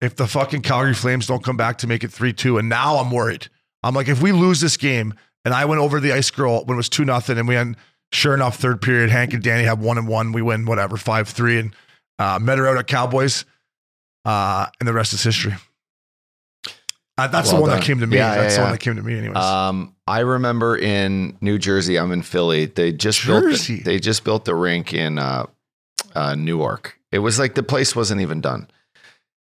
if 0.00 0.14
the 0.16 0.26
fucking 0.26 0.62
Calgary 0.62 0.94
Flames 0.94 1.26
don't 1.26 1.42
come 1.42 1.56
back 1.56 1.78
to 1.78 1.86
make 1.86 2.04
it 2.04 2.12
3 2.12 2.32
2. 2.32 2.58
And 2.58 2.68
now 2.68 2.96
I'm 2.96 3.10
worried. 3.10 3.48
I'm 3.82 3.94
like, 3.94 4.08
if 4.08 4.20
we 4.20 4.32
lose 4.32 4.60
this 4.60 4.76
game 4.76 5.14
and 5.44 5.54
I 5.54 5.64
went 5.64 5.80
over 5.80 6.00
the 6.00 6.12
ice 6.12 6.30
girl 6.30 6.64
when 6.64 6.74
it 6.74 6.76
was 6.76 6.88
2 6.88 7.04
nothing, 7.04 7.38
and 7.38 7.48
we 7.48 7.54
had, 7.54 7.74
sure 8.12 8.34
enough, 8.34 8.58
third 8.58 8.82
period, 8.82 9.08
Hank 9.10 9.32
and 9.32 9.42
Danny 9.42 9.64
have 9.64 9.78
one 9.80 9.96
and 9.96 10.06
one. 10.08 10.32
We 10.32 10.42
win, 10.42 10.66
whatever, 10.66 10.96
5 10.96 11.28
3, 11.28 11.58
and 11.58 11.76
uh, 12.18 12.38
met 12.40 12.58
her 12.58 12.68
out 12.68 12.76
at 12.76 12.86
Cowboys. 12.88 13.44
Uh, 14.24 14.66
and 14.80 14.88
the 14.88 14.92
rest 14.92 15.12
is 15.14 15.22
history. 15.22 15.54
Uh, 17.18 17.26
that's 17.26 17.48
Well 17.48 17.56
the 17.56 17.62
one 17.62 17.70
done. 17.70 17.80
that 17.80 17.84
came 17.84 17.98
to 18.00 18.06
me. 18.06 18.16
Yeah, 18.16 18.36
that's 18.36 18.54
yeah, 18.54 18.58
the 18.60 18.62
one 18.62 18.72
that 18.72 18.78
came 18.78 18.96
to 18.96 19.02
me, 19.02 19.18
anyways. 19.18 19.36
Um, 19.36 19.94
I 20.06 20.20
remember 20.20 20.76
in 20.78 21.36
New 21.40 21.58
Jersey, 21.58 21.98
I'm 21.98 22.12
in 22.12 22.22
Philly. 22.22 22.66
They 22.66 22.92
just 22.92 23.18
Jersey. 23.20 23.74
built 23.74 23.84
the, 23.84 23.90
they 23.90 23.98
just 23.98 24.24
built 24.24 24.44
the 24.44 24.54
rink 24.54 24.94
in 24.94 25.18
uh, 25.18 25.46
uh, 26.14 26.34
Newark. 26.36 26.98
It 27.10 27.18
was 27.18 27.38
like 27.38 27.54
the 27.56 27.62
place 27.64 27.96
wasn't 27.96 28.20
even 28.20 28.40
done. 28.40 28.68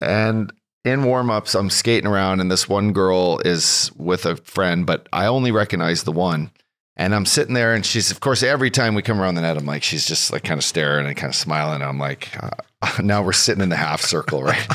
And 0.01 0.53
in 0.85 1.05
warm-ups, 1.05 1.55
I'm 1.55 1.69
skating 1.71 2.07
around, 2.09 2.41
and 2.41 2.51
this 2.51 2.69
one 2.69 2.93
girl 2.93 3.41
is 3.45 3.91
with 3.97 4.25
a 4.25 4.37
friend, 4.37 4.87
but 4.87 5.07
I 5.13 5.27
only 5.27 5.51
recognize 5.51 6.05
the 6.05 6.13
one. 6.13 6.51
And 6.97 7.15
I'm 7.15 7.27
sitting 7.27 7.55
there, 7.55 7.75
and 7.75 7.85
she's, 7.85 8.11
of 8.11 8.21
course, 8.21 8.43
every 8.43 8.71
time 8.71 8.95
we 8.95 9.03
come 9.03 9.21
around 9.21 9.35
the 9.35 9.43
net, 9.43 9.57
I'm 9.57 9.67
like, 9.67 9.83
she's 9.83 10.07
just 10.07 10.33
like 10.33 10.43
kind 10.43 10.59
of 10.59 10.65
staring 10.65 11.07
and 11.07 11.17
kind 11.17 11.31
of 11.31 11.37
smiling. 11.37 11.83
I'm 11.83 11.99
like, 11.99 12.31
uh, 12.43 12.51
now 13.03 13.23
we're 13.23 13.33
sitting 13.33 13.63
in 13.63 13.69
the 13.69 13.77
half 13.77 14.01
circle, 14.03 14.43
right? 14.43 14.67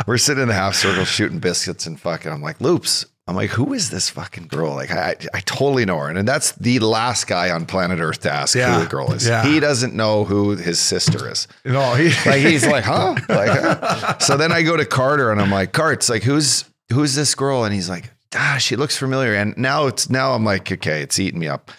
we're 0.06 0.18
sitting 0.18 0.42
in 0.42 0.48
the 0.48 0.54
half 0.54 0.74
circle 0.74 1.04
shooting 1.04 1.38
biscuits 1.38 1.86
and 1.86 1.98
fucking. 2.00 2.30
I'm 2.30 2.42
like, 2.42 2.60
loops. 2.60 3.06
I'm 3.28 3.36
like, 3.36 3.50
who 3.50 3.72
is 3.72 3.90
this 3.90 4.10
fucking 4.10 4.48
girl? 4.48 4.74
Like, 4.74 4.90
I, 4.90 5.14
I 5.32 5.40
totally 5.40 5.84
know 5.84 5.96
her. 5.98 6.08
And 6.10 6.26
that's 6.26 6.52
the 6.52 6.80
last 6.80 7.28
guy 7.28 7.50
on 7.50 7.66
planet 7.66 8.00
Earth 8.00 8.20
to 8.22 8.32
ask 8.32 8.56
Yeah. 8.56 8.74
who 8.76 8.82
the 8.84 8.90
girl 8.90 9.12
is. 9.12 9.28
Yeah. 9.28 9.44
He 9.44 9.60
doesn't 9.60 9.94
know 9.94 10.24
who 10.24 10.56
his 10.56 10.80
sister 10.80 11.30
is. 11.30 11.46
no, 11.64 11.94
he, 11.94 12.08
Like, 12.28 12.40
he's 12.40 12.66
like, 12.66 12.82
huh? 12.82 13.14
Like, 13.28 13.50
huh? 13.50 14.18
so 14.18 14.36
then 14.36 14.50
I 14.50 14.62
go 14.62 14.76
to 14.76 14.84
Carter 14.84 15.30
and 15.30 15.40
I'm 15.40 15.52
like, 15.52 15.72
Carts, 15.72 16.10
like, 16.10 16.24
who's, 16.24 16.64
who's 16.92 17.14
this 17.14 17.36
girl? 17.36 17.62
And 17.62 17.72
he's 17.72 17.88
like, 17.88 18.10
ah, 18.34 18.56
she 18.58 18.74
looks 18.74 18.96
familiar. 18.96 19.34
And 19.34 19.56
now 19.56 19.86
it's, 19.86 20.10
now 20.10 20.32
I'm 20.32 20.44
like, 20.44 20.72
okay, 20.72 21.00
it's 21.02 21.20
eating 21.20 21.38
me 21.38 21.46
up. 21.46 21.70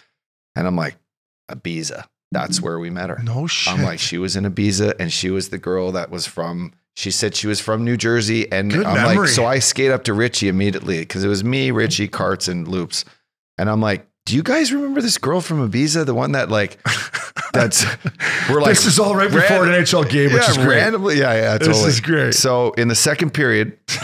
And 0.55 0.65
I'm 0.65 0.77
like, 0.77 0.95
Ibiza. 1.51 2.05
That's 2.33 2.59
where 2.61 2.79
we 2.79 2.89
met 2.89 3.09
her. 3.09 3.21
no 3.23 3.47
shit. 3.47 3.73
I'm 3.73 3.83
like, 3.83 3.99
she 3.99 4.17
was 4.17 4.35
in 4.35 4.43
Ibiza 4.43 4.95
and 4.99 5.11
she 5.11 5.29
was 5.29 5.49
the 5.49 5.57
girl 5.57 5.91
that 5.93 6.09
was 6.09 6.25
from, 6.27 6.73
she 6.95 7.09
said 7.11 7.35
she 7.35 7.47
was 7.47 7.59
from 7.61 7.83
New 7.85 7.95
Jersey. 7.97 8.51
And 8.51 8.71
Good 8.71 8.85
I'm 8.85 8.95
memory. 8.95 9.17
like, 9.17 9.29
so 9.29 9.45
I 9.45 9.59
skate 9.59 9.91
up 9.91 10.03
to 10.05 10.13
Richie 10.13 10.47
immediately 10.49 10.99
because 10.99 11.23
it 11.23 11.27
was 11.27 11.43
me, 11.43 11.71
Richie, 11.71 12.07
Carts, 12.07 12.47
and 12.47 12.67
Loops. 12.67 13.05
And 13.57 13.69
I'm 13.69 13.81
like, 13.81 14.07
do 14.25 14.35
you 14.35 14.43
guys 14.43 14.71
remember 14.71 15.01
this 15.01 15.17
girl 15.17 15.41
from 15.41 15.69
Ibiza? 15.69 16.05
The 16.05 16.13
one 16.13 16.31
that 16.31 16.49
like, 16.49 16.79
that's, 17.53 17.85
we're 18.49 18.61
like, 18.61 18.69
this 18.69 18.85
is 18.85 18.97
all 18.99 19.15
right 19.15 19.29
before 19.31 19.65
an 19.65 19.71
NHL 19.71 20.09
game, 20.09 20.31
which 20.33 20.43
yeah, 20.43 20.49
is 20.49 20.57
great. 20.57 20.67
randomly. 20.77 21.19
Yeah, 21.19 21.33
yeah, 21.35 21.57
This 21.57 21.83
is 21.85 21.99
great. 21.99 22.33
So 22.33 22.71
in 22.71 22.87
the 22.87 22.95
second 22.95 23.31
period, 23.33 23.77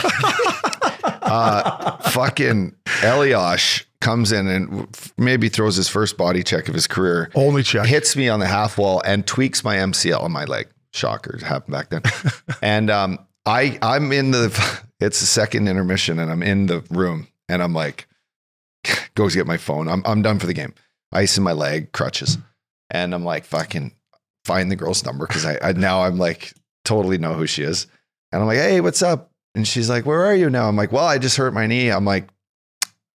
uh, 1.03 1.97
fucking 2.09 2.75
Elias 3.03 3.85
comes 4.01 4.31
in 4.31 4.47
and 4.47 4.87
maybe 5.17 5.49
throws 5.49 5.75
his 5.75 5.89
first 5.89 6.17
body 6.17 6.43
check 6.43 6.67
of 6.67 6.73
his 6.73 6.87
career 6.87 7.29
Only 7.35 7.63
check. 7.63 7.85
hits 7.85 8.15
me 8.15 8.29
on 8.29 8.39
the 8.39 8.47
half 8.47 8.77
wall 8.77 9.01
and 9.05 9.25
tweaks 9.27 9.63
my 9.63 9.75
MCL 9.77 10.21
on 10.21 10.31
my 10.31 10.45
leg. 10.45 10.67
Shocker, 10.93 11.35
it 11.35 11.43
happened 11.43 11.73
back 11.73 11.89
then. 11.89 12.01
and 12.61 12.89
um, 12.89 13.19
I 13.45 13.77
I'm 13.81 14.11
in 14.11 14.31
the 14.31 14.81
it's 14.99 15.19
the 15.19 15.25
second 15.25 15.67
intermission 15.67 16.17
and 16.19 16.31
I'm 16.31 16.41
in 16.43 16.65
the 16.67 16.83
room 16.89 17.27
and 17.47 17.61
I'm 17.61 17.73
like, 17.73 18.07
goes 19.15 19.35
get 19.35 19.45
my 19.47 19.57
phone. 19.57 19.87
I'm 19.87 20.01
I'm 20.05 20.21
done 20.21 20.39
for 20.39 20.47
the 20.47 20.53
game. 20.53 20.73
Ice 21.11 21.37
in 21.37 21.43
my 21.43 21.53
leg, 21.53 21.91
crutches, 21.91 22.37
and 22.91 23.13
I'm 23.13 23.23
like 23.23 23.43
fucking 23.45 23.93
find 24.45 24.71
the 24.71 24.75
girl's 24.75 25.03
number 25.05 25.27
because 25.27 25.45
I, 25.45 25.57
I 25.61 25.71
now 25.73 26.03
I'm 26.03 26.17
like 26.17 26.53
totally 26.85 27.17
know 27.17 27.33
who 27.33 27.45
she 27.47 27.63
is. 27.63 27.87
And 28.31 28.41
I'm 28.41 28.47
like, 28.47 28.57
hey, 28.57 28.79
what's 28.81 29.01
up? 29.01 29.31
And 29.55 29.67
she's 29.67 29.89
like, 29.89 30.05
where 30.05 30.23
are 30.23 30.35
you 30.35 30.49
now? 30.49 30.67
I'm 30.67 30.75
like, 30.75 30.91
well, 30.91 31.05
I 31.05 31.17
just 31.17 31.37
hurt 31.37 31.53
my 31.53 31.65
knee. 31.67 31.89
I'm 31.89 32.05
like, 32.05 32.27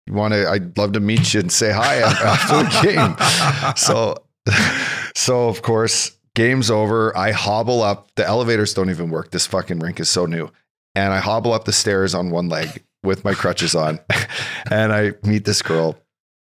you 0.07 0.13
want 0.13 0.33
to? 0.33 0.49
I'd 0.49 0.77
love 0.77 0.93
to 0.93 0.99
meet 0.99 1.33
you 1.33 1.39
and 1.39 1.51
say 1.51 1.71
hi 1.71 1.95
after 2.01 2.57
the 2.57 2.93
game. 2.93 3.75
So, 3.75 4.23
so 5.15 5.47
of 5.47 5.61
course, 5.61 6.15
game's 6.35 6.69
over. 6.69 7.15
I 7.17 7.31
hobble 7.31 7.81
up. 7.81 8.09
The 8.15 8.25
elevators 8.25 8.73
don't 8.73 8.89
even 8.89 9.09
work. 9.09 9.31
This 9.31 9.47
fucking 9.47 9.79
rink 9.79 9.99
is 9.99 10.09
so 10.09 10.25
new. 10.25 10.49
And 10.93 11.11
I 11.13 11.19
hobble 11.19 11.53
up 11.53 11.65
the 11.65 11.73
stairs 11.73 12.13
on 12.13 12.29
one 12.29 12.49
leg 12.49 12.83
with 13.03 13.23
my 13.23 13.33
crutches 13.33 13.75
on. 13.75 13.99
and 14.71 14.93
I 14.93 15.13
meet 15.23 15.45
this 15.45 15.61
girl 15.61 15.97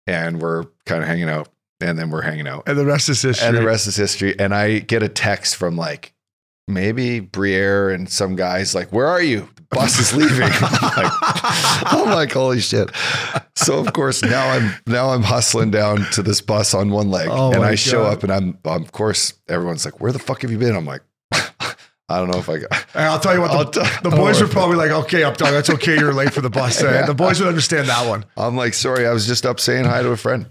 and 0.08 0.42
we're 0.42 0.66
kind 0.86 1.04
of 1.04 1.08
hanging 1.08 1.30
out. 1.30 1.50
And 1.82 1.98
then 1.98 2.10
we're 2.10 2.24
hanging 2.24 2.48
out. 2.48 2.64
and 2.68 2.78
the 2.78 2.86
rest 2.86 3.08
is 3.08 3.22
history. 3.22 3.48
And 3.48 3.56
the 3.56 3.64
rest 3.64 3.88
is 3.88 3.96
history. 3.96 4.38
And 4.38 4.54
I 4.54 4.80
get 4.80 5.02
a 5.02 5.08
text 5.08 5.56
from 5.56 5.78
like 5.78 6.14
maybe 6.68 7.22
Briere 7.22 7.90
and 7.90 8.10
some 8.10 8.36
guys 8.36 8.76
like, 8.76 8.92
"Where 8.92 9.08
are 9.08 9.22
you? 9.22 9.48
Bus 9.72 10.00
is 10.00 10.14
leaving." 10.16 10.50
I'm 10.62 11.04
like, 11.04 11.14
I'm 11.94 12.10
like, 12.10 12.32
"Holy 12.34 12.60
shit!" 12.60 12.90
So 13.56 13.80
of 13.80 13.94
course 13.94 14.24
now 14.24 14.50
I'm 14.50 14.74
now 14.88 15.10
I'm 15.12 15.24
hustling 15.24 15.72
down 15.72 16.06
to 16.14 16.24
this 16.24 16.42
bus 16.42 16.74
on 16.74 16.90
one 16.92 17.10
leg, 17.10 17.28
Oh 17.30 17.52
and 17.52 17.64
I 17.64 17.76
show 17.76 18.04
up, 18.04 18.24
and 18.24 18.32
I'm, 18.32 18.58
I'm 18.66 18.82
of 18.84 18.92
course 18.92 19.34
everyone's 19.48 19.86
like, 19.86 20.00
"Where 20.00 20.12
the 20.12 20.20
fuck 20.20 20.42
have 20.42 20.52
you 20.52 20.58
been?" 20.58 20.76
I'm 20.76 20.86
like, 20.86 21.02
"I 21.32 22.18
don't 22.18 22.32
know 22.32 22.40
if 22.40 22.50
I 22.50 22.58
got." 22.60 22.86
And 22.94 23.04
I'll 23.06 23.20
tell 23.20 23.36
you 23.36 23.42
what, 23.42 23.72
the, 23.74 23.82
t- 23.82 23.90
the 24.04 24.10
boys 24.16 24.38
oh. 24.42 24.46
were 24.46 24.52
probably 24.52 24.78
like, 24.78 24.92
okay, 24.92 25.24
up 25.24 25.38
dog, 25.38 25.52
that's 25.52 25.70
okay. 25.70 25.98
You're 25.98 26.14
late 26.14 26.34
for 26.34 26.42
the 26.42 26.50
bus. 26.50 26.82
Uh, 26.82 27.06
The 27.06 27.14
boys 27.14 27.40
would 27.40 27.50
understand 27.50 27.88
that 27.90 28.08
one. 28.08 28.26
I'm 28.38 28.56
like, 28.56 28.74
"Sorry, 28.74 29.06
I 29.06 29.14
was 29.14 29.28
just 29.28 29.46
up 29.46 29.60
saying 29.60 29.86
hi 29.86 30.02
to 30.02 30.10
a 30.10 30.18
friend." 30.18 30.48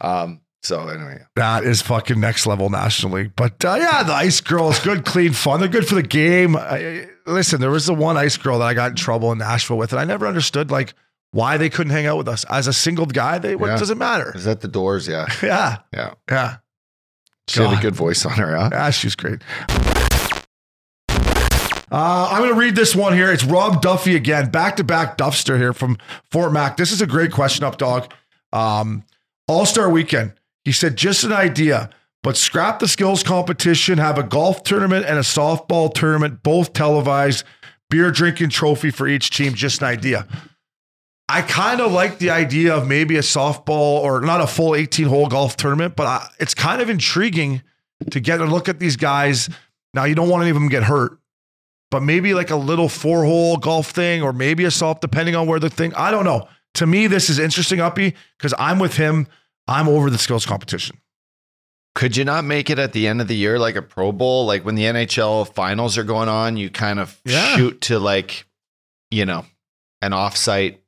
Um. 0.00 0.40
So 0.64 0.88
anyway, 0.88 1.20
That 1.36 1.62
is 1.64 1.80
fucking 1.82 2.18
next 2.18 2.44
level 2.44 2.68
National 2.68 3.12
League. 3.12 3.32
But 3.36 3.64
uh, 3.64 3.76
yeah, 3.78 4.02
the 4.02 4.12
ice 4.12 4.40
Girls, 4.40 4.80
good, 4.80 5.04
clean, 5.04 5.32
fun. 5.32 5.60
They're 5.60 5.68
good 5.68 5.86
for 5.86 5.94
the 5.94 6.02
game. 6.02 6.56
I, 6.56 7.06
listen, 7.28 7.60
there 7.60 7.70
was 7.70 7.86
the 7.86 7.94
one 7.94 8.16
ice 8.16 8.36
girl 8.36 8.58
that 8.58 8.66
I 8.66 8.74
got 8.74 8.90
in 8.90 8.96
trouble 8.96 9.30
in 9.32 9.38
Nashville 9.38 9.76
with, 9.78 9.92
and 9.92 10.00
I 10.00 10.04
never 10.04 10.26
understood 10.26 10.70
like 10.70 10.94
why 11.30 11.56
they 11.58 11.68
couldn't 11.70 11.92
hang 11.92 12.06
out 12.06 12.16
with 12.18 12.28
us 12.28 12.44
as 12.50 12.66
a 12.66 12.72
single 12.72 13.06
guy. 13.06 13.38
They 13.38 13.54
what 13.56 13.68
Yeah. 13.68 13.78
does 13.78 13.90
it 13.90 13.98
matter? 13.98 14.32
is 14.34 14.44
that 14.44 14.60
the 14.60 14.68
doors? 14.68 15.06
Yeah, 15.06 15.26
Yeah, 15.42 15.78
yeah. 15.92 16.14
yeah, 16.30 16.56
She 17.48 17.60
had 17.62 17.78
a 17.78 17.82
good 17.82 17.94
voice 17.94 18.24
on 18.26 18.32
her. 18.32 18.56
Huh? 18.56 18.70
yeah. 18.72 18.90
She's 18.90 19.14
great. 19.14 19.42
Uh, 21.90 22.28
I'm 22.30 22.42
going 22.42 22.52
to 22.52 22.58
read 22.58 22.76
this 22.76 22.94
one 22.94 23.14
here. 23.14 23.32
It's 23.32 23.44
Rob 23.44 23.80
Duffy 23.80 24.14
again, 24.14 24.50
back 24.50 24.76
to 24.76 24.84
back 24.84 25.16
Duffster 25.16 25.56
here 25.56 25.72
from 25.72 25.96
Fort 26.30 26.52
Mac. 26.52 26.76
This 26.76 26.92
is 26.92 27.00
a 27.00 27.06
great 27.06 27.32
question, 27.32 27.64
up 27.64 27.78
dog. 27.78 28.12
Um, 28.52 29.04
All 29.46 29.64
Star 29.64 29.88
Weekend. 29.88 30.34
He 30.66 30.72
said, 30.72 30.96
just 30.96 31.24
an 31.24 31.32
idea, 31.32 31.88
but 32.22 32.36
scrap 32.36 32.78
the 32.78 32.88
skills 32.88 33.22
competition, 33.22 33.98
have 33.98 34.18
a 34.18 34.22
golf 34.22 34.62
tournament 34.62 35.06
and 35.06 35.18
a 35.18 35.22
softball 35.22 35.92
tournament, 35.92 36.42
both 36.42 36.72
televised, 36.72 37.44
beer 37.90 38.10
drinking 38.10 38.50
trophy 38.50 38.90
for 38.90 39.06
each 39.06 39.30
team. 39.30 39.54
Just 39.54 39.80
an 39.80 39.88
idea. 39.88 40.26
I 41.28 41.42
kind 41.42 41.80
of 41.80 41.92
like 41.92 42.18
the 42.18 42.30
idea 42.30 42.74
of 42.74 42.88
maybe 42.88 43.16
a 43.16 43.22
softball 43.22 44.02
or 44.02 44.20
not 44.20 44.40
a 44.40 44.46
full 44.46 44.74
18 44.74 45.06
hole 45.06 45.26
golf 45.26 45.56
tournament, 45.56 45.94
but 45.94 46.06
I, 46.06 46.28
it's 46.40 46.54
kind 46.54 46.80
of 46.80 46.88
intriguing 46.88 47.62
to 48.10 48.20
get 48.20 48.40
a 48.40 48.46
look 48.46 48.68
at 48.68 48.78
these 48.78 48.96
guys. 48.96 49.50
Now, 49.92 50.04
you 50.04 50.14
don't 50.14 50.28
want 50.28 50.42
any 50.42 50.50
of 50.50 50.54
them 50.54 50.68
get 50.68 50.84
hurt, 50.84 51.18
but 51.90 52.02
maybe 52.02 52.32
like 52.32 52.50
a 52.50 52.56
little 52.56 52.88
four 52.88 53.24
hole 53.24 53.58
golf 53.58 53.90
thing 53.90 54.22
or 54.22 54.32
maybe 54.32 54.64
a 54.64 54.70
soft, 54.70 55.02
depending 55.02 55.36
on 55.36 55.46
where 55.46 55.60
the 55.60 55.68
thing, 55.68 55.92
I 55.94 56.10
don't 56.10 56.24
know. 56.24 56.48
To 56.74 56.86
me, 56.86 57.06
this 57.06 57.28
is 57.28 57.38
interesting, 57.38 57.80
Uppy, 57.80 58.14
because 58.38 58.54
I'm 58.58 58.78
with 58.78 58.96
him. 58.96 59.26
I'm 59.66 59.88
over 59.88 60.08
the 60.08 60.18
skills 60.18 60.46
competition. 60.46 60.98
Could 61.98 62.16
you 62.16 62.24
not 62.24 62.44
make 62.44 62.70
it 62.70 62.78
at 62.78 62.92
the 62.92 63.08
end 63.08 63.20
of 63.20 63.26
the 63.26 63.34
year 63.34 63.58
like 63.58 63.74
a 63.74 63.82
Pro 63.82 64.12
Bowl? 64.12 64.46
Like 64.46 64.64
when 64.64 64.76
the 64.76 64.84
NHL 64.84 65.52
finals 65.52 65.98
are 65.98 66.04
going 66.04 66.28
on, 66.28 66.56
you 66.56 66.70
kind 66.70 67.00
of 67.00 67.20
Yeah. 67.24 67.56
shoot 67.56 67.80
to 67.82 67.98
like, 67.98 68.46
you 69.10 69.26
know, 69.26 69.44
an 70.00 70.12
offsite 70.12 70.78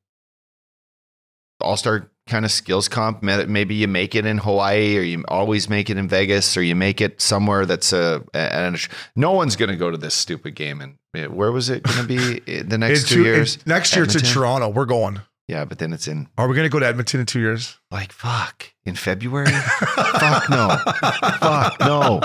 all 1.60 1.76
star 1.76 2.08
kind 2.28 2.44
of 2.44 2.52
skills 2.52 2.88
comp. 2.88 3.22
Maybe 3.24 3.74
you 3.74 3.88
make 3.88 4.14
it 4.14 4.24
in 4.24 4.38
Hawaii 4.38 4.96
or 4.96 5.00
you 5.02 5.24
always 5.26 5.68
make 5.68 5.90
it 5.90 5.96
in 5.96 6.08
Vegas 6.08 6.56
or 6.56 6.62
you 6.62 6.76
make 6.76 7.00
it 7.00 7.20
somewhere 7.20 7.66
that's 7.66 7.92
a, 7.92 8.22
and 8.32 8.78
no 9.16 9.32
one's 9.32 9.56
going 9.56 9.70
to 9.70 9.76
go 9.76 9.90
to 9.90 9.96
this 9.98 10.14
stupid 10.14 10.54
game. 10.54 10.80
And 10.80 10.94
eh, 11.16 11.26
where 11.26 11.50
was 11.50 11.68
it 11.70 11.82
going 11.82 11.98
to 11.98 12.06
be 12.06 12.40
eh, 12.46 12.62
the 12.64 12.78
next 12.78 13.08
two 13.08 13.16
two- 13.16 13.24
years? 13.24 13.58
next 13.66 13.94
year 13.96 14.04
it's 14.04 14.14
in 14.14 14.22
Toronto. 14.22 14.68
We're 14.68 14.86
going. 14.86 15.20
Yeah, 15.50 15.64
but 15.64 15.80
then 15.80 15.92
it's 15.92 16.06
in 16.06 16.28
Are 16.38 16.46
we 16.46 16.54
going 16.54 16.64
to 16.64 16.70
go 16.70 16.78
to 16.78 16.86
Edmonton 16.86 17.18
in 17.18 17.26
two 17.26 17.40
years? 17.40 17.76
like, 17.90 18.12
fuck, 18.12 18.72
in 18.84 18.94
February? 18.94 19.50
fuck 19.50 20.48
no. 20.48 20.78
Fuck 21.40 21.80
no. 21.80 22.20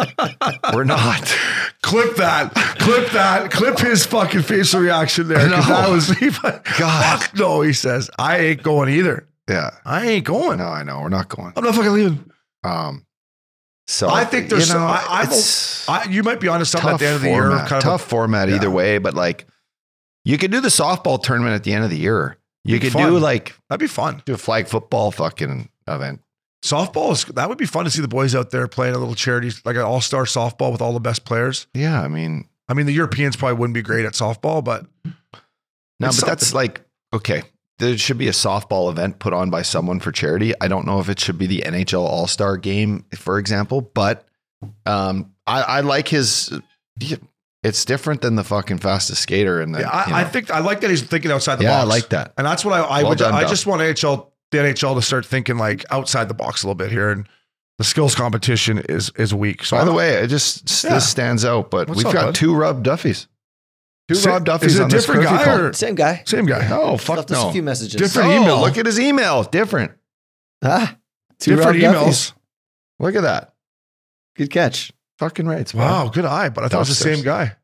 We're 0.72 0.84
not. 0.84 1.36
Clip 1.82 2.16
that. 2.18 2.54
Clip 2.54 3.10
that. 3.14 3.50
Clip 3.50 3.80
his 3.80 4.06
fucking 4.06 4.44
facial 4.44 4.80
reaction 4.80 5.28
there. 5.28 5.40
'cause 5.50 5.68
No. 5.68 5.76
That 5.76 5.90
was 5.90 6.12
God. 6.78 7.20
Fuck 7.24 7.36
no, 7.36 7.62
he 7.62 7.74
says. 7.74 8.12
I 8.20 8.38
ain't 8.38 8.62
going 8.62 8.90
either. 8.90 9.28
Yeah. 9.50 9.72
I 9.84 10.06
ain't 10.06 10.26
going. 10.26 10.60
No, 10.60 10.68
I 10.68 10.84
know. 10.84 11.02
We're 11.02 11.10
not 11.10 11.28
going. 11.28 11.52
I'm 11.56 11.64
not 11.64 11.74
fucking 11.74 11.94
leaving. 11.94 12.32
Um, 12.64 13.08
so 13.88 14.08
I 14.08 14.24
think 14.26 14.50
there's. 14.52 14.68
you 14.70 14.76
know, 14.76 14.86
I, 14.86 15.04
I'm, 15.10 15.28
it's 15.28 15.90
I, 15.90 16.04
you 16.06 16.22
might 16.22 16.40
be 16.40 16.48
onto 16.48 16.66
something 16.66 16.90
at 16.90 16.92
tough 16.94 17.00
the 17.00 17.08
end 17.08 17.16
of 17.16 17.22
the 17.24 17.30
format, 17.30 17.58
year. 17.58 17.68
Kind 17.70 17.82
tough 17.82 18.04
format 18.08 18.50
yeah. 18.50 18.56
either 18.58 18.70
way, 18.70 19.00
but 19.00 19.16
like 19.16 19.48
you 20.24 20.38
could 20.38 20.52
do 20.52 20.62
the 20.62 20.68
softball 20.70 21.22
tournament 21.22 21.56
at 21.56 21.64
the 21.64 21.74
end 21.74 21.84
of 21.84 21.90
the 21.90 21.98
year. 21.98 22.38
You 22.65 22.80
could 22.80 22.93
fun. 22.93 23.12
do 23.12 23.19
like 23.19 23.56
that'd 23.69 23.80
be 23.80 23.88
fun. 23.88 24.21
do 24.25 24.34
a 24.34 24.38
flag 24.38 24.67
football 24.67 25.12
fucking 25.12 25.69
event. 25.88 26.21
Softball 26.63 27.12
is 27.12 27.25
that 27.25 27.47
would 27.47 27.60
be 27.60 27.67
fun 27.67 27.86
to 27.86 27.91
see 27.91 28.01
the 28.01 28.08
boys 28.08 28.34
out 28.34 28.49
there 28.49 28.67
playing 28.67 28.95
a 28.95 28.97
little 28.97 29.13
charity, 29.13 29.51
like 29.65 29.75
an 29.75 29.84
all 29.84 30.01
star 30.01 30.23
softball 30.23 30.71
with 30.71 30.82
all 30.82 30.93
the 30.93 30.99
best 30.99 31.23
players. 31.23 31.67
Yeah, 31.75 32.01
I 32.01 32.08
mean, 32.08 32.49
I 32.67 32.73
mean, 32.73 32.88
the 32.88 32.93
Europeans 32.93 33.36
probably 33.36 33.58
wouldn't 33.58 33.75
be 33.75 33.84
great 33.84 34.04
at 34.06 34.13
softball, 34.13 34.63
but 34.63 34.88
No, 35.04 36.10
but 36.10 36.23
that's 36.25 36.54
like 36.54 36.82
okay. 37.13 37.43
There 37.78 37.97
should 37.97 38.17
be 38.17 38.30
a 38.30 38.32
softball 38.32 38.89
event 38.89 39.19
put 39.19 39.34
on 39.34 39.49
by 39.49 39.62
someone 39.62 39.99
for 39.99 40.12
charity. 40.12 40.54
I 40.62 40.69
don't 40.69 40.86
know 40.86 40.99
if 40.99 41.10
it 41.10 41.19
should 41.19 41.38
be 41.38 41.45
the 41.45 41.63
NHL 41.65 41.99
All 41.99 42.25
Star 42.25 42.58
Game, 42.58 43.06
for 43.13 43.38
example, 43.38 43.82
but 43.82 44.25
um, 44.86 45.34
I, 45.45 45.62
I 45.62 45.80
like 45.82 46.08
his. 46.08 46.58
It's 47.65 47.84
different 47.84 48.21
than 48.21 48.36
the 48.36 48.43
fucking 48.43 48.78
fastest 48.78 49.21
skater, 49.23 49.60
and 49.62 49.73
the, 49.73 49.80
Yeah, 49.80 49.89
I, 49.89 50.06
you 50.06 50.12
know. 50.12 50.17
I 50.17 50.23
think 50.25 50.51
I 50.51 50.60
like 50.60 50.82
that 50.82 50.89
he's 50.89 51.01
thinking 51.01 51.32
outside 51.32 51.56
the 51.56 51.63
box. 51.63 51.71
yeah, 51.73 51.80
I 51.82 51.84
like 51.84 52.10
that. 52.10 52.34
And 52.38 52.45
that's 52.45 52.63
what 52.63 52.73
I 52.73 52.84
I, 52.84 53.01
Well 53.01 53.10
would, 53.10 53.17
done, 53.17 53.34
I 53.34 53.41
Duff. 53.41 53.49
just 53.49 53.65
want 53.65 53.82
NHL 53.82 54.28
the 54.51 54.58
NHL 54.60 54.95
to 54.95 55.01
start 55.01 55.25
thinking 55.25 55.58
like 55.58 55.84
outside 55.89 56.28
the 56.30 56.34
box 56.36 56.63
a 56.63 56.67
little 56.67 56.75
bit 56.75 56.91
here 56.91 57.10
and 57.10 57.28
the 57.80 57.84
skills 57.84 58.13
competition 58.15 58.78
is 58.88 59.12
is 59.17 59.34
weak. 59.34 59.65
So 59.65 59.75
By 59.78 59.84
the 59.84 59.89
I'm- 59.91 59.97
way, 59.97 60.10
it 60.15 60.28
just 60.28 60.84
Yeah. 60.84 60.93
this 60.93 61.10
stands 61.10 61.43
out, 61.43 61.69
but 61.71 61.89
What's 61.89 61.97
we've 61.97 62.06
up, 62.08 62.13
got 62.13 62.25
bud? 62.28 62.36
two 62.36 62.56
Rob 62.56 62.84
Duffies. 62.84 63.28
Two 64.08 64.15
Sa- 64.15 64.30
Rob 64.34 64.45
Duffies 64.45 64.65
is 64.67 64.75
it 64.75 64.82
a 64.82 64.84
on 64.84 64.89
this 64.89 65.04
different 65.06 65.23
curfew 65.23 65.38
guy 65.38 65.43
call. 65.45 65.60
or- 65.62 65.73
Same 65.73 65.95
guy. 65.95 66.21
same 66.28 66.45
guy. 66.45 66.67
No, 66.69 66.97
fuck 66.97 67.17
Left 67.17 67.32
us 67.32 67.41
no. 67.41 67.49
a 67.49 67.51
few 67.51 67.63
messages. 67.63 67.95
Different 67.99 68.30
Oh, 68.30 68.41
email. 68.43 68.62
Look 68.62 68.78
at 68.78 68.86
his 68.86 68.99
email. 68.99 69.43
Different. 69.43 69.91
Ah, 70.63 70.95
two 71.39 71.56
Different 71.56 71.82
Rob 71.84 71.93
emails. 71.95 72.06
Duffies. 72.06 72.34
Look 72.99 73.15
at 73.15 73.23
that. 73.23 73.54
Good 74.38 74.51
catch. 74.51 74.91
Fucking 75.19 75.47
right. 75.47 75.73
Wow, 75.73 76.10
good 76.10 76.25
eye, 76.25 76.49
but 76.49 76.63
I 76.63 76.67
thought 76.67 76.78
it 76.78 76.89
was 76.89 76.99
the 76.99 77.06
Duffsters. 77.10 77.15
same 77.15 77.23
guy. 77.23 77.56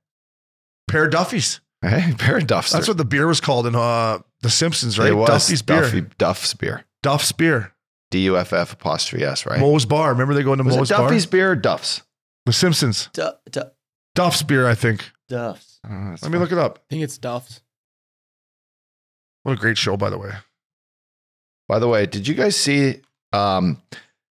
Pair 0.88 1.06
of 1.06 1.12
Duffies. 1.12 1.60
Hey, 1.82 2.14
pair 2.18 2.38
of 2.38 2.48
Duffs. 2.48 2.72
That's 2.72 2.88
what 2.88 2.98
the 2.98 3.06
beer 3.06 3.28
was 3.28 3.42
called 3.42 3.68
in 3.68 3.76
uh 3.76 4.20
The 4.42 4.50
Simpsons, 4.50 4.98
right? 5.00 5.10
It 5.10 5.14
was 5.16 5.28
Duffy's 5.30 5.62
beer. 5.62 5.82
Duffy, 5.82 6.02
Duff's 6.18 6.54
beer. 6.54 6.86
Duff's 7.04 7.32
beer. 7.32 7.74
D 8.12 8.20
U 8.26 8.38
F 8.38 8.52
F 8.54 8.74
apostrophe 8.74 9.24
S, 9.24 9.46
right? 9.46 9.60
Moe's 9.60 9.86
Bar. 9.86 10.10
Remember 10.12 10.34
they 10.34 10.44
go 10.44 10.52
into 10.54 10.64
Was 10.66 10.76
Moe's 10.78 10.92
it 10.92 10.98
Bar? 10.98 11.08
Duffy's 11.10 11.26
beer 11.26 11.52
or 11.52 11.56
Duff's? 11.56 12.02
The 12.46 12.54
Simpsons. 12.54 13.10
Du- 13.14 13.38
du- 13.50 13.72
Duff's 14.16 14.44
beer, 14.44 14.68
I 14.68 14.76
think. 14.76 15.10
Duffs. 15.30 15.80
Oh, 15.86 16.10
that's 16.10 16.24
Let 16.24 16.32
me 16.32 16.38
look 16.40 16.52
it 16.52 16.58
up. 16.58 16.80
I 16.80 16.84
think 16.90 17.04
it's 17.04 17.18
Duff's. 17.18 17.62
What 19.44 19.54
a 19.54 19.56
great 19.56 19.78
show, 19.78 19.96
by 19.98 20.10
the 20.10 20.18
way. 20.18 20.32
By 21.68 21.80
the 21.80 21.88
way, 21.88 22.06
did 22.06 22.28
you 22.28 22.34
guys 22.36 22.56
see 22.56 23.00
um, 23.32 23.82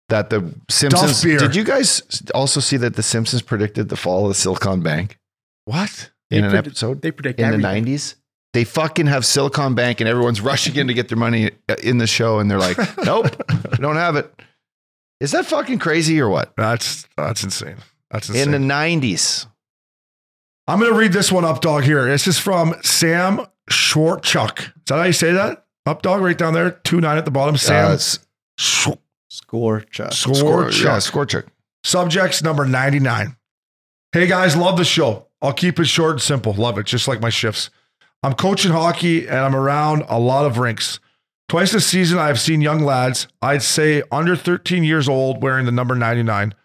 that 0.09 0.29
the 0.29 0.53
Simpsons? 0.69 1.21
Did 1.21 1.55
you 1.55 1.63
guys 1.63 2.01
also 2.33 2.59
see 2.59 2.77
that 2.77 2.95
the 2.95 3.03
Simpsons 3.03 3.41
predicted 3.41 3.89
the 3.89 3.95
fall 3.95 4.23
of 4.23 4.29
the 4.29 4.35
Silicon 4.35 4.81
Bank 4.81 5.17
What? 5.65 6.11
in 6.31 6.41
They 6.41 6.47
an 6.49 6.55
episode 6.55 7.01
They 7.01 7.11
predict 7.11 7.39
in 7.39 7.51
the 7.51 7.57
nineties? 7.57 8.15
They 8.53 8.63
fucking 8.63 9.07
have 9.07 9.25
Silicon 9.25 9.75
Bank, 9.75 9.99
and 9.99 10.07
everyone's 10.07 10.39
rushing 10.39 10.75
in 10.77 10.87
to 10.87 10.93
get 10.93 11.09
their 11.09 11.17
money 11.17 11.51
uh, 11.67 11.75
in 11.83 11.97
the 11.97 12.07
show, 12.07 12.39
and 12.39 12.49
they're 12.49 12.57
like, 12.57 12.77
"Nope, 13.05 13.27
we 13.71 13.77
don't 13.79 13.97
have 13.97 14.15
it." 14.15 14.31
Is 15.19 15.31
that 15.31 15.45
fucking 15.45 15.79
crazy 15.79 16.21
or 16.21 16.29
what? 16.29 16.53
That's 16.55 17.05
that's 17.17 17.43
insane. 17.43 17.75
That's 18.11 18.29
insane. 18.29 18.43
In 18.45 18.51
the 18.51 18.59
nineties, 18.59 19.45
I'm 20.67 20.79
gonna 20.79 20.93
read 20.93 21.11
this 21.11 21.33
one 21.33 21.43
up, 21.43 21.59
dog. 21.59 21.83
Here, 21.83 22.05
this 22.05 22.27
is 22.27 22.39
from 22.39 22.75
Sam 22.81 23.45
Schwartzuck. 23.69 24.59
Is 24.59 24.71
that 24.87 24.95
how 24.99 25.03
you 25.03 25.11
say 25.11 25.33
that? 25.33 25.65
Up, 25.85 26.01
dog, 26.01 26.21
right 26.21 26.37
down 26.37 26.53
there, 26.53 26.71
two 26.71 27.01
nine 27.01 27.17
at 27.17 27.25
the 27.25 27.31
bottom. 27.31 27.57
Sam 27.57 27.91
uh, 27.91 27.97
Schw- 28.57 28.97
Score 29.35 29.81
chuck. 29.81 30.13
score, 30.13 30.33
Schwartzuck. 30.33 30.83
yeah, 30.83 30.99
score 30.99 31.25
check. 31.25 31.45
Subjects 31.83 32.41
number 32.41 32.65
99. 32.65 33.35
Hey 34.13 34.27
guys, 34.27 34.55
love 34.55 34.77
the 34.77 34.85
show. 34.85 35.27
I'll 35.41 35.51
keep 35.51 35.77
it 35.77 35.85
short 35.85 36.11
and 36.13 36.21
simple. 36.21 36.53
Love 36.53 36.77
it, 36.77 36.85
just 36.85 37.05
like 37.05 37.19
my 37.19 37.29
shifts. 37.29 37.69
I'm 38.23 38.33
coaching 38.33 38.71
hockey 38.71 39.27
and 39.27 39.39
I'm 39.39 39.55
around 39.55 40.05
a 40.07 40.17
lot 40.17 40.45
of 40.45 40.57
rinks. 40.57 41.01
Twice 41.49 41.73
this 41.73 41.85
season, 41.85 42.17
I've 42.17 42.39
seen 42.39 42.61
young 42.61 42.79
lads, 42.79 43.27
I'd 43.41 43.61
say 43.61 44.03
under 44.09 44.37
13 44.37 44.85
years 44.85 45.09
old, 45.09 45.43
wearing 45.43 45.65
the 45.65 45.71
number 45.71 45.95
99. 45.95 46.55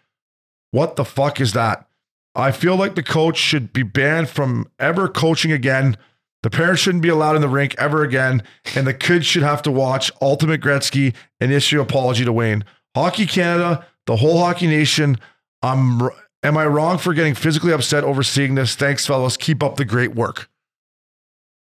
What 0.71 0.95
the 0.95 1.03
fuck 1.05 1.41
is 1.41 1.51
that? 1.51 1.87
I 2.33 2.51
feel 2.51 2.77
like 2.77 2.95
the 2.95 3.03
coach 3.03 3.37
should 3.37 3.73
be 3.73 3.83
banned 3.83 4.29
from 4.29 4.71
ever 4.79 5.09
coaching 5.09 5.51
again. 5.51 5.97
The 6.43 6.49
parents 6.49 6.81
shouldn't 6.81 7.03
be 7.03 7.09
allowed 7.09 7.35
in 7.35 7.41
the 7.41 7.47
rink 7.49 7.75
ever 7.77 8.03
again. 8.03 8.41
And 8.75 8.87
the 8.87 8.93
kids 8.93 9.25
should 9.25 9.43
have 9.43 9.61
to 9.63 9.71
watch 9.71 10.11
Ultimate 10.21 10.59
Gretzky 10.61 11.13
and 11.39 11.51
issue 11.51 11.79
apology 11.81 12.25
to 12.25 12.33
Wayne. 12.33 12.63
Hockey 12.95 13.25
Canada, 13.27 13.85
the 14.07 14.15
whole 14.15 14.39
hockey 14.39 14.67
nation. 14.67 15.17
I'm 15.61 16.01
am 16.43 16.57
I 16.57 16.65
wrong 16.65 16.97
for 16.97 17.13
getting 17.13 17.35
physically 17.35 17.71
upset 17.71 18.03
over 18.03 18.23
seeing 18.23 18.55
this? 18.55 18.75
Thanks, 18.75 19.05
fellas. 19.05 19.37
Keep 19.37 19.61
up 19.61 19.75
the 19.75 19.85
great 19.85 20.15
work. 20.15 20.49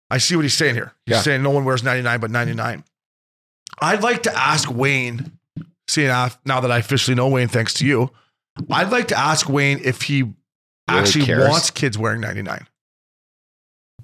I 0.10 0.18
see 0.18 0.36
what 0.36 0.44
he's 0.44 0.54
saying 0.54 0.76
here. 0.76 0.94
He's 1.06 1.15
Yeah. 1.18 1.22
saying 1.22 1.44
no 1.44 1.50
one 1.52 1.65
wears 1.65 1.84
99 1.84 2.20
but 2.22 2.32
99. 2.32 2.84
I'd 3.82 4.02
like 4.02 4.24
to 4.24 4.36
ask 4.36 4.72
Wayne, 4.72 5.38
seeing 5.88 6.10
af- 6.10 6.39
now 6.46 6.62
that 6.62 6.72
I 6.72 6.78
officially 6.80 7.15
know 7.15 7.28
Wayne, 7.28 7.48
thanks 7.50 7.74
to 7.76 7.86
you, 7.86 8.12
I'd 8.72 8.89
like 8.92 9.10
to 9.10 9.18
ask 9.20 9.48
Wayne 9.50 9.80
if 9.84 10.04
he 10.04 10.34
actually 10.88 11.26
cares? 11.26 11.48
wants 11.50 11.70
kids 11.70 11.98
wearing 11.98 12.22
99. 12.22 12.65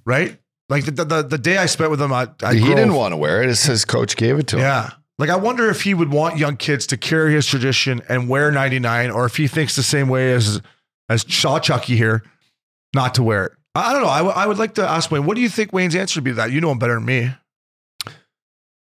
Right? 0.06 0.38
Like 0.70 0.86
the, 0.86 1.06
the, 1.06 1.22
the 1.22 1.38
day 1.38 1.58
I 1.58 1.68
spent 1.68 1.92
with 1.92 2.02
him 2.02 2.12
at, 2.12 2.42
at 2.42 2.56
he 2.56 2.62
didn't 2.66 2.94
want 2.96 3.12
to 3.12 3.18
wear 3.18 3.44
it. 3.44 3.50
It's 3.50 3.64
his 3.64 3.86
coach 3.86 4.16
gave 4.16 4.40
it 4.40 4.48
to 4.48 4.56
him. 4.58 4.62
yeah. 4.64 4.92
Like 5.18 5.30
I 5.30 5.38
wonder 5.38 5.70
if 5.70 5.84
he 5.84 5.94
would 5.94 6.12
want 6.12 6.38
young 6.38 6.58
kids 6.58 6.88
to 6.88 6.98
carry 6.98 7.34
his 7.34 7.46
tradition 7.48 8.02
and 8.10 8.28
wear 8.28 8.52
99, 8.52 9.12
or 9.12 9.26
if 9.26 9.38
he 9.38 9.48
thinks 9.48 9.76
the 9.76 9.84
same 9.84 10.10
way 10.10 10.34
as 10.34 10.62
as 11.08 11.24
Shaw 11.28 11.60
Chucky 11.60 11.96
here, 11.96 12.24
not 12.94 13.14
to 13.16 13.24
wear 13.24 13.46
it. 13.46 13.52
I 13.76 13.92
I 13.92 13.94
don't 13.94 14.02
know. 14.02 14.10
I, 14.10 14.18
w- 14.18 14.36
I 14.36 14.46
would 14.48 14.58
like 14.58 14.74
to 14.76 14.88
ask 14.88 15.10
Wayne, 15.12 15.26
what 15.26 15.36
do 15.36 15.42
you 15.42 15.48
think 15.50 15.72
Wayne's 15.72 15.96
answer 15.96 16.18
would 16.20 16.26
be 16.26 16.32
to 16.32 16.36
that? 16.36 16.52
You 16.52 16.60
know 16.60 16.72
him 16.72 16.80
better 16.80 16.96
than 16.96 17.06
me. 17.06 17.32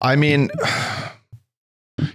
I 0.00 0.16
mean, 0.16 0.50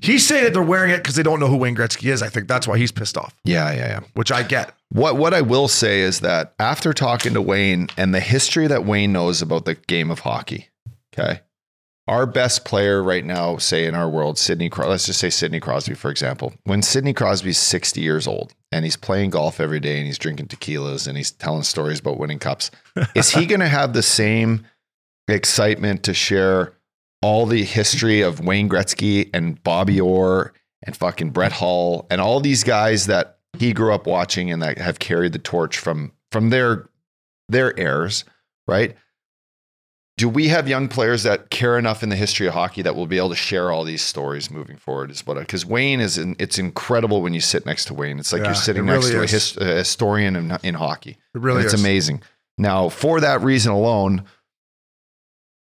He's 0.01 0.27
saying 0.27 0.45
that 0.45 0.53
they're 0.53 0.63
wearing 0.63 0.91
it 0.91 0.97
because 0.97 1.15
they 1.15 1.23
don't 1.23 1.39
know 1.39 1.47
who 1.47 1.57
Wayne 1.57 1.75
Gretzky 1.75 2.11
is. 2.11 2.23
I 2.23 2.29
think 2.29 2.47
that's 2.47 2.67
why 2.67 2.77
he's 2.77 2.91
pissed 2.91 3.17
off, 3.17 3.35
yeah, 3.43 3.71
yeah, 3.71 3.87
yeah. 3.87 3.99
which 4.15 4.31
I 4.31 4.41
get. 4.43 4.73
What 4.89 5.15
what 5.15 5.33
I 5.33 5.41
will 5.41 5.67
say 5.67 6.01
is 6.01 6.21
that 6.21 6.53
after 6.59 6.91
talking 6.91 7.33
to 7.35 7.41
Wayne 7.41 7.87
and 7.97 8.13
the 8.13 8.19
history 8.19 8.67
that 8.67 8.83
Wayne 8.83 9.13
knows 9.13 9.41
about 9.41 9.65
the 9.65 9.75
game 9.75 10.09
of 10.09 10.19
hockey, 10.19 10.69
okay, 11.13 11.41
our 12.07 12.25
best 12.25 12.65
player 12.65 13.03
right 13.03 13.23
now, 13.23 13.57
say 13.57 13.85
in 13.85 13.93
our 13.93 14.09
world, 14.09 14.39
Sidney. 14.39 14.69
Let's 14.75 15.05
just 15.05 15.19
say 15.19 15.29
Sidney 15.29 15.59
Crosby, 15.59 15.93
for 15.93 16.09
example. 16.09 16.53
When 16.63 16.81
Sidney 16.81 17.13
Crosby's 17.13 17.59
sixty 17.59 18.01
years 18.01 18.25
old 18.27 18.55
and 18.71 18.83
he's 18.83 18.97
playing 18.97 19.29
golf 19.29 19.59
every 19.59 19.79
day 19.79 19.97
and 19.97 20.07
he's 20.07 20.17
drinking 20.17 20.47
tequilas 20.47 21.07
and 21.07 21.15
he's 21.15 21.31
telling 21.31 21.63
stories 21.63 21.99
about 21.99 22.17
winning 22.17 22.39
cups, 22.39 22.71
is 23.13 23.29
he 23.29 23.45
going 23.45 23.59
to 23.61 23.67
have 23.67 23.93
the 23.93 24.03
same 24.03 24.65
excitement 25.27 26.03
to 26.03 26.13
share 26.13 26.73
all 27.21 27.45
the 27.45 27.63
history 27.63 28.21
of 28.21 28.39
Wayne 28.39 28.67
Gretzky 28.69 29.29
and 29.33 29.61
Bobby 29.63 29.99
Orr 30.01 30.53
and 30.83 30.95
fucking 30.97 31.29
Brett 31.31 31.51
Hull 31.51 32.07
and 32.09 32.19
all 32.19 32.39
these 32.39 32.63
guys 32.63 33.05
that 33.07 33.37
he 33.57 33.73
grew 33.73 33.93
up 33.93 34.07
watching 34.07 34.51
and 34.51 34.61
that 34.61 34.77
have 34.77 34.99
carried 34.99 35.33
the 35.33 35.39
torch 35.39 35.77
from 35.77 36.11
from 36.31 36.49
their 36.49 36.89
their 37.49 37.77
heirs, 37.79 38.23
right? 38.67 38.95
Do 40.17 40.29
we 40.29 40.49
have 40.49 40.67
young 40.67 40.87
players 40.87 41.23
that 41.23 41.49
care 41.49 41.77
enough 41.79 42.03
in 42.03 42.09
the 42.09 42.15
history 42.15 42.45
of 42.47 42.53
hockey 42.53 42.81
that 42.83 42.95
will 42.95 43.07
be 43.07 43.17
able 43.17 43.29
to 43.29 43.35
share 43.35 43.71
all 43.71 43.83
these 43.83 44.01
stories 44.01 44.51
moving 44.51 44.77
forward? 44.77 45.09
Is 45.11 45.25
what 45.25 45.37
because 45.39 45.65
Wayne 45.65 45.99
is 45.99 46.17
in, 46.17 46.35
it's 46.37 46.59
incredible 46.59 47.21
when 47.21 47.33
you 47.33 47.39
sit 47.41 47.65
next 47.65 47.85
to 47.85 47.93
Wayne. 47.93 48.19
It's 48.19 48.31
like 48.31 48.41
Yeah, 48.41 48.49
you're 48.49 48.55
sitting 48.55 48.83
it 48.83 48.91
next 48.91 49.05
really 49.09 49.17
to 49.17 49.23
a, 49.23 49.27
his, 49.27 49.57
a 49.57 49.65
historian 49.77 50.35
in, 50.35 50.57
in 50.63 50.75
hockey. 50.75 51.17
It 51.33 51.41
really 51.41 51.57
And 51.59 51.65
it's 51.65 51.73
is. 51.73 51.79
amazing. 51.81 52.21
Now, 52.57 52.89
for 52.89 53.19
that 53.19 53.41
reason 53.41 53.71
alone, 53.71 54.25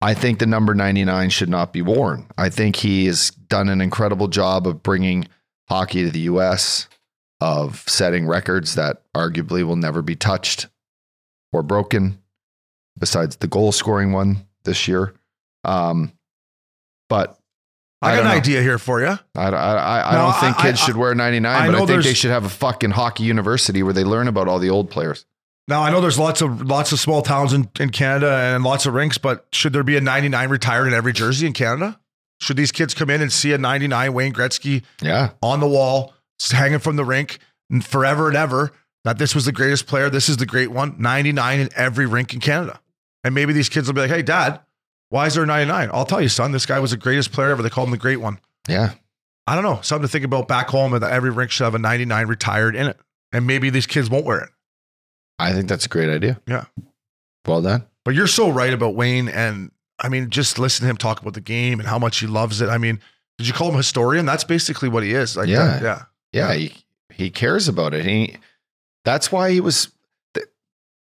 I 0.07 0.15
think 0.15 0.39
the 0.39 0.47
number 0.47 0.73
99 0.73 1.31
should 1.31 1.49
not 1.49 1.73
be 1.73 1.83
worn. 1.83 2.29
I 2.39 2.49
think 2.49 2.77
he 2.77 3.07
has 3.07 3.31
done 3.31 3.69
an 3.69 3.81
incredible 3.81 4.29
job 4.29 4.65
of 4.69 4.81
bringing 4.83 5.27
hockey 5.69 6.05
to 6.05 6.11
the 6.11 6.21
US, 6.21 6.87
of 7.41 7.83
setting 7.89 8.25
records 8.27 8.77
that 8.77 9.03
arguably 9.17 9.65
will 9.65 9.75
never 9.75 10.03
be 10.03 10.15
touched 10.15 10.69
or 11.53 11.65
broken, 11.65 12.23
besides 12.97 13.37
the 13.37 13.49
goal 13.49 13.73
scoring 13.73 14.13
one 14.13 14.47
this 14.65 14.87
year. 14.87 15.13
Um, 15.65 16.13
but 17.09 17.37
I, 18.01 18.15
got 18.15 18.19
an 18.21 18.25
know. 18.27 18.31
idea 18.37 18.63
here 18.63 18.79
for 18.79 19.01
you. 19.01 19.09
I, 19.09 19.19
I, 19.35 19.49
I, 19.49 20.09
I 20.11 20.13
No, 20.13 20.19
don't 20.31 20.41
think 20.41 20.57
I- 20.59 20.63
kids 20.63 20.81
I- 20.83 20.87
should 20.87 20.97
wear 20.97 21.15
99, 21.17 21.51
I 21.53 21.67
but 21.67 21.75
I 21.83 21.87
think 21.87 22.05
they 22.05 22.15
should 22.15 22.31
have 22.31 22.45
a 22.45 22.49
fucking 22.49 22.91
hockey 22.93 23.25
university 23.25 23.83
where 23.83 23.93
they 23.93 24.05
learn 24.05 24.29
about 24.29 24.47
all 24.47 24.61
the 24.61 24.71
old 24.71 24.89
players. 24.89 25.27
Now 25.69 25.83
I 25.83 25.91
know 25.91 26.01
there's 26.01 26.19
lots 26.19 26.41
of 26.43 26.63
lots 26.63 26.93
of 26.93 27.01
small 27.01 27.23
towns 27.23 27.53
in, 27.53 27.69
in 27.81 27.91
Canada 27.91 28.31
and 28.33 28.63
lots 28.63 28.87
of 28.87 28.95
rinks, 28.95 29.19
but 29.19 29.47
should 29.53 29.73
there 29.73 29.83
be 29.83 29.97
a 29.97 30.01
99 30.01 30.49
retired 30.49 30.87
in 30.87 30.95
every 30.95 31.13
jersey 31.13 31.47
in 31.47 31.53
Canada? 31.53 31.99
Should 32.41 32.57
these 32.57 32.71
kids 32.71 32.95
come 32.95 33.11
in 33.11 33.21
and 33.23 33.33
see 33.33 33.53
a 33.53 33.59
99 33.59 34.13
Wayne 34.13 34.33
Gretzky 34.33 34.83
Yeah. 35.01 35.31
on 35.43 35.61
the 35.61 35.67
wall, 35.69 36.13
hanging 36.53 36.79
from 36.79 36.97
the 36.97 37.05
rink, 37.05 37.39
forever 37.83 38.29
and 38.29 38.37
ever 38.37 38.73
that 39.05 39.19
this 39.19 39.35
was 39.35 39.45
the 39.47 39.53
greatest 39.53 39.87
player, 39.87 40.11
this 40.11 40.29
is 40.29 40.37
the 40.37 40.47
great 40.47 40.71
one, 40.71 40.95
99 40.99 41.61
in 41.61 41.69
every 41.75 42.07
rink 42.07 42.35
in 42.35 42.41
Canada. 42.41 42.79
And 43.25 43.35
maybe 43.35 43.53
these 43.53 43.69
kids 43.69 43.87
will 43.89 43.95
be 43.95 44.03
like, 44.03 44.11
"Hey, 44.11 44.23
Dad, 44.23 44.61
why 45.09 45.27
is 45.27 45.35
there 45.35 45.45
a 45.45 45.47
99?" 45.47 45.91
I'll 45.93 46.05
tell 46.05 46.21
you, 46.21 46.29
son, 46.29 46.53
this 46.53 46.67
guy 46.67 46.79
was 46.79 46.91
the 46.93 46.97
greatest 46.97 47.33
player 47.33 47.51
ever. 47.51 47.63
They 47.63 47.71
called 47.71 47.89
him 47.89 47.93
the 47.93 47.97
great 47.99 48.21
one. 48.21 48.39
Yeah. 48.69 48.93
I 49.49 49.55
don't 49.55 49.65
know, 49.65 49.81
something 49.83 50.03
to 50.07 50.09
think 50.13 50.25
about 50.25 50.47
back 50.49 50.69
home, 50.69 50.93
that 50.93 51.03
every 51.05 51.31
rink 51.31 51.51
should 51.51 51.65
have 51.65 51.75
a 51.75 51.79
99 51.79 52.27
retired 52.27 52.77
in 52.77 52.87
it, 52.87 52.99
and 53.33 53.47
maybe 53.47 53.71
these 53.71 53.87
kids 53.87 54.11
won't 54.11 54.25
wear 54.25 54.41
it. 54.41 54.51
I 55.39 55.53
think 55.53 55.69
that's 55.69 55.87
a 55.87 55.89
great 55.89 56.09
idea. 56.09 56.41
Yeah. 56.47 56.65
Well 57.47 57.63
done. 57.63 57.85
But 58.05 58.15
you're 58.15 58.27
so 58.27 58.51
right 58.51 58.73
about 58.73 58.95
Wayne. 58.95 59.29
And 59.29 59.71
I 59.99 60.09
mean, 60.09 60.31
just 60.31 60.59
listen 60.59 60.85
to 60.85 60.91
him 60.91 60.97
talk 60.97 61.21
about 61.21 61.35
the 61.35 61.41
game 61.41 61.79
and 61.81 61.89
how 61.89 61.99
much 61.99 62.19
he 62.19 62.27
loves 62.27 62.61
it. 62.61 62.69
I 62.69 62.79
mean, 62.79 63.01
did 63.39 63.47
you 63.47 63.53
call 63.53 63.69
him 63.69 63.75
a 63.75 63.79
historian? 63.79 64.25
That's 64.27 64.45
basically 64.45 64.89
what 64.89 65.03
he 65.03 65.13
is. 65.13 65.37
Like, 65.37 65.49
Yeah. 65.49 65.67
that- 65.67 65.83
yeah. 65.83 66.03
Yeah, 66.33 66.53
he, 66.55 66.73
he 67.15 67.31
cares 67.31 67.67
about 67.69 67.95
it. 67.95 68.05
He 68.05 68.37
that's 69.05 69.31
why 69.33 69.51
he 69.53 69.61
was 69.61 69.91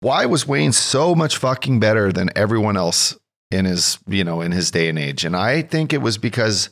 why 0.01 0.26
was 0.26 0.47
Wayne 0.47 0.71
so 0.71 1.15
much 1.15 1.38
fucking 1.38 1.80
better 1.80 2.11
than 2.11 2.30
everyone 2.36 2.78
else 2.78 3.17
in 3.51 3.65
his, 3.65 3.97
you 4.07 4.23
know, 4.23 4.41
in 4.41 4.51
his 4.51 4.69
day 4.71 4.89
and 4.89 4.99
age. 4.99 5.26
And 5.26 5.36
I 5.36 5.61
think 5.61 5.93
it 5.93 6.01
was 6.01 6.17
because 6.17 6.69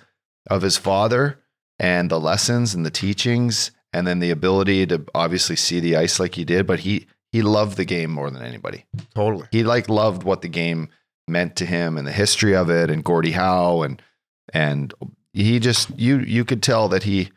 of 0.49 0.61
his 0.61 0.77
father 0.77 1.39
and 1.79 2.11
the 2.11 2.19
lessons 2.19 2.75
and 2.75 2.85
the 2.85 2.91
teachings 2.91 3.71
and 3.93 4.05
then 4.05 4.19
the 4.19 4.29
ability 4.31 4.85
to 4.87 5.05
obviously 5.15 5.55
see 5.55 5.79
the 5.79 5.95
ice 5.95 6.19
like 6.19 6.35
he 6.35 6.43
did, 6.43 6.67
but 6.67 6.81
he 6.81 7.07
he 7.34 7.41
loved 7.41 7.75
the 7.75 7.84
game 7.86 8.09
more 8.11 8.29
than 8.31 8.41
anybody. 8.43 8.86
Totally. 9.15 9.47
He 9.51 9.63
like 9.63 9.89
loved 9.89 10.23
what 10.23 10.41
the 10.41 10.47
game 10.47 10.88
meant 11.27 11.57
to 11.57 11.65
him 11.65 11.97
and 11.97 12.07
the 12.07 12.11
history 12.13 12.55
of 12.55 12.69
it 12.69 12.89
and 12.89 13.03
Gordie 13.03 13.31
Howe 13.31 13.81
and 13.81 14.01
and 14.53 14.93
he 15.34 15.59
just 15.59 15.89
you 15.99 16.19
you 16.19 16.45
could 16.45 16.63
tell 16.63 16.88
that 16.89 17.03
he 17.03 17.31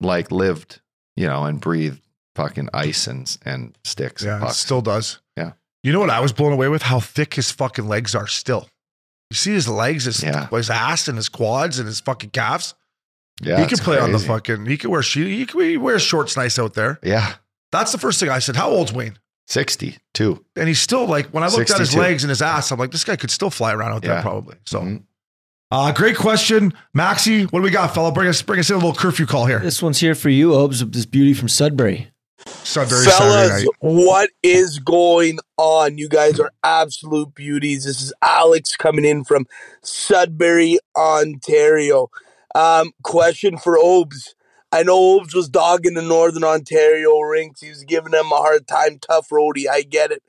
like 0.00 0.30
lived, 0.30 0.80
you 1.16 1.26
know, 1.26 1.44
and 1.44 1.60
breathed 1.60 2.00
fucking 2.36 2.68
ice 2.72 3.06
and 3.06 3.36
and 3.44 3.76
sticks 3.84 4.22
Yeah, 4.22 4.38
pucks. 4.38 4.56
still 4.56 4.80
does. 4.80 5.18
Yeah. 5.36 5.52
You 5.82 5.92
know 5.92 6.00
what 6.00 6.10
I 6.10 6.20
was 6.20 6.32
blown 6.32 6.52
away 6.52 6.68
with? 6.68 6.82
How 6.82 7.00
thick 7.00 7.34
his 7.34 7.50
fucking 7.50 7.86
legs 7.86 8.14
are 8.14 8.26
still. 8.26 8.68
You 9.30 9.36
see 9.36 9.52
his 9.52 9.68
legs, 9.68 10.04
his, 10.04 10.22
Yeah. 10.22 10.46
his 10.48 10.70
ass 10.70 11.08
and 11.08 11.16
his 11.18 11.28
quads 11.28 11.78
and 11.78 11.86
his 11.86 12.00
fucking 12.00 12.30
calves. 12.30 12.74
yeah, 13.42 13.60
he 13.60 13.66
could 13.66 13.80
play 13.80 13.98
on 13.98 14.12
the 14.12 14.18
fucking. 14.20 14.66
He 14.66 14.76
could 14.76 14.90
wear 14.90 15.02
she. 15.02 15.38
He 15.38 15.44
could 15.46 15.64
he 15.64 15.76
wears 15.76 16.02
shorts 16.02 16.36
nice 16.36 16.56
out 16.58 16.74
there. 16.74 17.00
Yeah. 17.02 17.34
That's 17.72 17.90
the 17.90 17.98
first 17.98 18.20
thing 18.20 18.28
I 18.28 18.38
said. 18.38 18.54
How 18.54 18.70
old's 18.70 18.92
Wayne? 18.92 19.18
62. 19.46 20.44
And 20.56 20.68
he's 20.68 20.80
still 20.80 21.06
like 21.06 21.26
when 21.28 21.42
I 21.42 21.48
looked 21.48 21.70
at 21.70 21.78
his 21.78 21.90
62. 21.90 22.00
legs 22.00 22.22
and 22.24 22.30
his 22.30 22.42
ass, 22.42 22.70
I'm 22.70 22.78
like, 22.78 22.90
this 22.92 23.04
guy 23.04 23.16
could 23.16 23.30
still 23.30 23.50
fly 23.50 23.72
around 23.72 23.92
out 23.92 24.02
there 24.02 24.14
Yeah. 24.14 24.22
probably. 24.22 24.56
So, 24.66 24.80
Mhm. 24.80 25.02
uh, 25.70 25.92
great 25.92 26.16
question, 26.16 26.72
Maxi, 26.96 27.44
What 27.52 27.60
do 27.60 27.62
we 27.64 27.70
got, 27.70 27.94
fella? 27.94 28.12
Bring 28.12 28.28
us 28.28 28.42
bring 28.42 28.60
us 28.60 28.70
in 28.70 28.74
a 28.76 28.78
little 28.78 28.94
curfew 28.94 29.26
call 29.26 29.46
here. 29.46 29.58
This 29.60 29.82
one's 29.82 29.98
here 29.98 30.14
for 30.14 30.28
you, 30.30 30.54
Obes, 30.54 30.80
of 30.82 30.92
this 30.92 31.06
beauty 31.06 31.34
from 31.34 31.48
Sudbury. 31.48 32.10
Sudbury 32.62 33.04
Saturday 33.04 33.18
Fellas, 33.48 33.50
night. 33.64 33.68
what 33.80 34.30
is 34.42 34.78
going 34.78 35.38
on? 35.56 35.96
You 35.96 36.08
guys 36.10 36.38
are 36.38 36.50
absolute 36.62 37.34
beauties. 37.34 37.84
This 37.84 38.02
is 38.02 38.12
Alex 38.20 38.76
coming 38.76 39.04
in 39.06 39.24
from 39.24 39.46
Sudbury, 39.82 40.78
Ontario. 40.96 42.10
Um, 42.54 42.92
question 43.02 43.56
for 43.56 43.78
Obes. 43.78 44.34
I 44.74 44.82
know 44.82 45.20
Obes 45.20 45.32
was 45.32 45.48
dogging 45.48 45.94
the 45.94 46.02
Northern 46.02 46.42
Ontario 46.42 47.16
rinks. 47.20 47.60
He 47.60 47.68
was 47.68 47.84
giving 47.84 48.10
them 48.10 48.32
a 48.32 48.36
hard 48.36 48.66
time, 48.66 48.98
tough 48.98 49.28
roadie. 49.28 49.68
I 49.70 49.82
get 49.82 50.10
it. 50.10 50.20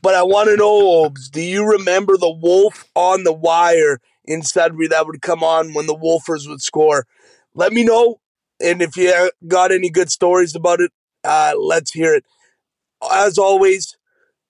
But 0.00 0.14
I 0.14 0.22
want 0.22 0.48
to 0.48 0.56
know, 0.56 1.04
Obes, 1.04 1.28
do 1.28 1.42
you 1.42 1.62
remember 1.62 2.16
the 2.16 2.30
wolf 2.32 2.86
on 2.94 3.24
the 3.24 3.34
wire 3.34 4.00
in 4.24 4.42
Sudbury 4.42 4.88
that 4.88 5.06
would 5.06 5.20
come 5.20 5.44
on 5.44 5.74
when 5.74 5.86
the 5.86 5.94
Wolfers 5.94 6.48
would 6.48 6.62
score? 6.62 7.06
Let 7.54 7.74
me 7.74 7.84
know. 7.84 8.20
And 8.64 8.80
if 8.80 8.96
you 8.96 9.30
got 9.46 9.72
any 9.72 9.90
good 9.90 10.10
stories 10.10 10.56
about 10.56 10.80
it, 10.80 10.90
uh, 11.22 11.52
let's 11.58 11.92
hear 11.92 12.14
it. 12.14 12.24
As 13.12 13.36
always, 13.36 13.98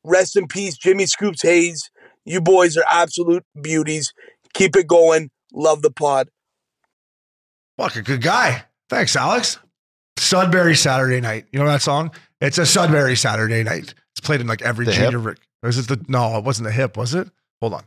rest 0.05 0.37
in 0.37 0.47
peace, 0.47 0.77
Jimmy 0.77 1.07
Scoops 1.07 1.43
Hayes. 1.43 1.91
You 2.25 2.41
boys 2.41 2.77
are 2.77 2.85
absolute 2.89 3.45
beauties. 3.61 4.13
Keep 4.55 4.77
it 4.77 4.87
going. 4.87 5.33
Love 5.53 5.83
the 5.83 5.91
pod. 5.91 6.29
Fuck 7.77 7.97
a 7.97 8.03
good 8.03 8.23
guy. 8.23 8.67
Thanks, 8.93 9.17
Alex. 9.17 9.59
Sudbury 10.19 10.77
Saturday 10.77 11.23
night. 11.23 11.47
You 11.51 11.59
know 11.61 11.65
that 11.65 11.81
song? 11.81 12.11
It's 12.43 12.59
a 12.59 12.67
Sudbury 12.67 13.17
Saturday 13.17 13.63
night. 13.65 13.95
It's 14.13 14.21
played 14.21 14.43
in 14.43 14.47
like 14.47 14.61
every 14.61 14.85
The 14.85 14.93
junior. 14.93 15.19
hip? 15.19 15.27
rig- 15.27 15.39
Was 15.63 15.79
it 15.79 15.89
the? 15.89 16.05
No, 16.09 16.37
it 16.37 16.45
wasn't 16.45 16.67
the 16.67 16.73
hip. 16.73 16.99
Was 16.99 17.15
it? 17.15 17.27
Hold 17.63 17.73
on. 17.73 17.85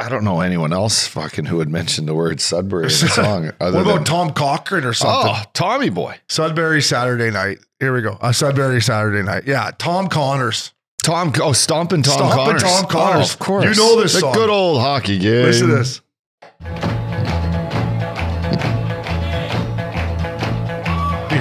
I 0.00 0.08
don't 0.08 0.24
know 0.24 0.40
anyone 0.40 0.72
else 0.72 1.06
fucking 1.06 1.44
who 1.44 1.58
would 1.58 1.68
mention 1.68 2.06
the 2.06 2.14
word 2.14 2.40
Sudbury 2.40 2.86
in 2.86 2.90
a 2.90 2.90
song. 3.08 3.52
Other 3.60 3.76
what 3.78 3.82
about 3.82 3.94
than, 3.98 4.04
Tom 4.04 4.32
Cochrane 4.32 4.82
or 4.82 4.92
something? 4.94 5.32
Oh, 5.32 5.42
Tommy 5.54 5.90
boy. 5.90 6.18
Sudbury 6.28 6.82
Saturday 6.82 7.30
night. 7.30 7.58
Here 7.78 7.94
we 7.94 8.02
go. 8.02 8.18
A 8.20 8.34
Sudbury 8.34 8.82
Saturday 8.82 9.22
night. 9.22 9.44
Yeah, 9.46 9.70
Tom 9.78 10.08
Connors. 10.08 10.72
Tom, 11.04 11.32
oh, 11.40 11.52
Stompin' 11.52 12.02
Tom 12.02 12.14
Stompin' 12.14 12.36
Connors. 12.36 12.62
Tom 12.64 12.86
Connors. 12.86 13.30
Oh, 13.30 13.32
of 13.34 13.38
course. 13.38 13.64
You 13.64 13.74
know 13.80 14.00
this 14.02 14.14
the 14.14 14.20
song. 14.20 14.34
good 14.34 14.50
old 14.50 14.80
hockey 14.80 15.18
game. 15.20 15.44
Listen 15.44 15.68
to 15.68 15.74
this. 15.76 16.00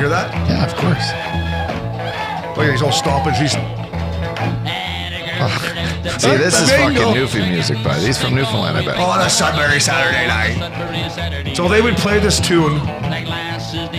Hear 0.02 0.10
that? 0.10 0.34
Yeah, 0.50 0.66
of 0.66 0.74
course. 0.76 1.14
Oh, 1.14 2.54
Look 2.58 2.66
at 2.66 2.72
these 2.72 2.82
old 2.82 2.94
stomping. 2.94 3.34
He's 3.34 3.54
See, 6.22 6.38
this 6.38 6.60
is 6.60 6.70
Bingo. 6.72 7.02
fucking 7.02 7.22
Newfie 7.22 7.50
music, 7.50 7.84
buddy. 7.84 8.06
He's 8.06 8.18
from 8.22 8.36
Newfoundland, 8.36 8.78
I 8.78 8.86
bet. 8.86 8.96
Oh, 8.98 9.20
a 9.20 9.30
Sudbury 9.30 9.80
Saturday 9.80 10.28
night. 10.28 11.56
So 11.56 11.68
they 11.68 11.82
would 11.82 11.98
play 11.98 12.20
this 12.20 12.40
tune. 12.40 12.80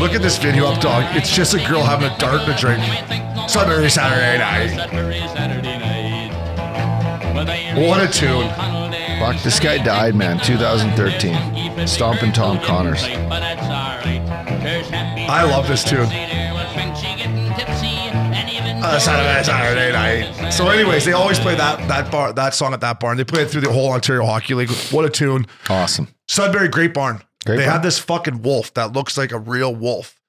Look 0.00 0.12
at 0.14 0.22
this 0.22 0.38
video 0.38 0.66
up, 0.66 0.80
dog. 0.80 1.04
It's 1.16 1.30
just 1.34 1.54
a 1.54 1.58
girl 1.68 1.82
having 1.82 2.10
a 2.10 2.18
dart 2.18 2.42
and 2.42 2.52
a 2.52 2.58
drink. 2.58 2.82
Sudbury 3.48 3.88
Saturday 3.88 4.38
night. 4.38 4.72
What 7.76 8.02
a 8.02 8.08
tune. 8.12 8.48
Fuck, 9.18 9.42
this 9.42 9.60
guy 9.60 9.78
died, 9.78 10.14
man. 10.16 10.38
2013. 10.40 11.86
Stompin' 11.86 12.32
Tom 12.32 12.58
Connors. 12.60 13.02
I 15.32 15.44
love 15.44 15.66
this 15.66 15.82
tune. 15.82 16.08
Uh, 18.84 18.98
Saturday, 18.98 19.42
Saturday 19.42 19.92
night. 19.92 20.50
So, 20.50 20.68
anyways, 20.68 21.06
they 21.06 21.12
always 21.12 21.38
play 21.38 21.54
that 21.54 21.88
that 21.88 22.12
bar 22.12 22.34
that 22.34 22.52
song 22.52 22.74
at 22.74 22.82
that 22.82 23.00
barn. 23.00 23.16
They 23.16 23.24
play 23.24 23.44
it 23.44 23.50
through 23.50 23.62
the 23.62 23.72
whole 23.72 23.90
Ontario 23.92 24.26
Hockey 24.26 24.52
League. 24.52 24.70
What 24.90 25.06
a 25.06 25.08
tune! 25.08 25.46
Awesome. 25.70 26.08
Sudbury 26.28 26.68
Great 26.68 26.92
Barn. 26.92 27.22
Great 27.46 27.56
they 27.56 27.62
Barn. 27.62 27.72
have 27.72 27.82
this 27.82 27.98
fucking 27.98 28.42
wolf 28.42 28.74
that 28.74 28.92
looks 28.92 29.16
like 29.16 29.32
a 29.32 29.38
real 29.38 29.74
wolf. 29.74 30.20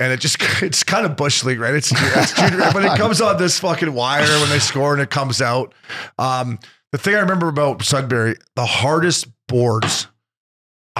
And 0.00 0.12
it 0.12 0.18
just 0.18 0.38
it's 0.62 0.82
kind 0.82 1.06
of 1.06 1.16
bush 1.16 1.44
league, 1.44 1.60
right? 1.60 1.74
It's, 1.74 1.92
it's 1.94 2.32
junior, 2.32 2.58
but 2.72 2.84
it 2.84 2.98
comes 2.98 3.20
on 3.20 3.36
this 3.38 3.60
fucking 3.60 3.92
wire 3.92 4.26
when 4.40 4.48
they 4.48 4.58
score 4.58 4.92
and 4.94 5.00
it 5.00 5.10
comes 5.10 5.40
out. 5.40 5.72
Um, 6.18 6.58
the 6.90 6.98
thing 6.98 7.14
I 7.14 7.20
remember 7.20 7.46
about 7.46 7.84
Sudbury, 7.84 8.34
the 8.56 8.66
hardest 8.66 9.28
boards. 9.46 10.08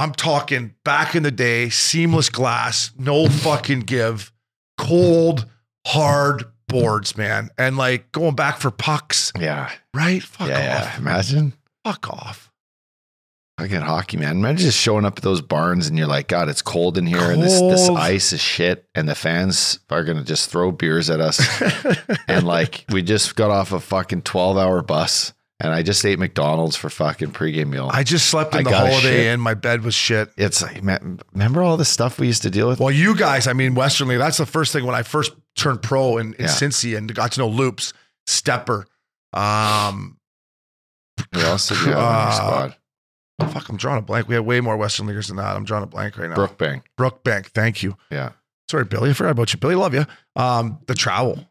I'm 0.01 0.12
talking 0.12 0.74
back 0.82 1.14
in 1.14 1.22
the 1.24 1.30
day, 1.30 1.68
seamless 1.68 2.30
glass, 2.30 2.90
no 2.98 3.28
fucking 3.28 3.80
give, 3.80 4.32
cold, 4.78 5.44
hard 5.86 6.44
boards, 6.68 7.18
man. 7.18 7.51
And 7.59 7.76
like 7.76 8.11
going 8.11 8.34
back 8.34 8.61
for 8.61 8.70
pucks, 8.70 9.30
Yeah. 9.38 9.70
right? 9.94 10.22
Fuck 10.22 10.48
yeah, 10.48 10.59
yeah. 10.59 10.82
off. 10.84 10.98
Imagine. 10.98 11.53
Fuck 11.84 12.09
off. 12.09 12.51
Fucking 13.59 13.82
hockey, 13.82 14.16
man. 14.16 14.38
Imagine 14.38 14.57
just 14.68 14.78
showing 14.78 15.05
up 15.05 15.18
at 15.18 15.22
those 15.22 15.42
barns 15.42 15.86
and 15.86 15.98
you're 15.98 16.07
like, 16.07 16.28
God, 16.28 16.48
it's 16.48 16.62
cold 16.62 16.96
in 16.96 17.05
here 17.05 17.30
and 17.30 17.42
this, 17.42 17.61
this 17.61 17.90
ice 17.90 18.32
is 18.32 18.40
shit. 18.40 18.86
And 18.94 19.07
the 19.07 19.14
fans 19.14 19.80
are 19.90 20.03
going 20.03 20.16
to 20.16 20.24
just 20.24 20.48
throw 20.48 20.72
beers 20.72 21.11
at 21.11 21.20
us. 21.20 21.38
and 22.26 22.46
like, 22.46 22.86
we 22.90 23.03
just 23.03 23.36
got 23.36 23.51
off 23.51 23.72
a 23.72 23.80
fucking 23.80 24.22
12 24.22 24.57
hour 24.57 24.80
bus 24.80 25.34
and 25.61 25.72
I 25.74 25.82
just 25.82 26.04
ate 26.04 26.18
McDonald's 26.18 26.74
for 26.76 26.88
fucking 26.90 27.32
pregame 27.32 27.68
meal. 27.68 27.90
I 27.92 28.02
just 28.02 28.28
slept 28.28 28.54
in 28.54 28.61
I 28.61 28.62
the 28.64 28.70
got 28.70 28.86
a 28.86 28.90
holiday 28.90 29.08
shit. 29.16 29.26
inn. 29.26 29.40
My 29.40 29.54
bed 29.54 29.82
was 29.84 29.94
shit. 29.94 30.30
it's 30.36 30.62
like, 30.62 30.82
man, 30.82 31.20
remember 31.32 31.62
all 31.62 31.76
the 31.76 31.84
stuff 31.84 32.18
we 32.18 32.26
used 32.26 32.42
to 32.42 32.50
deal 32.50 32.66
with? 32.68 32.80
Well, 32.80 32.90
you 32.90 33.14
guys, 33.16 33.46
I 33.46 33.52
mean, 33.52 33.74
Westernly, 33.74 34.18
that's 34.18 34.38
the 34.38 34.46
first 34.46 34.72
thing 34.72 34.86
when 34.86 34.94
I 34.94 35.02
first 35.02 35.32
turned 35.56 35.82
pro 35.82 36.16
in, 36.18 36.34
in 36.34 36.44
Yeah. 36.44 36.46
Cincy 36.46 36.96
and 36.96 37.14
got 37.14 37.32
to 37.32 37.40
know 37.40 37.48
Loops, 37.48 37.92
Stepper. 38.26 38.86
Um, 39.32 40.16
Who 41.34 41.40
else 41.40 41.68
did 41.68 41.78
you 41.82 41.92
have 41.92 41.98
on 41.98 42.02
your 42.02 42.28
Uh, 42.28 42.30
squad? 42.32 42.76
fuck, 43.52 43.68
I'm 43.68 43.76
drawing 43.76 43.98
a 43.98 44.02
blank. 44.02 44.28
We 44.28 44.34
had 44.34 44.44
way 44.44 44.61
more 44.61 44.76
Western 44.76 45.06
Leaguers 45.06 45.28
than 45.28 45.36
that. 45.36 45.56
I'm 45.56 45.64
drawing 45.64 45.84
a 45.84 45.86
blank 45.86 46.16
right 46.18 46.28
now. 46.30 46.36
Brookbank. 46.36 46.82
Brookbank, 46.98 47.46
thank 47.48 47.82
you. 47.82 47.96
Yeah. 48.11 48.30
Sorry, 48.70 48.84
Billy. 48.84 49.11
I 49.11 49.12
forgot 49.12 49.30
about 49.30 49.52
you. 49.52 49.58
Billy, 49.58 49.74
love 49.74 49.94
you. 49.94 50.06
Um, 50.36 50.78
the 50.86 50.94
travel. 50.94 51.48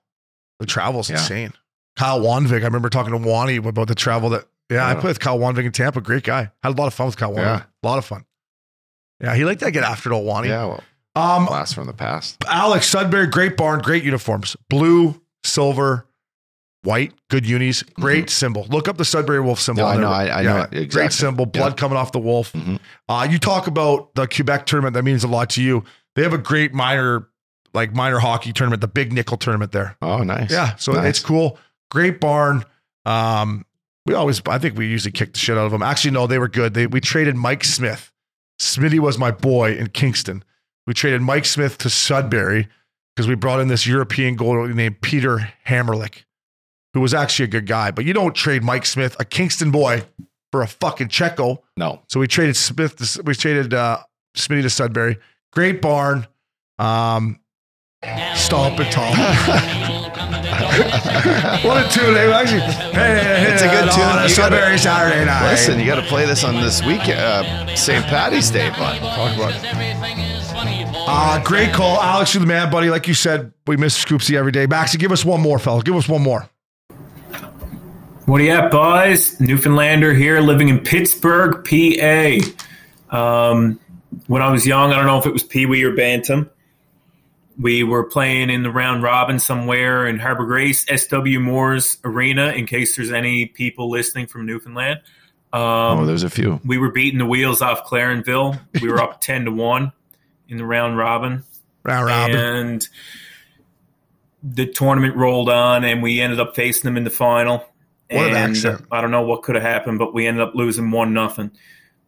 The 0.60 0.66
travel's 0.66 1.10
Yeah. 1.10 1.18
insane. 1.18 1.54
Kyle 2.00 2.22
Wanvig. 2.22 2.62
I 2.62 2.66
remember 2.66 2.88
talking 2.90 3.12
to 3.12 3.18
Wani 3.30 3.58
about 3.58 3.90
the 3.90 3.96
travel 3.96 4.30
that, 4.30 4.46
yeah, 4.72 4.88
I 4.88 4.94
played 4.94 5.10
with 5.10 5.20
Kyle 5.20 5.38
Wanvig 5.38 5.66
in 5.66 5.72
Tampa. 5.74 6.00
Great 6.00 6.24
guy. 6.24 6.50
Had 6.64 6.70
a 6.70 6.78
lot 6.82 6.88
of 6.88 6.94
fun 6.94 7.08
with 7.08 7.18
Kyle 7.18 7.32
Wanvig. 7.34 7.38
Yeah. 7.44 7.64
A 7.84 7.88
lot 7.88 7.98
of 7.98 8.06
fun. 8.06 8.24
Yeah, 9.22 9.36
he 9.36 9.44
liked 9.44 9.60
to 9.60 9.70
get 9.72 9.84
after 9.84 10.10
it, 10.12 10.16
old 10.16 10.26
Wani. 10.26 10.48
Yeah. 10.48 10.66
Well, 10.66 10.84
Um, 11.16 11.46
blast 11.46 11.76
from 11.76 11.88
the 11.88 11.94
past. 11.94 12.38
Alex 12.48 12.88
Sudbury, 12.88 13.28
great 13.28 13.58
barn, 13.58 13.82
great 13.82 14.04
uniforms, 14.06 14.56
blue, 14.70 15.22
silver, 15.44 16.06
white, 16.84 17.12
good 17.30 17.46
unis, 17.46 17.84
great 17.84 18.30
symbol. 18.30 18.66
Look 18.70 18.88
up 18.88 18.96
the 18.96 19.04
Sudbury 19.04 19.42
Wolf 19.42 19.60
symbol. 19.60 19.84
Mm-hmm. 19.84 20.00
No, 20.02 20.08
I 20.10 20.26
know, 20.26 20.32
I- 20.32 20.40
I 20.40 20.44
know 20.44 20.68
it, 20.72 20.92
Great 20.92 21.12
symbol, 21.12 21.46
blood 21.46 21.74
Yeah. 21.74 21.76
coming 21.76 21.98
off 21.98 22.14
the 22.14 22.20
wolf. 22.20 22.54
Mhm. 22.54 22.80
Uh, 23.10 23.28
you 23.30 23.40
talk 23.40 23.68
about 23.68 24.16
the 24.16 24.26
Quebec 24.28 24.66
tournament 24.66 24.94
that 24.94 25.04
means 25.04 25.26
a 25.26 25.28
lot 25.28 25.50
to 25.52 25.62
you. 25.62 25.84
They 26.16 26.24
have 26.24 26.32
a 26.34 26.38
great 26.38 26.74
minor, 26.74 27.28
like 27.74 27.94
minor 27.94 28.20
hockey 28.20 28.54
tournament, 28.54 28.80
the 28.80 28.88
Big 28.88 29.12
Nickel 29.12 29.36
tournament 29.36 29.74
there. 29.74 29.98
Oh, 30.02 30.24
nice. 30.24 30.50
Yeah, 30.50 30.76
so 30.78 30.94
Nice. 30.94 31.06
it's 31.10 31.20
cool. 31.20 31.58
Great 31.90 32.20
barn. 32.20 32.64
Um, 33.06 33.66
we 34.06 34.14
always, 34.14 34.42
I 34.48 34.58
think 34.58 34.78
we 34.78 34.88
usually 34.88 35.12
kicked 35.12 35.34
the 35.34 35.40
shit 35.40 35.58
out 35.58 35.66
of 35.66 35.72
them. 35.72 35.82
Actually, 35.82 36.12
no, 36.12 36.28
they 36.28 36.40
were 36.40 36.48
good. 36.48 36.74
They 36.74 36.88
we 36.88 37.02
traded 37.02 37.36
Mike 37.36 37.64
Smith. 37.64 38.12
Smitty 38.60 39.00
was 39.00 39.18
my 39.18 39.32
boy 39.32 39.74
in 39.76 39.88
Kingston. 39.90 40.44
We 40.86 40.94
traded 40.94 41.22
Mike 41.22 41.46
Smith 41.46 41.78
to 41.80 41.90
Sudbury 41.90 42.68
because 43.16 43.28
we 43.28 43.36
brought 43.36 43.60
in 43.60 43.68
this 43.68 43.86
European 43.86 44.38
goalie 44.38 44.74
named 44.74 45.02
Peter 45.02 45.54
Hamerlik, 45.68 46.24
who 46.94 47.02
was 47.02 47.14
actually 47.14 47.46
a 47.46 47.50
good 47.50 47.68
guy. 47.68 47.92
But 47.92 48.06
you 48.06 48.14
don't 48.14 48.36
trade 48.36 48.64
Mike 48.64 48.86
Smith, 48.86 49.16
a 49.20 49.26
Kingston 49.26 49.72
boy, 49.72 50.04
for 50.52 50.62
a 50.62 50.68
fucking 50.68 51.10
Checo. 51.10 51.60
No. 51.78 52.02
So 52.08 52.20
we 52.20 52.28
traded 52.28 52.56
Smith. 52.56 52.96
To, 52.98 53.24
we 53.24 53.36
traded 53.36 53.74
uh, 53.74 54.00
Smitty 54.36 54.64
to 54.64 54.70
Sudbury. 54.70 55.18
Great 55.52 55.82
barn. 55.82 56.28
Um, 56.78 57.40
stomp 58.36 58.80
and 58.80 58.92
Tom. 58.92 59.12
what 61.64 61.86
a 61.86 61.90
tune, 61.90 62.16
eh? 62.16 62.32
Actually, 62.32 62.62
hey, 62.62 63.52
It's 63.52 63.62
a 63.62 63.68
good 63.68 63.92
tune. 63.92 64.04
On 64.04 64.26
a 64.26 64.30
Sudbury 64.30 64.78
Saturday 64.78 65.26
night. 65.26 65.52
Listen, 65.52 65.80
you 65.80 65.86
got 65.86 65.96
to 65.96 66.04
play 66.04 66.26
this 66.26 66.44
on 66.44 66.56
this 66.56 66.82
weekend, 66.84 67.20
uh, 67.20 67.76
St. 67.76 68.06
Patty's 68.06 68.50
Day, 68.50 68.70
bud. 68.70 69.00
Talk 69.00 69.36
about 69.36 69.54
it. 69.54 69.66
Uh, 71.12 71.44
great 71.44 71.74
call, 71.74 72.00
Alex. 72.00 72.34
You're 72.34 72.42
the 72.42 72.48
man, 72.48 72.72
buddy. 72.72 72.90
Like 72.90 73.08
you 73.08 73.14
said, 73.14 73.52
we 73.68 73.76
miss 73.78 74.02
Scoopsy 74.04 74.36
every 74.36 74.52
day. 74.52 74.66
Maxie, 74.66 74.98
give 74.98 75.12
us 75.12 75.26
one 75.26 75.42
more, 75.42 75.60
fellas. 75.60 75.84
Give 75.84 75.96
us 75.96 76.08
one 76.08 76.22
more. 76.22 76.50
What 78.26 78.42
are 78.42 78.44
you 78.44 78.52
at, 78.52 78.70
boys? 78.72 79.40
Newfoundlander 79.42 80.14
here, 80.14 80.40
living 80.40 80.70
in 80.70 80.80
Pittsburgh, 80.80 81.66
PA. 81.66 82.38
Um, 83.10 83.80
when 84.28 84.42
I 84.44 84.52
was 84.52 84.68
young, 84.68 84.92
I 84.94 84.98
don't 84.98 85.08
know 85.08 85.18
if 85.18 85.26
it 85.26 85.34
was 85.34 85.42
Pee 85.44 85.66
Wee 85.66 85.84
or 85.84 85.96
Bantam. 85.96 86.50
We 87.60 87.84
were 87.84 88.06
playing 88.06 88.50
in 88.50 88.64
the 88.64 88.72
round 88.72 89.04
robin 89.04 89.38
somewhere 89.38 90.08
in 90.08 90.18
Harbour 90.18 90.46
Grace, 90.46 90.86
SW 90.86 91.40
Moore's 91.40 91.98
Arena, 92.06 92.52
in 92.54 92.66
case 92.66 92.96
there's 92.96 93.12
any 93.12 93.48
people 93.48 93.90
listening 93.90 94.28
from 94.28 94.46
Newfoundland. 94.46 95.02
Um, 95.52 95.62
oh, 96.00 96.06
there's 96.06 96.24
a 96.24 96.30
few. 96.30 96.62
we 96.64 96.78
were 96.78 96.92
beating 96.92 97.20
the 97.20 97.26
wheels 97.26 97.62
off 97.62 97.86
Clarenville. 97.86 98.60
We 98.82 98.88
were 98.88 99.02
up 99.02 99.20
10 99.22 99.46
to 99.46 99.52
1 99.52 99.92
in 100.48 100.58
the 100.58 100.66
round 100.66 100.98
robin. 100.98 101.44
Round 101.84 102.06
robin. 102.06 102.36
And 102.36 102.88
the 104.42 104.66
tournament 104.66 105.16
rolled 105.16 105.50
on, 105.50 105.84
and 105.84 106.02
we 106.02 106.22
ended 106.22 106.40
up 106.40 106.56
facing 106.56 106.88
them 106.88 106.98
in 106.98 107.04
the 107.04 107.10
final. 107.10 107.66
What 108.10 108.28
an 108.28 108.36
accent. 108.36 108.86
I 108.92 109.02
don't 109.02 109.12
know 109.12 109.24
what 109.24 109.44
could 109.44 109.56
have 109.56 109.64
happened, 109.64 110.00
but 110.00 110.14
we 110.14 110.28
ended 110.28 110.42
up 110.42 110.56
losing 110.56 110.92
one 110.92 111.14
nothing. 111.14 111.52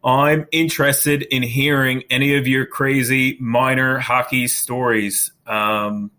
I'm 0.03 0.47
interested 0.51 1.21
in 1.23 1.43
hearing 1.43 2.03
any 2.09 2.35
of 2.35 2.47
your 2.47 2.65
crazy 2.65 3.37
minor 3.39 3.99
hockey 3.99 4.47
stories. 4.47 5.31
Um, 5.45 6.11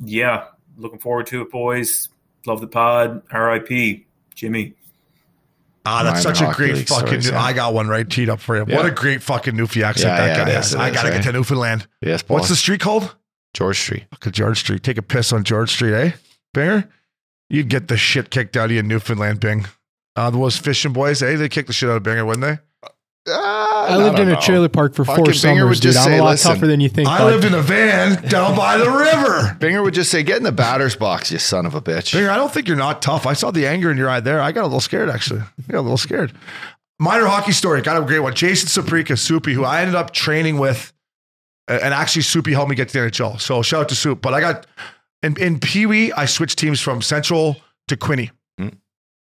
yeah, 0.00 0.44
looking 0.76 0.98
forward 1.00 1.26
to 1.28 1.42
it, 1.42 1.50
boys. 1.50 2.08
Love 2.46 2.60
the 2.60 2.66
pod. 2.66 3.22
R.I.P. 3.32 4.06
Jimmy. 4.34 4.74
Ah, 5.86 6.02
that's 6.02 6.24
Minor 6.24 6.34
such 6.36 6.48
a 6.48 6.54
great 6.56 6.88
fucking. 6.88 7.06
stories, 7.06 7.30
yeah. 7.30 7.42
I 7.42 7.52
got 7.52 7.74
one 7.74 7.88
right 7.88 8.08
teed 8.08 8.30
up 8.30 8.40
for 8.40 8.56
you. 8.56 8.64
Yeah. 8.66 8.76
What 8.76 8.86
a 8.86 8.90
great 8.90 9.22
fucking 9.22 9.54
Newfie 9.54 9.82
accent 9.82 10.08
Yeah, 10.12 10.26
that 10.26 10.38
yeah, 10.38 10.44
guy 10.44 10.50
yes, 10.52 10.72
has. 10.72 10.74
it 10.74 10.78
I 10.80 10.90
gotta 10.90 11.08
eh? 11.08 11.16
get 11.16 11.22
to 11.24 11.32
Newfoundland. 11.32 11.86
Yes, 12.00 12.22
Paul. 12.22 12.36
What's 12.36 12.48
the 12.48 12.56
street 12.56 12.80
called? 12.80 13.14
George 13.52 13.78
Street. 13.78 14.04
Fucking 14.10 14.32
George 14.32 14.58
Street. 14.60 14.82
Take 14.82 14.96
a 14.98 15.02
piss 15.02 15.32
on 15.32 15.44
George 15.44 15.70
Street, 15.70 15.92
eh? 15.94 16.12
Binger? 16.54 16.88
You'd 17.50 17.68
get 17.68 17.88
the 17.88 17.96
shit 17.98 18.30
kicked 18.30 18.56
out 18.56 18.66
of 18.66 18.70
you 18.72 18.78
in 18.80 18.88
Newfoundland, 18.88 19.40
Bing. 19.40 19.66
Uh, 20.16 20.30
those 20.30 20.56
fishing 20.56 20.92
boys, 20.94 21.22
eh? 21.22 21.36
They 21.36 21.48
kick 21.50 21.66
the 21.66 21.72
shit 21.74 21.90
out 21.90 21.96
of 21.98 22.02
Binger, 22.02 22.26
wouldn't 22.26 22.42
they? 22.42 22.58
I 23.26 23.96
lived 23.96 24.18
in 24.18 24.28
a 24.28 24.40
trailer 24.40 24.68
park 24.68 24.94
for 24.94 25.04
Fucking 25.04 25.24
four 25.24 25.32
Binger 25.32 25.36
summers, 25.36 25.64
would 25.64 25.74
dude. 25.74 25.82
just 25.82 25.98
I'm 25.98 26.04
say, 26.12 26.18
a 26.18 26.22
lot 26.22 26.30
"Listen, 26.32 26.52
tougher 26.52 26.66
than 26.66 26.80
you 26.80 26.88
think. 26.88 27.08
I 27.08 27.18
bud." 27.18 27.32
lived 27.32 27.44
in 27.44 27.54
a 27.54 27.62
van 27.62 28.22
down 28.28 28.54
by 28.56 28.76
the 28.76 28.90
river. 28.90 29.56
Binger 29.60 29.82
would 29.82 29.94
just 29.94 30.10
say, 30.10 30.22
"Get 30.22 30.36
in 30.36 30.42
the 30.42 30.52
batter's 30.52 30.94
box, 30.96 31.32
you 31.32 31.38
son 31.38 31.64
of 31.64 31.74
a 31.74 31.80
bitch." 31.80 32.14
Binger, 32.14 32.28
I 32.28 32.36
don't 32.36 32.52
think 32.52 32.68
you're 32.68 32.76
not 32.76 33.00
tough. 33.00 33.26
I 33.26 33.32
saw 33.32 33.50
the 33.50 33.66
anger 33.66 33.90
in 33.90 33.96
your 33.96 34.10
eye 34.10 34.20
there. 34.20 34.40
I 34.40 34.52
got 34.52 34.62
a 34.62 34.66
little 34.68 34.80
scared, 34.80 35.08
actually. 35.08 35.40
I 35.40 35.72
got 35.72 35.78
a 35.78 35.82
little 35.82 35.96
scared. 35.96 36.32
Minor 36.98 37.26
hockey 37.26 37.52
story. 37.52 37.80
Got 37.82 38.00
a 38.02 38.04
great 38.04 38.20
one. 38.20 38.34
Jason 38.34 38.68
Saprika, 38.68 39.18
Soupy, 39.18 39.52
who 39.54 39.64
I 39.64 39.80
ended 39.80 39.94
up 39.96 40.12
training 40.12 40.58
with, 40.58 40.92
uh, 41.68 41.78
and 41.82 41.92
actually 41.94 42.22
Soupy 42.22 42.52
helped 42.52 42.68
me 42.70 42.76
get 42.76 42.88
to 42.90 42.92
the 43.00 43.06
NHL. 43.06 43.40
So 43.40 43.62
shout 43.62 43.80
out 43.82 43.88
to 43.88 43.94
Soup. 43.96 44.20
But 44.20 44.34
I 44.34 44.40
got 44.40 44.66
in, 45.22 45.36
in 45.40 45.58
Pee 45.60 45.86
Wee, 45.86 46.12
I 46.12 46.26
switched 46.26 46.58
teams 46.58 46.80
from 46.80 47.00
Central 47.00 47.56
to 47.88 47.96
Quinny. 47.96 48.30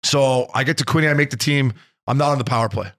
So 0.04 0.50
I 0.54 0.64
get 0.66 0.78
to 0.80 0.84
Quinny, 0.86 1.08
I 1.08 1.14
make 1.14 1.30
the 1.30 1.38
team. 1.38 1.74
I'm 2.08 2.18
not 2.18 2.32
on 2.32 2.38
the 2.38 2.44
power 2.44 2.68
play. 2.68 2.92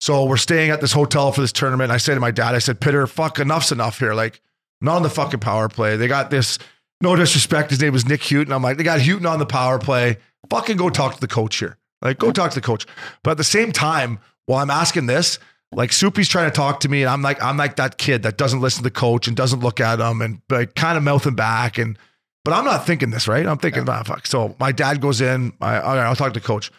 So 0.00 0.24
we're 0.24 0.36
staying 0.36 0.70
at 0.70 0.80
this 0.80 0.92
hotel 0.92 1.32
for 1.32 1.40
this 1.40 1.52
tournament. 1.52 1.90
I 1.90 1.96
say 1.96 2.14
to 2.14 2.20
my 2.20 2.30
dad, 2.30 2.54
I 2.54 2.58
said, 2.58 2.80
Pitter, 2.80 3.06
fuck, 3.06 3.38
enough's 3.38 3.72
enough 3.72 3.98
here. 3.98 4.14
Like, 4.14 4.40
not 4.80 4.96
on 4.96 5.02
the 5.02 5.10
fucking 5.10 5.40
power 5.40 5.68
play. 5.68 5.96
They 5.96 6.06
got 6.06 6.30
this, 6.30 6.58
no 7.00 7.16
disrespect, 7.16 7.70
his 7.70 7.80
name 7.80 7.92
was 7.92 8.06
Nick 8.06 8.22
Houghton. 8.22 8.52
I'm 8.52 8.62
like, 8.62 8.76
they 8.76 8.84
got 8.84 9.00
Houghton 9.00 9.26
on 9.26 9.38
the 9.38 9.46
power 9.46 9.78
play. 9.78 10.18
Fucking 10.50 10.76
go 10.76 10.90
talk 10.90 11.14
to 11.14 11.20
the 11.20 11.26
coach 11.26 11.56
here. 11.56 11.78
Like, 12.02 12.18
go 12.18 12.30
talk 12.30 12.50
to 12.50 12.54
the 12.56 12.66
coach. 12.66 12.86
But 13.22 13.32
at 13.32 13.36
the 13.38 13.44
same 13.44 13.72
time, 13.72 14.18
while 14.44 14.62
I'm 14.62 14.70
asking 14.70 15.06
this, 15.06 15.38
like 15.72 15.92
Soupy's 15.92 16.28
trying 16.28 16.50
to 16.50 16.54
talk 16.54 16.80
to 16.80 16.88
me, 16.88 17.02
and 17.02 17.10
I'm 17.10 17.22
like, 17.22 17.42
I'm 17.42 17.56
like 17.56 17.76
that 17.76 17.98
kid 17.98 18.22
that 18.22 18.38
doesn't 18.38 18.60
listen 18.60 18.78
to 18.78 18.84
the 18.84 18.90
coach 18.90 19.26
and 19.26 19.36
doesn't 19.36 19.60
look 19.60 19.80
at 19.80 20.00
him 20.00 20.22
and 20.22 20.40
like 20.48 20.74
kind 20.74 20.96
of 20.96 21.02
mouthing 21.02 21.34
back. 21.34 21.78
And 21.78 21.98
but 22.44 22.54
I'm 22.54 22.64
not 22.64 22.86
thinking 22.86 23.10
this, 23.10 23.26
right? 23.26 23.44
I'm 23.44 23.58
thinking, 23.58 23.88
ah, 23.88 24.02
fuck. 24.04 24.26
So 24.26 24.54
my 24.60 24.70
dad 24.72 25.00
goes 25.00 25.20
in. 25.20 25.52
I, 25.60 25.80
all 25.80 25.96
right, 25.96 26.04
I'll 26.04 26.16
talk 26.16 26.32
to 26.32 26.40
the 26.40 26.46
coach. 26.46 26.70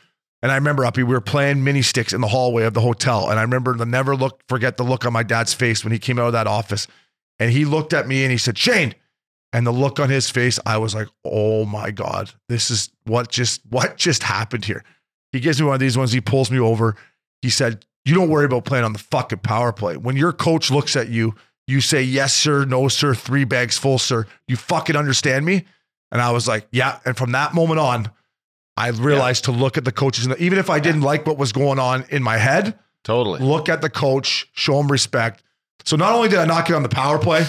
And 0.42 0.52
I 0.52 0.56
remember 0.56 0.86
Uppy, 0.86 1.04
we 1.04 1.14
were 1.14 1.22
playing 1.22 1.64
mini 1.64 1.82
sticks 1.82 2.14
in 2.14 2.22
the 2.22 2.28
hallway 2.28 2.64
of 2.64 2.74
the 2.74 2.82
hotel. 2.82 3.30
And 3.30 3.40
I 3.40 3.42
remember 3.42 3.76
the 3.76 3.86
never 3.86 4.16
look, 4.16 4.42
forget 4.48 4.78
the 4.78 4.84
look 4.84 5.06
on 5.06 5.14
my 5.14 5.24
dad's 5.24 5.54
face 5.54 5.84
when 5.84 5.92
he 5.92 6.00
came 6.00 6.20
out 6.20 6.28
of 6.28 6.34
that 6.34 6.48
office. 6.48 6.88
And 7.40 7.52
he 7.52 7.66
looked 7.66 7.94
at 7.94 8.08
me 8.08 8.24
and 8.24 8.32
he 8.32 8.38
said, 8.38 8.58
Shane. 8.58 8.94
And 9.54 9.66
the 9.66 9.72
look 9.72 10.00
on 10.00 10.10
his 10.10 10.30
face, 10.30 10.60
I 10.66 10.78
was 10.78 10.94
like, 10.94 11.08
oh 11.24 11.66
my 11.66 11.90
God, 11.90 12.32
this 12.50 12.70
is 12.70 12.90
what 13.06 13.30
just 13.30 13.62
what 13.70 13.96
just 13.98 14.24
happened 14.24 14.66
here. 14.66 14.84
He 15.32 15.40
gives 15.40 15.60
me 15.60 15.66
one 15.66 15.76
of 15.76 15.80
these 15.80 15.98
ones, 15.98 16.12
he 16.12 16.22
pulls 16.22 16.52
me 16.52 16.60
over. 16.60 16.96
He 17.42 17.50
said, 17.50 17.86
You 18.06 18.14
don't 18.14 18.30
worry 18.30 18.46
about 18.46 18.66
playing 18.66 18.86
on 18.86 18.94
the 18.94 19.00
fucking 19.00 19.40
power 19.40 19.72
play. 19.72 19.98
When 19.98 20.18
your 20.18 20.34
coach 20.34 20.70
looks 20.70 20.96
at 20.96 21.10
you, 21.10 21.36
you 21.66 21.82
say, 21.82 22.02
Yes, 22.02 22.34
sir, 22.34 22.66
no, 22.66 22.88
sir, 22.88 23.14
three 23.14 23.44
bags 23.44 23.78
full, 23.78 24.00
sir. 24.00 24.28
You 24.48 24.58
fucking 24.58 24.96
understand 24.96 25.46
me? 25.46 25.66
And 26.12 26.22
I 26.22 26.32
was 26.32 26.48
like, 26.48 26.68
Yeah. 26.72 27.00
And 27.06 27.16
from 27.16 27.32
that 27.32 27.54
moment 27.54 27.80
on, 27.80 28.12
I 28.78 28.90
realized 28.90 29.46
to 29.46 29.52
look 29.52 29.78
at 29.78 29.86
the 29.86 29.92
coaches, 29.92 30.26
and 30.26 30.38
even 30.38 30.60
if 30.60 30.70
I 30.70 30.80
didn't 30.80 31.02
like 31.02 31.26
what 31.26 31.38
was 31.38 31.52
going 31.52 31.80
on 31.80 32.06
in 32.10 32.22
my 32.22 32.38
head, 32.38 32.78
totally 33.04 33.40
look 33.42 33.70
at 33.70 33.82
the 33.82 33.90
coach, 33.90 34.50
show 34.54 34.80
him 34.80 34.92
respect. 34.92 35.44
So 35.84 35.96
not 35.96 36.14
only 36.14 36.30
did 36.30 36.38
I 36.38 36.46
not 36.46 36.68
get 36.68 36.76
on 36.76 36.84
the 36.84 36.90
power 36.90 37.18
play, 37.18 37.46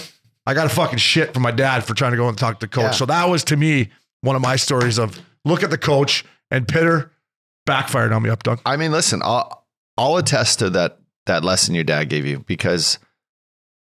I 0.47 0.55
got 0.55 0.65
a 0.65 0.71
fucking 0.71 0.99
shit 0.99 1.35
from 1.35 1.43
my 1.43 1.51
dad 1.51 1.85
for 1.85 1.93
trying 1.95 2.13
to 2.13 2.17
go 2.17 2.29
and 2.29 2.39
talk 2.39 2.61
to 2.61 2.67
the 2.67 2.71
coach. 2.71 2.85
Yeah. 2.85 2.91
So 2.93 3.07
that 3.07 3.29
was 3.29 3.45
to 3.45 3.57
me 3.57 3.91
one 4.23 4.35
of 4.35 4.43
my 4.43 4.57
stories 4.57 4.99
of 4.99 5.21
look 5.45 5.63
at 5.63 5.71
the 5.71 5.79
coach 5.79 6.25
and 6.51 6.67
Pitter 6.67 7.13
backfired 7.67 8.13
on 8.13 8.23
me 8.23 8.31
up 8.31 8.43
dunk. 8.43 8.61
I 8.65 8.79
mean, 8.79 8.91
listen, 8.91 9.21
I'll, 9.23 9.67
I'll 9.99 10.17
attest 10.17 10.61
to 10.61 10.71
that 10.71 10.99
that 11.27 11.45
lesson 11.45 11.75
your 11.75 11.85
dad 11.85 12.09
gave 12.09 12.25
you 12.25 12.39
because 12.47 12.99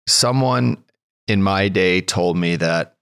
someone 0.06 0.84
in 1.26 1.42
my 1.42 1.68
day 1.68 2.00
told 2.00 2.36
me 2.36 2.54
that 2.56 2.96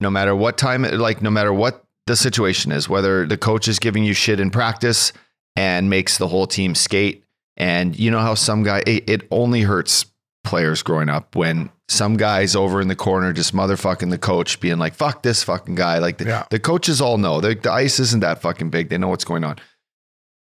no 0.00 0.10
matter 0.10 0.34
what 0.34 0.58
time, 0.58 0.82
like 0.82 1.22
no 1.22 1.30
matter 1.30 1.52
what 1.52 1.85
the 2.06 2.16
situation 2.16 2.72
is, 2.72 2.88
whether 2.88 3.26
the 3.26 3.36
coach 3.36 3.68
is 3.68 3.78
giving 3.78 4.04
you 4.04 4.14
shit 4.14 4.40
in 4.40 4.50
practice 4.50 5.12
and 5.56 5.88
makes 5.90 6.18
the 6.18 6.28
whole 6.28 6.46
team 6.46 6.74
skate, 6.74 7.24
and 7.56 7.98
you 7.98 8.10
know 8.10 8.20
how 8.20 8.34
some 8.34 8.62
guy 8.62 8.82
it, 8.86 9.08
it 9.08 9.22
only 9.30 9.62
hurts 9.62 10.06
players 10.44 10.82
growing 10.82 11.08
up 11.08 11.34
when 11.34 11.70
some 11.88 12.16
guys 12.16 12.54
over 12.56 12.80
in 12.80 12.88
the 12.88 12.96
corner 12.96 13.32
just 13.32 13.54
motherfucking 13.54 14.10
the 14.10 14.18
coach, 14.18 14.60
being 14.60 14.78
like, 14.78 14.94
"Fuck 14.94 15.22
this 15.22 15.42
fucking 15.42 15.74
guy." 15.74 15.98
Like 15.98 16.18
the, 16.18 16.24
Yeah. 16.26 16.44
the 16.50 16.58
coaches 16.60 17.00
all 17.00 17.18
know 17.18 17.40
the, 17.40 17.54
the 17.54 17.72
ice 17.72 17.98
isn't 18.00 18.20
that 18.20 18.40
fucking 18.42 18.70
big; 18.70 18.88
they 18.88 18.98
know 18.98 19.08
what's 19.08 19.24
going 19.24 19.44
on 19.44 19.56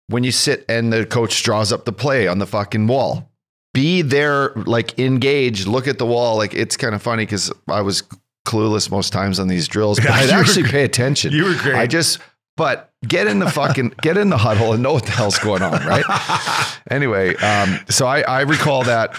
when 0.08 0.24
you 0.24 0.32
sit 0.32 0.64
and 0.70 0.94
the 0.94 1.06
coach 1.06 1.42
draws 1.44 1.72
up 1.72 1.86
the 1.86 1.92
play 1.92 2.28
on 2.28 2.38
the 2.38 2.46
fucking 2.46 2.86
wall, 2.86 3.32
be 3.74 4.04
there, 4.04 4.50
like 4.56 5.00
engaged, 5.00 5.66
look 5.68 5.88
at 5.88 5.98
the 5.98 6.06
wall. 6.06 6.38
Like 6.38 6.54
it's 6.54 6.78
kind 6.78 6.94
of 6.94 7.02
funny 7.02 7.24
because 7.24 7.52
I 7.68 7.82
was 7.82 8.04
clueless 8.46 8.90
most 8.90 9.12
times 9.12 9.40
on 9.40 9.48
these 9.48 9.68
drills, 9.68 10.00
but 10.00 10.06
Yeah, 10.06 10.14
I'd 10.16 10.30
you 10.30 10.36
were 10.36 10.42
actually 10.42 10.64
pay 10.64 10.84
attention. 10.84 11.34
You 11.34 11.46
were 11.46 11.56
great. 11.56 11.76
I 11.76 11.88
just, 11.88 12.20
but 12.58 12.92
get 13.06 13.28
in 13.28 13.40
the 13.40 13.50
fucking, 13.50 13.94
get 14.02 14.18
in 14.18 14.30
the 14.30 14.38
huddle 14.38 14.72
and 14.74 14.82
know 14.82 14.94
what 14.94 15.06
the 15.06 15.12
hell's 15.12 15.38
going 15.40 15.62
on, 15.62 15.74
right? 15.86 16.78
anyway, 16.90 17.36
um, 17.38 17.80
so 17.90 18.06
I, 18.08 18.22
I 18.22 18.42
recall 18.42 18.84
that 18.86 19.14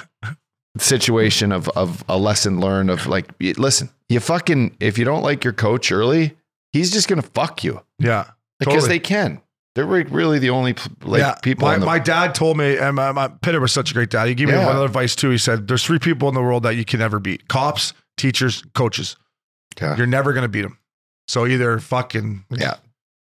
situation 0.79 1.53
of, 1.53 1.69
of 1.71 2.05
a 2.09 2.19
lesson 2.19 2.61
learned 2.61 2.91
of 2.91 3.07
like, 3.07 3.27
listen, 3.41 3.91
you 4.09 4.21
fucking, 4.21 4.77
if 4.81 4.99
you 4.99 5.05
don't 5.05 5.23
like 5.23 5.43
your 5.45 5.53
coach 5.53 5.91
early, 5.91 6.37
he's 6.73 6.93
just 6.93 7.09
going 7.09 7.21
to 7.21 7.29
fuck 7.31 7.65
you 7.65 7.81
Yeah. 7.99 8.31
because 8.59 8.75
totally. 8.75 8.89
they 8.91 8.99
can. 8.99 9.41
They're 9.75 9.85
really 9.85 10.39
the 10.39 10.49
only 10.51 10.75
like 11.03 11.43
people. 11.43 11.69
My, 11.69 11.77
the, 11.77 11.85
my 11.85 11.99
dad 11.99 12.35
told 12.35 12.57
me, 12.57 12.79
and 12.79 12.97
my, 12.97 13.13
my 13.13 13.29
Pitter 13.29 13.61
was 13.61 13.73
such 13.73 13.91
a 13.91 13.95
great 13.95 14.09
dad. 14.09 14.27
He 14.27 14.35
gave 14.35 14.49
me 14.49 14.55
Yeah. 14.55 14.65
one 14.65 14.77
other 14.77 14.87
advice 14.87 15.15
too. 15.15 15.29
He 15.29 15.37
said, 15.37 15.69
"There's 15.69 15.85
three 15.85 15.99
people 15.99 16.31
in 16.31 16.35
the 16.35 16.41
world 16.41 16.63
that 16.63 16.77
you 16.77 16.85
can 16.87 16.99
never 17.01 17.19
beat: 17.21 17.47
cops, 17.49 17.93
teachers, 18.17 18.63
coaches. 18.75 19.17
Yeah. 19.81 19.97
You're 19.97 20.07
never 20.07 20.33
gonna 20.33 20.49
beat 20.49 20.63
them. 20.63 20.79
So 21.29 21.47
either 21.47 21.79
fucking 21.79 22.45
yeah." 22.51 22.75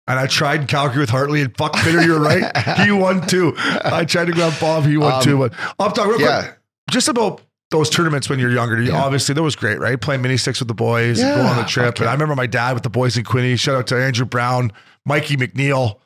And 0.07 0.19
I 0.19 0.27
tried 0.27 0.67
Calgary 0.67 1.01
with 1.01 1.11
Hartley, 1.11 1.41
and 1.41 1.57
fuck 1.57 1.73
Pitter, 1.75 2.03
you're 2.03 2.19
right. 2.21 2.57
He 2.79 2.91
won 3.05 3.25
too. 3.27 3.55
I 3.57 4.05
tried 4.05 4.25
to 4.27 4.33
grab 4.33 4.59
Bob, 4.61 4.85
he 4.85 4.97
won 4.97 5.13
Um, 5.13 5.23
too. 5.23 5.39
But 5.39 5.53
I'm 5.79 5.93
talking 5.93 6.11
real 6.13 6.21
yeah. 6.21 6.43
quick, 6.43 6.59
just 6.91 7.07
about 7.09 7.43
those 7.71 7.89
tournaments 7.91 8.29
when 8.29 8.41
you're 8.41 8.51
younger. 8.51 8.81
Yeah. 8.83 9.01
Obviously, 9.01 9.35
that 9.37 9.43
was 9.43 9.55
great, 9.55 9.79
right? 9.79 10.01
Playing 10.01 10.23
mini 10.23 10.37
sticks 10.37 10.59
with 10.59 10.67
the 10.67 10.75
boys, 10.75 11.21
Yeah, 11.21 11.37
go 11.37 11.43
on 11.43 11.57
the 11.59 11.63
trip. 11.65 11.87
fuck 11.87 12.01
And. 12.01 12.09
I 12.09 12.13
remember 12.13 12.35
my 12.35 12.47
dad 12.49 12.73
with 12.75 12.83
the 12.83 12.91
boys 12.91 13.17
in 13.17 13.23
Quinny. 13.23 13.55
Shout 13.57 13.77
out 13.77 13.87
to 13.89 14.03
Andrew 14.03 14.25
Brown, 14.27 14.73
Mikey 15.07 15.37
McNeil. 15.37 15.99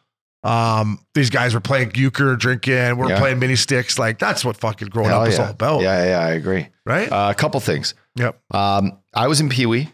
Um, 0.43 0.99
these 1.14 1.31
guys 1.31 1.55
were 1.55 1.61
playing 1.61 1.93
euchre, 1.95 2.37
drinking. 2.37 2.99
We're 2.99 3.09
Yeah. 3.09 3.18
playing 3.18 3.39
mini 3.39 3.57
sticks. 3.57 3.99
Like 3.99 4.18
that's 4.18 4.45
what 4.45 4.59
fucking 4.59 4.89
growing 4.89 5.09
Hell 5.09 5.22
up 5.22 5.29
is 5.29 5.39
all 5.39 5.49
about, 5.49 5.81
Yeah, 5.81 6.05
yeah, 6.05 6.18
I 6.18 6.33
agree. 6.33 6.68
right? 6.85 7.11
Uh, 7.11 7.29
a 7.31 7.35
couple 7.35 7.59
things. 7.61 7.95
Yep. 8.17 8.41
Um, 8.53 8.99
I 9.15 9.27
was 9.29 9.41
in 9.41 9.49
Pee 9.49 9.67
Wee, 9.67 9.91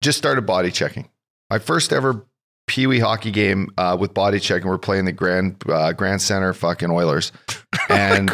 just 0.00 0.18
started 0.18 0.42
body 0.46 0.70
checking. 0.70 1.08
My 1.50 1.58
first 1.58 1.92
ever 1.92 2.26
Pee 2.66 2.86
Wee 2.86 2.98
hockey 3.00 3.30
game 3.30 3.70
uh, 3.78 3.96
with 3.98 4.12
body 4.14 4.38
checking. 4.40 4.68
We're 4.68 4.78
playing 4.78 5.04
the 5.06 5.12
Grand 5.12 5.62
uh, 5.68 5.92
Grand 5.92 6.20
Centre 6.22 6.52
fucking 6.52 6.90
Oilers, 6.90 7.32
and. 7.88 8.30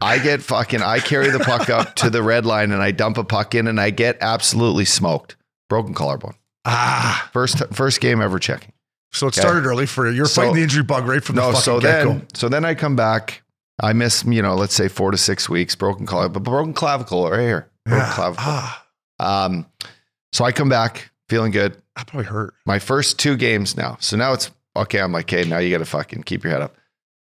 I 0.00 0.18
get 0.18 0.42
fucking 0.42 0.82
I 0.82 0.98
carry 1.00 1.30
the 1.30 1.38
puck 1.40 1.70
up 1.70 1.94
to 1.96 2.10
the 2.10 2.22
red 2.22 2.44
line 2.46 2.72
and 2.72 2.82
I 2.82 2.90
dump 2.90 3.18
a 3.18 3.24
puck 3.24 3.54
in 3.54 3.66
and 3.66 3.80
I 3.80 3.90
get 3.90 4.18
absolutely 4.20 4.84
smoked, 4.84 5.36
broken 5.68 5.94
collarbone. 5.94 6.34
Ah, 6.64 7.28
first 7.32 7.62
first 7.72 8.00
game 8.00 8.20
ever 8.20 8.38
checking. 8.38 8.72
So 9.12 9.26
it 9.26 9.28
Okay. 9.28 9.40
started 9.40 9.64
early 9.66 9.86
for 9.86 10.06
you. 10.08 10.12
You're 10.14 10.26
So- 10.26 10.42
fighting 10.42 10.56
the 10.56 10.62
injury 10.62 10.82
bug 10.82 11.06
right 11.06 11.22
from 11.22 11.36
the 11.36 11.42
no, 11.42 11.48
fucking 11.48 11.60
so 11.62 11.80
get-go. 11.80 12.08
then 12.12 12.26
so 12.34 12.48
then 12.48 12.64
I 12.64 12.74
come 12.74 12.96
back. 12.96 13.42
I 13.80 13.92
miss 13.92 14.24
you 14.24 14.42
know 14.42 14.54
let's 14.54 14.74
say 14.74 14.88
four 14.88 15.10
to 15.12 15.16
six 15.16 15.48
weeks 15.48 15.74
broken 15.76 16.06
clavicle, 16.06 16.40
but 16.40 16.42
broken 16.50 16.72
clavicle 16.74 17.30
right 17.30 17.40
here, 17.40 17.70
Yeah. 17.86 18.10
clavicle. 18.14 18.44
Ah, 18.46 18.86
Um, 19.18 19.66
so 20.32 20.44
I 20.44 20.52
come 20.52 20.68
back 20.68 21.10
feeling 21.28 21.52
good. 21.52 21.76
I 21.96 22.04
probably 22.04 22.26
hurt. 22.26 22.54
My 22.66 22.78
first 22.78 23.18
two 23.18 23.36
games 23.36 23.76
now. 23.76 23.96
So 24.00 24.16
now 24.16 24.32
it's 24.32 24.50
okay. 24.76 25.00
I'm 25.00 25.12
like, 25.12 25.32
okay, 25.32 25.48
now 25.48 25.58
you 25.58 25.70
got 25.70 25.78
to 25.78 25.84
fucking 25.86 26.24
keep 26.24 26.44
your 26.44 26.52
head 26.52 26.62
up. 26.62 26.76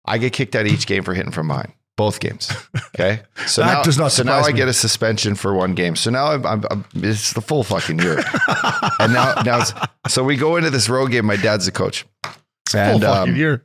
I 0.06 0.18
get 0.18 0.32
kicked 0.32 0.54
out 0.54 0.66
of 0.66 0.72
each 0.72 0.86
game 0.86 1.02
for 1.02 1.12
hitting 1.14 1.32
from 1.32 1.48
behind, 1.48 1.72
both 1.96 2.20
games. 2.20 2.50
Okay. 2.94 3.20
So 3.46 3.62
That 3.62 3.74
now, 3.74 3.82
does 3.82 3.98
not 3.98 4.12
so 4.12 4.22
now 4.22 4.38
surprise 4.38 4.54
I 4.54 4.56
get 4.56 4.68
a 4.68 4.72
suspension 4.72 5.34
for 5.34 5.52
one 5.54 5.74
game. 5.74 5.94
So 5.96 6.10
now 6.10 6.26
I'm, 6.32 6.46
I'm, 6.46 6.64
I'm 6.70 6.84
it's 6.94 7.32
the 7.34 7.40
full 7.42 7.62
fucking 7.64 7.98
year. 7.98 8.18
and 9.00 9.12
now, 9.12 9.34
now 9.44 9.60
it's, 9.60 9.72
so 10.08 10.24
we 10.24 10.36
go 10.36 10.56
into 10.56 10.70
this 10.70 10.88
road 10.88 11.10
game. 11.10 11.26
My 11.26 11.36
dad's 11.36 11.66
the 11.66 11.72
coach. 11.72 12.06
And, 12.74 13.00
Full 13.00 13.00
fucking 13.00 13.32
um, 13.34 13.36
year. 13.36 13.64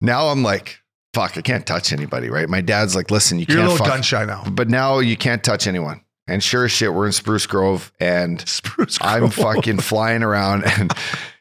now 0.00 0.28
I'm 0.28 0.42
like, 0.42 0.80
fuck, 1.16 1.38
I 1.38 1.40
can't 1.40 1.66
touch 1.66 1.94
anybody, 1.94 2.28
right? 2.28 2.46
My 2.46 2.60
dad's 2.60 2.94
like, 2.94 3.10
listen, 3.10 3.38
you 3.38 3.46
You're 3.48 3.58
a 3.58 3.60
can't 3.62 3.70
little 3.72 3.86
fuck. 3.86 3.94
gun 3.94 4.02
shy 4.02 4.24
now. 4.26 4.44
But 4.50 4.68
now 4.68 4.98
you 4.98 5.16
can't 5.16 5.42
touch 5.42 5.66
anyone. 5.66 6.02
And 6.28 6.44
sure 6.44 6.66
as 6.66 6.72
shit, 6.72 6.92
we're 6.92 7.06
in 7.06 7.12
Spruce 7.12 7.46
Grove 7.46 7.90
and 7.98 8.40
Spruce 8.48 8.98
I'm 9.00 9.30
fucking 9.30 9.78
flying 9.78 10.22
around. 10.22 10.64
And, 10.66 10.92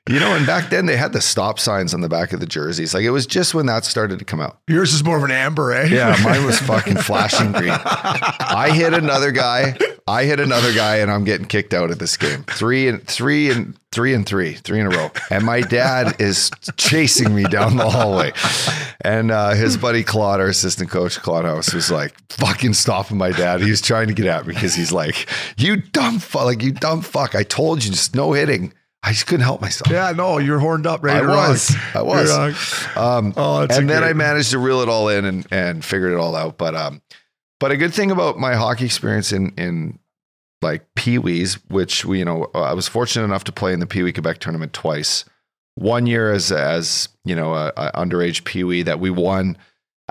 you 0.08 0.20
know, 0.20 0.36
and 0.36 0.46
back 0.46 0.70
then 0.70 0.86
they 0.86 0.96
had 0.96 1.14
the 1.14 1.22
stop 1.22 1.60
signs 1.60 1.94
on 1.94 2.02
the 2.02 2.10
back 2.10 2.32
of 2.32 2.40
the 2.40 2.46
jerseys. 2.46 2.94
Like 2.94 3.04
it 3.04 3.10
was 3.10 3.26
just 3.26 3.56
when 3.56 3.66
that 3.66 3.86
started 3.86 4.20
to 4.20 4.26
come 4.26 4.40
out. 4.40 4.60
Yours 4.68 4.94
is 4.94 5.04
more 5.04 5.18
of 5.18 5.24
an 5.24 5.32
amber, 5.32 5.72
eh? 5.72 5.88
Yeah, 5.88 6.16
mine 6.24 6.46
was 6.46 6.60
fucking 6.60 6.98
flashing 6.98 7.52
green. 7.52 7.72
I 7.72 8.72
hit 8.72 8.94
another 8.94 9.32
guy. 9.32 9.78
I 10.08 10.26
hit 10.26 10.40
another 10.40 10.72
guy, 10.72 10.98
and 10.98 11.10
I'm 11.10 11.24
getting 11.24 11.48
kicked 11.48 11.74
out 11.74 11.90
of 11.90 11.98
this 11.98 12.18
game. 12.18 12.44
Three 12.44 12.88
and 12.88 13.06
three 13.08 13.50
and 13.50 13.76
three 13.92 14.14
and 14.14 14.28
three, 14.28 14.54
three 14.54 14.80
in 14.80 14.86
a 14.86 14.90
row. 14.90 15.10
And 15.32 15.44
my 15.44 15.62
dad 15.62 16.18
is 16.20 16.52
chasing 16.78 17.34
me 17.34 17.46
down 17.46 17.78
the 17.78 17.90
hallway. 17.90 18.34
And 19.02 19.32
uh, 19.32 19.52
his 19.52 19.78
buddy 19.78 20.04
Claude, 20.04 20.40
our 20.40 20.48
assistant 20.48 20.92
coach, 20.92 21.18
Claude 21.20 21.46
House, 21.46 21.74
was 21.74 21.90
like 21.90 22.14
fucking 22.30 22.74
stopping 22.74 23.18
my 23.18 23.32
dad. 23.32 23.62
He 23.62 23.72
was 23.72 23.82
trying 23.82 24.08
to 24.10 24.14
get 24.14 24.28
at 24.28 24.46
me 24.46 24.54
because 24.54 24.76
he's 24.76 24.92
like, 24.92 25.28
"You 25.58 25.78
dumb 25.78 26.20
fuck! 26.20 26.46
Like 26.46 26.62
you 26.62 26.74
dumb 26.74 27.02
fuck! 27.02 27.34
I 27.34 27.42
told 27.42 27.84
you, 27.84 27.90
just 27.90 28.14
no 28.14 28.34
hitting." 28.34 28.72
I 29.08 29.12
just 29.12 29.28
couldn't 29.28 29.44
help 29.44 29.62
myself. 29.62 29.92
Yeah, 29.92 30.12
no, 30.12 30.40
you're 30.40 30.58
horned 30.60 30.88
up, 30.88 31.04
ready 31.04 31.24
I 31.26 31.30
was. 31.30 31.76
I 31.94 32.02
was. 32.02 32.32
Uh, 32.32 33.00
Um, 33.00 33.34
Oh, 33.38 33.62
and 33.62 33.70
then 33.72 33.86
great- 33.88 34.04
I 34.04 34.14
managed 34.14 34.50
to 34.52 34.58
reel 34.60 34.82
it 34.82 34.90
all 34.90 35.10
in 35.10 35.26
and, 35.26 35.48
and 35.52 35.86
figured 35.86 36.12
it 36.12 36.18
all 36.18 36.36
out. 36.36 36.58
But 36.58 36.74
um, 36.76 37.02
but 37.60 37.72
a 37.72 37.78
good 37.78 37.94
thing 37.94 38.10
about 38.10 38.40
my 38.40 38.56
hockey 38.56 38.86
experience 38.86 39.32
in 39.32 39.52
in 39.58 40.00
like 40.62 40.86
Pee 40.96 41.20
Wees, 41.20 41.56
which 41.70 42.04
we 42.06 42.20
you 42.20 42.26
know 42.26 42.50
I 42.56 42.74
was 42.74 42.88
fortunate 42.88 43.26
enough 43.26 43.44
to 43.44 43.52
play 43.52 43.74
in 43.74 43.80
the 43.80 43.86
Pee 43.88 44.02
Wee 44.04 44.12
Quebec 44.14 44.40
tournament 44.40 44.74
twice. 44.74 45.24
One 45.76 46.08
year 46.08 46.32
as 46.32 46.52
as 46.52 47.10
you 47.26 47.36
know 47.36 47.54
a, 47.54 47.72
a 47.78 47.92
underage 47.94 48.44
Pee 48.44 48.64
Wee 48.64 48.82
that 48.84 49.00
we 49.00 49.10
won. 49.12 49.58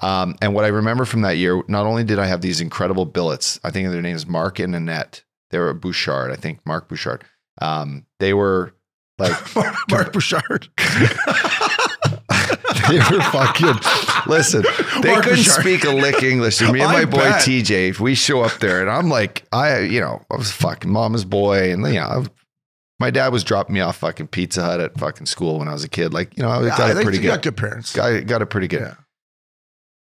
Um, 0.03 0.36
and 0.42 0.55
what 0.55 0.64
I 0.64 0.68
remember 0.68 1.05
from 1.05 1.22
that 1.22 1.36
year, 1.36 1.62
not 1.68 1.86
only 1.86 2.05
did 2.05 2.18
I 2.18 2.26
have 2.26 2.40
these 2.42 2.61
incredible 2.61 3.07
billets, 3.07 3.59
I 3.64 3.70
think 3.70 3.88
their 3.90 4.03
names 4.03 4.26
Mark 4.26 4.59
and 4.59 4.74
Annette. 4.74 5.22
They 5.51 5.59
were 5.59 5.72
Bouchard, 5.72 6.32
I 6.32 6.36
think 6.36 6.59
Mark 6.66 6.88
Bouchard. 6.88 7.22
Um, 7.62 8.05
they 8.18 8.34
were 8.34 8.74
like 9.18 9.32
Mark 9.90 10.12
Bouchard. 10.12 10.68
they 12.88 12.98
were 12.98 13.22
fucking 13.32 13.74
listen. 14.26 14.62
They 15.02 15.10
Mark 15.12 15.24
couldn't 15.24 15.38
Bouchard. 15.44 15.60
speak 15.60 15.84
a 15.84 15.90
lick 15.90 16.22
English. 16.22 16.60
And 16.60 16.72
me 16.72 16.80
and 16.80 16.88
I 16.90 16.92
my 16.92 17.04
boy 17.04 17.18
bet. 17.18 17.42
TJ, 17.42 17.90
if 17.90 18.00
we 18.00 18.14
show 18.14 18.42
up 18.42 18.58
there, 18.60 18.80
and 18.80 18.90
I'm 18.90 19.08
like, 19.08 19.44
I, 19.52 19.80
you 19.80 20.00
know, 20.00 20.22
I 20.30 20.36
was 20.36 20.50
fucking 20.52 20.90
mama's 20.90 21.24
boy, 21.24 21.72
and 21.72 21.86
you 21.86 21.94
know, 21.94 22.00
I 22.06 22.24
my 23.00 23.10
dad 23.10 23.32
was 23.32 23.42
dropping 23.44 23.74
me 23.74 23.80
off 23.80 23.96
fucking 23.96 24.28
Pizza 24.28 24.62
Hut 24.62 24.80
at 24.80 24.98
fucking 24.98 25.26
school 25.26 25.58
when 25.58 25.68
I 25.68 25.72
was 25.72 25.82
a 25.84 25.88
kid. 25.88 26.14
Like, 26.14 26.36
you 26.36 26.42
know, 26.42 26.48
I 26.50 26.62
got 26.68 26.80
I 26.80 26.90
it 26.90 26.94
think 26.94 27.04
pretty 27.04 27.18
you 27.18 27.22
good. 27.22 27.28
got 27.28 27.42
good 27.42 27.56
parents. 27.56 27.94
Got, 27.94 28.26
got 28.26 28.40
it 28.42 28.46
pretty 28.46 28.68
good. 28.68 28.82
Yeah. 28.82 28.94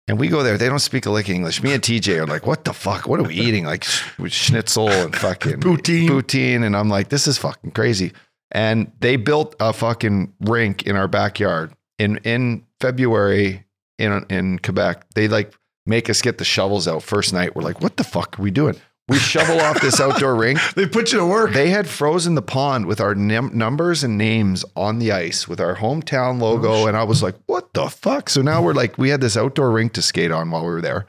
And 0.07 0.18
we 0.18 0.28
go 0.28 0.42
there. 0.42 0.57
They 0.57 0.68
don't 0.70 0.78
speak 0.78 1.05
a 1.05 1.11
lick 1.11 1.28
English. 1.28 1.62
Me 1.62 1.74
and 1.74 1.82
TJ 1.82 2.16
are 2.18 2.26
like, 2.26 2.46
"What 2.46 2.64
the 2.64 2.72
fuck? 2.72 3.07
What 3.07 3.20
are 3.20 3.24
we 3.24 3.34
eating? 3.34 3.64
Like 3.66 3.84
sh- 3.84 4.05
schnitzel 4.28 4.88
and 4.88 5.14
fucking 5.16 5.61
Poutine. 5.61 6.09
poutine." 6.09 6.64
And 6.64 6.74
I'm 6.76 6.88
like, 6.88 7.09
"This 7.09 7.26
is 7.26 7.36
fucking 7.36 7.72
crazy." 7.72 8.12
And 8.51 8.90
they 9.01 9.16
built 9.16 9.55
a 9.61 9.72
fucking 9.72 10.32
rink 10.40 10.84
in 10.84 10.96
our 10.96 11.09
backyard 11.09 11.72
in 11.99 12.16
in 12.18 12.64
February 12.80 13.66
in 13.99 14.24
in 14.30 14.59
Quebec. 14.59 15.07
They 15.14 15.28
like 15.28 15.55
make 15.86 16.09
us 16.09 16.22
get 16.22 16.38
the 16.38 16.44
shovels 16.44 16.88
out 16.88 17.03
first 17.03 17.32
night. 17.32 17.55
We're 17.55 17.62
like, 17.62 17.80
"What 17.82 17.96
the 17.96 18.05
fuck 18.05 18.38
are 18.38 18.42
we 18.42 18.51
doing?" 18.51 18.76
We 19.09 19.18
shovel 19.18 19.59
off 19.61 19.80
this 19.80 20.01
outdoor 20.01 20.34
rink. 20.36 20.59
They 20.74 20.86
put 20.86 21.12
you 21.12 21.18
to 21.18 21.24
work. 21.24 21.53
They 21.53 21.70
had 21.70 21.88
frozen 21.88 22.34
the 22.34 22.42
pond 22.42 22.84
with 22.84 23.01
our 23.01 23.14
num- 23.14 23.57
numbers 23.57 24.05
and 24.05 24.18
names 24.18 24.66
on 24.76 24.99
the 24.99 25.12
ice 25.12 25.49
with 25.49 25.61
our 25.61 25.76
hometown 25.76 26.40
logo. 26.40 26.68
Oh, 26.68 26.86
and 26.86 26.94
I 26.94 27.05
was 27.05 27.22
like, 27.22 27.34
what 27.46 27.72
the 27.72 27.88
fuck? 27.88 28.28
So 28.28 28.42
now 28.42 28.62
we're 28.62 28.74
like, 28.74 28.99
we 28.99 29.09
had 29.09 29.22
this 29.22 29.36
outdoor 29.36 29.70
rink 29.70 29.94
to 29.94 30.03
skate 30.03 30.30
on 30.30 30.51
while 30.51 30.61
we 30.61 30.68
were 30.68 30.82
there. 30.82 31.07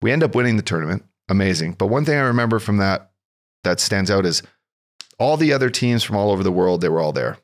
We 0.00 0.12
end 0.12 0.22
up 0.22 0.36
winning 0.36 0.56
the 0.56 0.62
tournament. 0.62 1.04
Amazing. 1.28 1.72
But 1.72 1.88
one 1.88 2.04
thing 2.04 2.16
I 2.16 2.22
remember 2.22 2.60
from 2.60 2.76
that 2.76 3.10
that 3.64 3.80
stands 3.80 4.12
out 4.12 4.26
is 4.26 4.42
all 5.18 5.36
the 5.36 5.52
other 5.52 5.70
teams 5.70 6.02
from 6.02 6.16
all 6.16 6.30
over 6.30 6.42
the 6.42 6.52
world, 6.52 6.80
they 6.80 6.88
were 6.88 7.00
all 7.00 7.12
there 7.12 7.38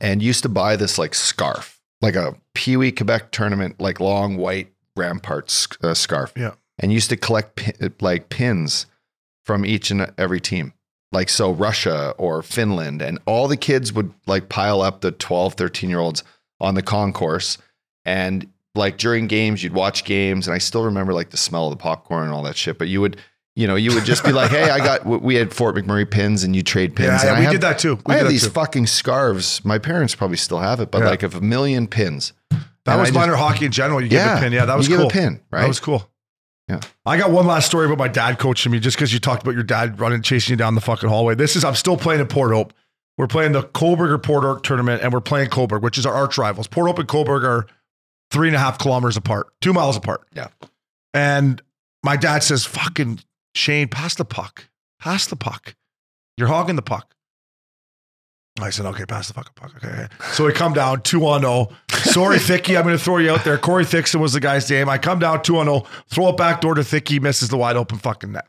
and 0.00 0.22
used 0.22 0.42
to 0.42 0.48
buy 0.48 0.76
this 0.76 0.98
like 0.98 1.14
scarf, 1.14 1.80
like 2.00 2.14
a 2.14 2.36
Pee 2.54 2.76
Wee 2.76 2.92
Quebec 2.92 3.30
tournament, 3.30 3.80
like 3.80 4.00
long 4.00 4.36
white 4.36 4.72
rampart 4.96 5.50
sc- 5.50 5.82
uh, 5.82 5.94
scarf. 5.94 6.32
Yeah. 6.36 6.54
And 6.78 6.92
used 6.92 7.10
to 7.10 7.16
collect 7.16 7.56
pin, 7.56 7.94
like 8.00 8.28
pins 8.28 8.86
from 9.44 9.66
each 9.66 9.90
and 9.90 10.12
every 10.16 10.40
team. 10.40 10.72
Like 11.10 11.28
so 11.28 11.50
Russia 11.50 12.14
or 12.18 12.42
Finland 12.42 13.00
and 13.00 13.18
all 13.26 13.48
the 13.48 13.56
kids 13.56 13.92
would 13.92 14.12
like 14.26 14.48
pile 14.48 14.82
up 14.82 15.00
the 15.00 15.10
12, 15.10 15.54
13 15.54 15.90
year 15.90 15.98
olds 15.98 16.22
on 16.60 16.74
the 16.74 16.82
concourse 16.82 17.56
and 18.04 18.46
like 18.74 18.98
during 18.98 19.26
games 19.26 19.62
you'd 19.62 19.72
watch 19.72 20.04
games 20.04 20.46
and 20.46 20.54
I 20.54 20.58
still 20.58 20.84
remember 20.84 21.14
like 21.14 21.30
the 21.30 21.36
smell 21.36 21.66
of 21.66 21.70
the 21.70 21.82
popcorn 21.82 22.24
and 22.24 22.32
all 22.32 22.42
that 22.42 22.56
shit 22.56 22.78
but 22.78 22.88
you 22.88 23.00
would 23.00 23.16
you 23.58 23.66
know 23.66 23.74
you 23.74 23.92
would 23.94 24.04
just 24.04 24.24
be 24.24 24.32
like 24.32 24.50
hey 24.50 24.70
I 24.70 24.78
got 24.78 25.04
we 25.04 25.34
had 25.34 25.52
Fort 25.52 25.74
McMurray 25.74 26.10
pins 26.10 26.44
and 26.44 26.54
you 26.56 26.62
trade 26.62 26.94
pins 26.96 27.22
Yeah, 27.24 27.30
and 27.30 27.36
yeah, 27.36 27.38
we 27.38 27.44
had- 27.46 27.52
did 27.52 27.60
that 27.62 27.78
too. 27.78 27.98
We 28.06 28.14
I 28.14 28.18
had 28.18 28.26
these 28.28 28.44
too. 28.44 28.50
fucking 28.50 28.86
scarves 28.86 29.64
my 29.64 29.78
parents 29.78 30.14
probably 30.14 30.36
still 30.36 30.60
have 30.60 30.80
it 30.80 30.90
but 30.90 31.00
Yeah. 31.02 31.08
like 31.10 31.22
of 31.22 31.34
a 31.34 31.40
million 31.40 31.86
pins 31.88 32.32
That 32.50 32.92
And 32.92 33.00
was 33.00 33.12
minor 33.12 33.34
hockey 33.36 33.66
in 33.66 33.72
general. 33.72 34.00
You 34.00 34.08
give 34.08 34.18
Yeah, 34.20 34.38
a 34.38 34.40
pin. 34.40 34.52
Yeah, 34.52 34.64
that 34.64 34.72
you 34.72 34.78
was 34.78 34.88
give 34.88 34.98
a 35.00 35.02
cool. 35.02 35.10
pin, 35.10 35.40
right? 35.50 35.60
That 35.62 35.68
was 35.68 35.80
cool. 35.80 36.08
Yeah. 36.70 36.80
I 37.04 37.18
got 37.18 37.30
one 37.30 37.46
last 37.46 37.66
story 37.66 37.84
about 37.86 37.98
my 37.98 38.08
dad 38.08 38.38
coaching 38.38 38.72
me 38.72 38.78
just 38.80 38.96
because 38.96 39.12
you 39.12 39.18
talked 39.18 39.42
about 39.42 39.54
your 39.54 39.62
dad 39.62 40.00
running, 40.00 40.22
chasing 40.22 40.52
you 40.52 40.56
down 40.56 40.74
the 40.74 40.80
fucking 40.80 41.08
hallway. 41.08 41.34
This 41.34 41.54
is, 41.56 41.64
I'm 41.64 41.74
still 41.74 41.96
playing 41.98 42.20
at 42.22 42.28
Port 42.30 42.50
Hope. 42.52 42.72
We're 43.18 43.26
playing 43.26 43.52
the 43.52 43.62
Cobourg 43.62 44.10
or 44.10 44.16
Port 44.18 44.44
Hope 44.44 44.62
tournament 44.62 45.02
and 45.02 45.12
we're 45.12 45.20
playing 45.20 45.50
Cobourg, 45.50 45.82
which 45.82 45.98
is 45.98 46.06
our 46.06 46.14
arch 46.14 46.38
rivals. 46.38 46.66
Port 46.66 46.86
Hope 46.86 46.98
and 46.98 47.08
Cobourg 47.08 47.42
are 47.44 47.66
three 48.30 48.48
and 48.48 48.56
a 48.56 48.58
half 48.58 48.78
kilometers 48.78 49.16
apart, 49.18 49.48
two 49.60 49.72
miles 49.74 49.96
apart. 49.96 50.22
Yeah. 50.34 50.48
And 51.12 51.60
my 52.02 52.16
dad 52.16 52.42
says, 52.42 52.64
fucking 52.64 53.18
Shane, 53.58 53.88
pass 53.88 54.14
the 54.14 54.24
puck. 54.24 54.68
Pass 55.00 55.26
the 55.26 55.34
puck. 55.34 55.74
You're 56.36 56.46
hogging 56.46 56.76
the 56.76 56.82
puck. 56.82 57.12
I 58.60 58.70
said, 58.70 58.86
okay, 58.86 59.04
pass 59.04 59.26
the 59.28 59.34
fucking 59.34 59.52
puck. 59.56 59.72
Okay. 59.76 59.88
okay. 59.88 60.06
So 60.32 60.44
we 60.46 60.52
come 60.52 60.72
down 60.72 61.02
2 61.02 61.26
on 61.26 61.40
0. 61.40 61.68
Sorry, 61.92 62.38
Thicky. 62.40 62.76
I'm 62.76 62.84
going 62.84 62.96
to 62.96 63.02
throw 63.02 63.18
you 63.18 63.30
out 63.32 63.44
there. 63.44 63.58
Corey 63.58 63.84
Thixon 63.84 64.20
was 64.20 64.32
the 64.32 64.40
guy's 64.40 64.70
name. 64.70 64.88
I 64.88 64.96
come 64.98 65.18
down 65.18 65.42
2 65.42 65.58
on 65.58 65.66
0, 65.66 65.84
throw 66.08 66.28
it 66.28 66.36
back 66.36 66.60
door 66.60 66.74
to 66.74 66.84
Thicky, 66.84 67.18
misses 67.20 67.48
the 67.48 67.56
wide 67.56 67.76
open 67.76 67.98
fucking 67.98 68.30
net. 68.32 68.46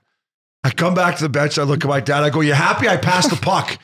I 0.64 0.70
come 0.70 0.93
back 0.93 1.16
to 1.18 1.24
the 1.24 1.30
bench. 1.30 1.57
I 1.57 1.64
look 1.64 1.84
at 1.84 1.88
my 1.88 1.99
dad. 2.01 2.24
I 2.24 2.30
go, 2.30 2.41
You 2.41 2.53
happy 2.53 2.88
I 2.88 2.97
passed 2.97 3.32
the 3.32 3.36
puck? 3.36 3.80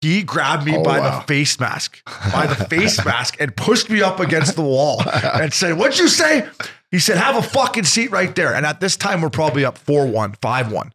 He 0.00 0.22
grabbed 0.22 0.64
me 0.66 0.76
Oh, 0.76 0.82
by 0.82 1.00
wow. 1.00 1.20
the 1.20 1.26
face 1.26 1.58
mask, 1.60 2.02
by 2.32 2.46
the 2.46 2.54
face 2.70 3.02
mask, 3.04 3.36
and 3.40 3.54
pushed 3.56 3.88
me 3.90 4.02
up 4.02 4.20
against 4.20 4.54
the 4.54 4.62
wall 4.62 5.02
and 5.34 5.52
said, 5.52 5.78
What'd 5.78 5.98
you 5.98 6.08
say? 6.08 6.46
He 6.94 7.00
said, 7.00 7.16
Have 7.16 7.34
a 7.34 7.42
fucking 7.42 7.82
seat 7.82 8.12
right 8.12 8.32
there. 8.36 8.54
And 8.54 8.64
at 8.64 8.78
this 8.78 8.96
time, 8.96 9.20
we're 9.20 9.28
probably 9.28 9.64
up 9.64 9.76
4 9.78 10.06
1, 10.06 10.34
5 10.40 10.70
1. 10.70 10.92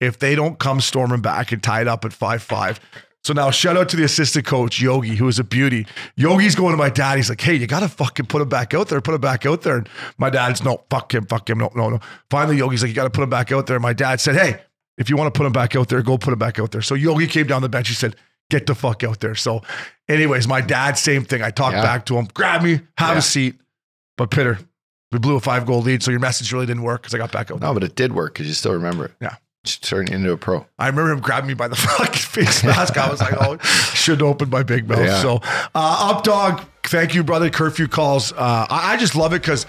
If 0.00 0.18
they 0.18 0.34
don't 0.34 0.58
come 0.58 0.80
storming 0.80 1.20
back 1.20 1.52
and 1.52 1.62
tie 1.62 1.82
it 1.82 1.86
up 1.86 2.04
at 2.04 2.12
5 2.12 2.42
5. 2.42 2.80
So 3.22 3.32
now, 3.32 3.52
shout 3.52 3.76
out 3.76 3.88
to 3.90 3.96
the 3.96 4.02
assistant 4.02 4.44
coach, 4.44 4.80
Yogi, 4.80 5.14
who 5.14 5.28
is 5.28 5.38
a 5.38 5.44
beauty. 5.44 5.86
Yogi's 6.16 6.56
going 6.56 6.72
to 6.72 6.76
my 6.76 6.88
dad. 6.90 7.14
He's 7.16 7.28
like, 7.28 7.40
Hey, 7.40 7.54
you 7.54 7.68
got 7.68 7.78
to 7.80 7.88
fucking 7.88 8.26
put 8.26 8.42
him 8.42 8.48
back 8.48 8.74
out 8.74 8.88
there, 8.88 9.00
put 9.00 9.14
him 9.14 9.20
back 9.20 9.46
out 9.46 9.62
there. 9.62 9.76
And 9.76 9.88
my 10.18 10.30
dad's, 10.30 10.64
No, 10.64 10.82
fuck 10.90 11.14
him, 11.14 11.26
fuck 11.26 11.48
him. 11.48 11.58
No, 11.58 11.70
no, 11.76 11.90
no. 11.90 12.00
Finally, 12.28 12.56
Yogi's 12.56 12.82
like, 12.82 12.88
You 12.88 12.96
got 12.96 13.04
to 13.04 13.10
put 13.10 13.22
him 13.22 13.30
back 13.30 13.52
out 13.52 13.68
there. 13.68 13.76
And 13.76 13.82
my 13.84 13.92
dad 13.92 14.20
said, 14.20 14.34
Hey, 14.34 14.60
if 14.98 15.08
you 15.08 15.16
want 15.16 15.32
to 15.32 15.38
put 15.38 15.46
him 15.46 15.52
back 15.52 15.76
out 15.76 15.88
there, 15.88 16.02
go 16.02 16.18
put 16.18 16.32
him 16.32 16.40
back 16.40 16.58
out 16.58 16.72
there. 16.72 16.82
So 16.82 16.96
Yogi 16.96 17.28
came 17.28 17.46
down 17.46 17.62
the 17.62 17.68
bench. 17.68 17.86
He 17.86 17.94
said, 17.94 18.16
Get 18.50 18.66
the 18.66 18.74
fuck 18.74 19.04
out 19.04 19.20
there. 19.20 19.36
So, 19.36 19.62
anyways, 20.08 20.48
my 20.48 20.60
dad, 20.60 20.98
same 20.98 21.24
thing. 21.24 21.40
I 21.40 21.50
talked 21.50 21.76
Yeah. 21.76 21.82
back 21.82 22.04
to 22.06 22.16
him, 22.16 22.26
grab 22.34 22.62
me, 22.64 22.80
have 22.98 23.12
Yeah. 23.12 23.18
a 23.18 23.22
seat. 23.22 23.60
But 24.16 24.32
Pitter, 24.32 24.58
we 25.12 25.18
blew 25.18 25.36
a 25.36 25.40
five 25.40 25.66
goal 25.66 25.80
lead. 25.82 26.02
So 26.02 26.10
your 26.10 26.20
message 26.20 26.52
really 26.52 26.66
didn't 26.66 26.82
work 26.82 27.02
because 27.02 27.14
I 27.14 27.18
got 27.18 27.32
back 27.32 27.50
out 27.50 27.60
no 27.60 27.74
but 27.74 27.82
it 27.82 27.94
did 27.96 28.12
work 28.12 28.34
because 28.34 28.46
you 28.46 28.54
still 28.54 28.72
remember 28.72 29.06
it 29.06 29.12
Yeah. 29.20 29.36
Turning 29.82 30.14
into 30.14 30.32
a 30.32 30.36
pro 30.38 30.66
I 30.78 30.86
remember 30.86 31.12
him 31.12 31.20
grabbing 31.20 31.48
me 31.48 31.54
by 31.54 31.68
the 31.68 31.76
fucking 31.98 32.14
face 32.14 32.64
mask. 32.64 32.96
I 32.96 33.10
was 33.10 33.20
like, 33.20 33.34
oh, 33.38 33.58
shouldn't 33.94 34.22
open 34.22 34.48
my 34.48 34.62
big 34.62 34.88
mouth. 34.88 35.00
Yeah. 35.00 35.20
So, 35.20 35.40
uh, 35.74 36.10
up 36.14 36.24
dog, 36.24 36.64
thank 36.84 37.14
you, 37.14 37.22
brother. 37.22 37.50
Curfew 37.50 37.86
calls. 37.86 38.32
Uh, 38.32 38.66
I, 38.70 38.94
I 38.94 38.96
just 38.96 39.14
love 39.16 39.34
it 39.34 39.42
because, 39.42 39.66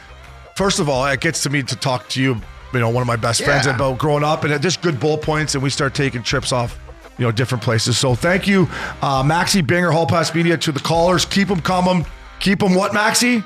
first 0.55 0.79
of 0.79 0.87
all, 0.87 1.05
it 1.07 1.19
gets 1.19 1.43
to 1.43 1.49
me 1.49 1.61
to 1.63 1.75
talk 1.75 2.07
to 2.09 2.21
you, 2.21 2.37
you 2.73 2.79
know, 2.79 2.89
one 2.89 3.01
of 3.01 3.07
my 3.07 3.17
best 3.17 3.43
friends 3.43 3.65
about 3.65 3.97
growing 3.97 4.23
up 4.23 4.45
and 4.45 4.61
just 4.61 4.81
good 4.81 4.97
bullet 4.97 5.23
points. 5.23 5.55
And 5.55 5.63
we 5.63 5.69
start 5.69 5.93
taking 5.93 6.23
trips 6.23 6.53
off, 6.53 6.79
you 7.17 7.25
know, 7.25 7.31
different 7.33 7.61
places. 7.61 7.97
So 7.97 8.15
thank 8.15 8.47
you, 8.47 8.69
uh, 9.01 9.23
Maxi 9.23 9.61
Binger, 9.61 9.91
Hall 9.91 10.07
Pass 10.07 10.33
Media, 10.33 10.55
to 10.57 10.71
the 10.71 10.79
callers. 10.79 11.25
Keep 11.25 11.49
them 11.49 11.59
coming. 11.59 12.05
Keep 12.39 12.59
them 12.59 12.75
what, 12.75 12.93
Maxi? 12.93 13.43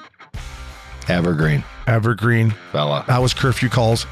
Evergreen. 1.08 1.64
Evergreen. 1.88 2.56
Fella. 2.72 3.06
That 3.08 3.22
was 3.22 3.34
curfew 3.34 3.70
calls. 3.70 4.06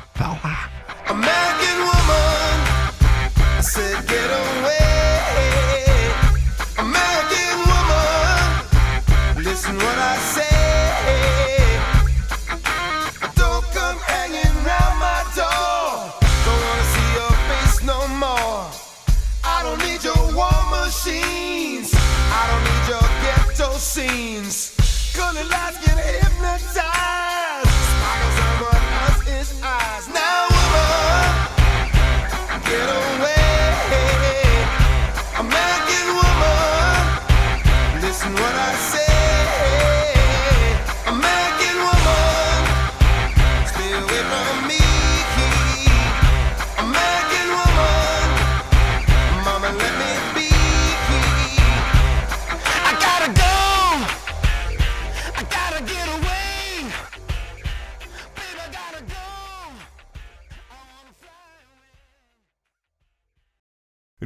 American 1.10 1.43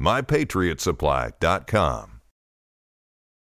MyPatriotSupply.com. 0.00 2.09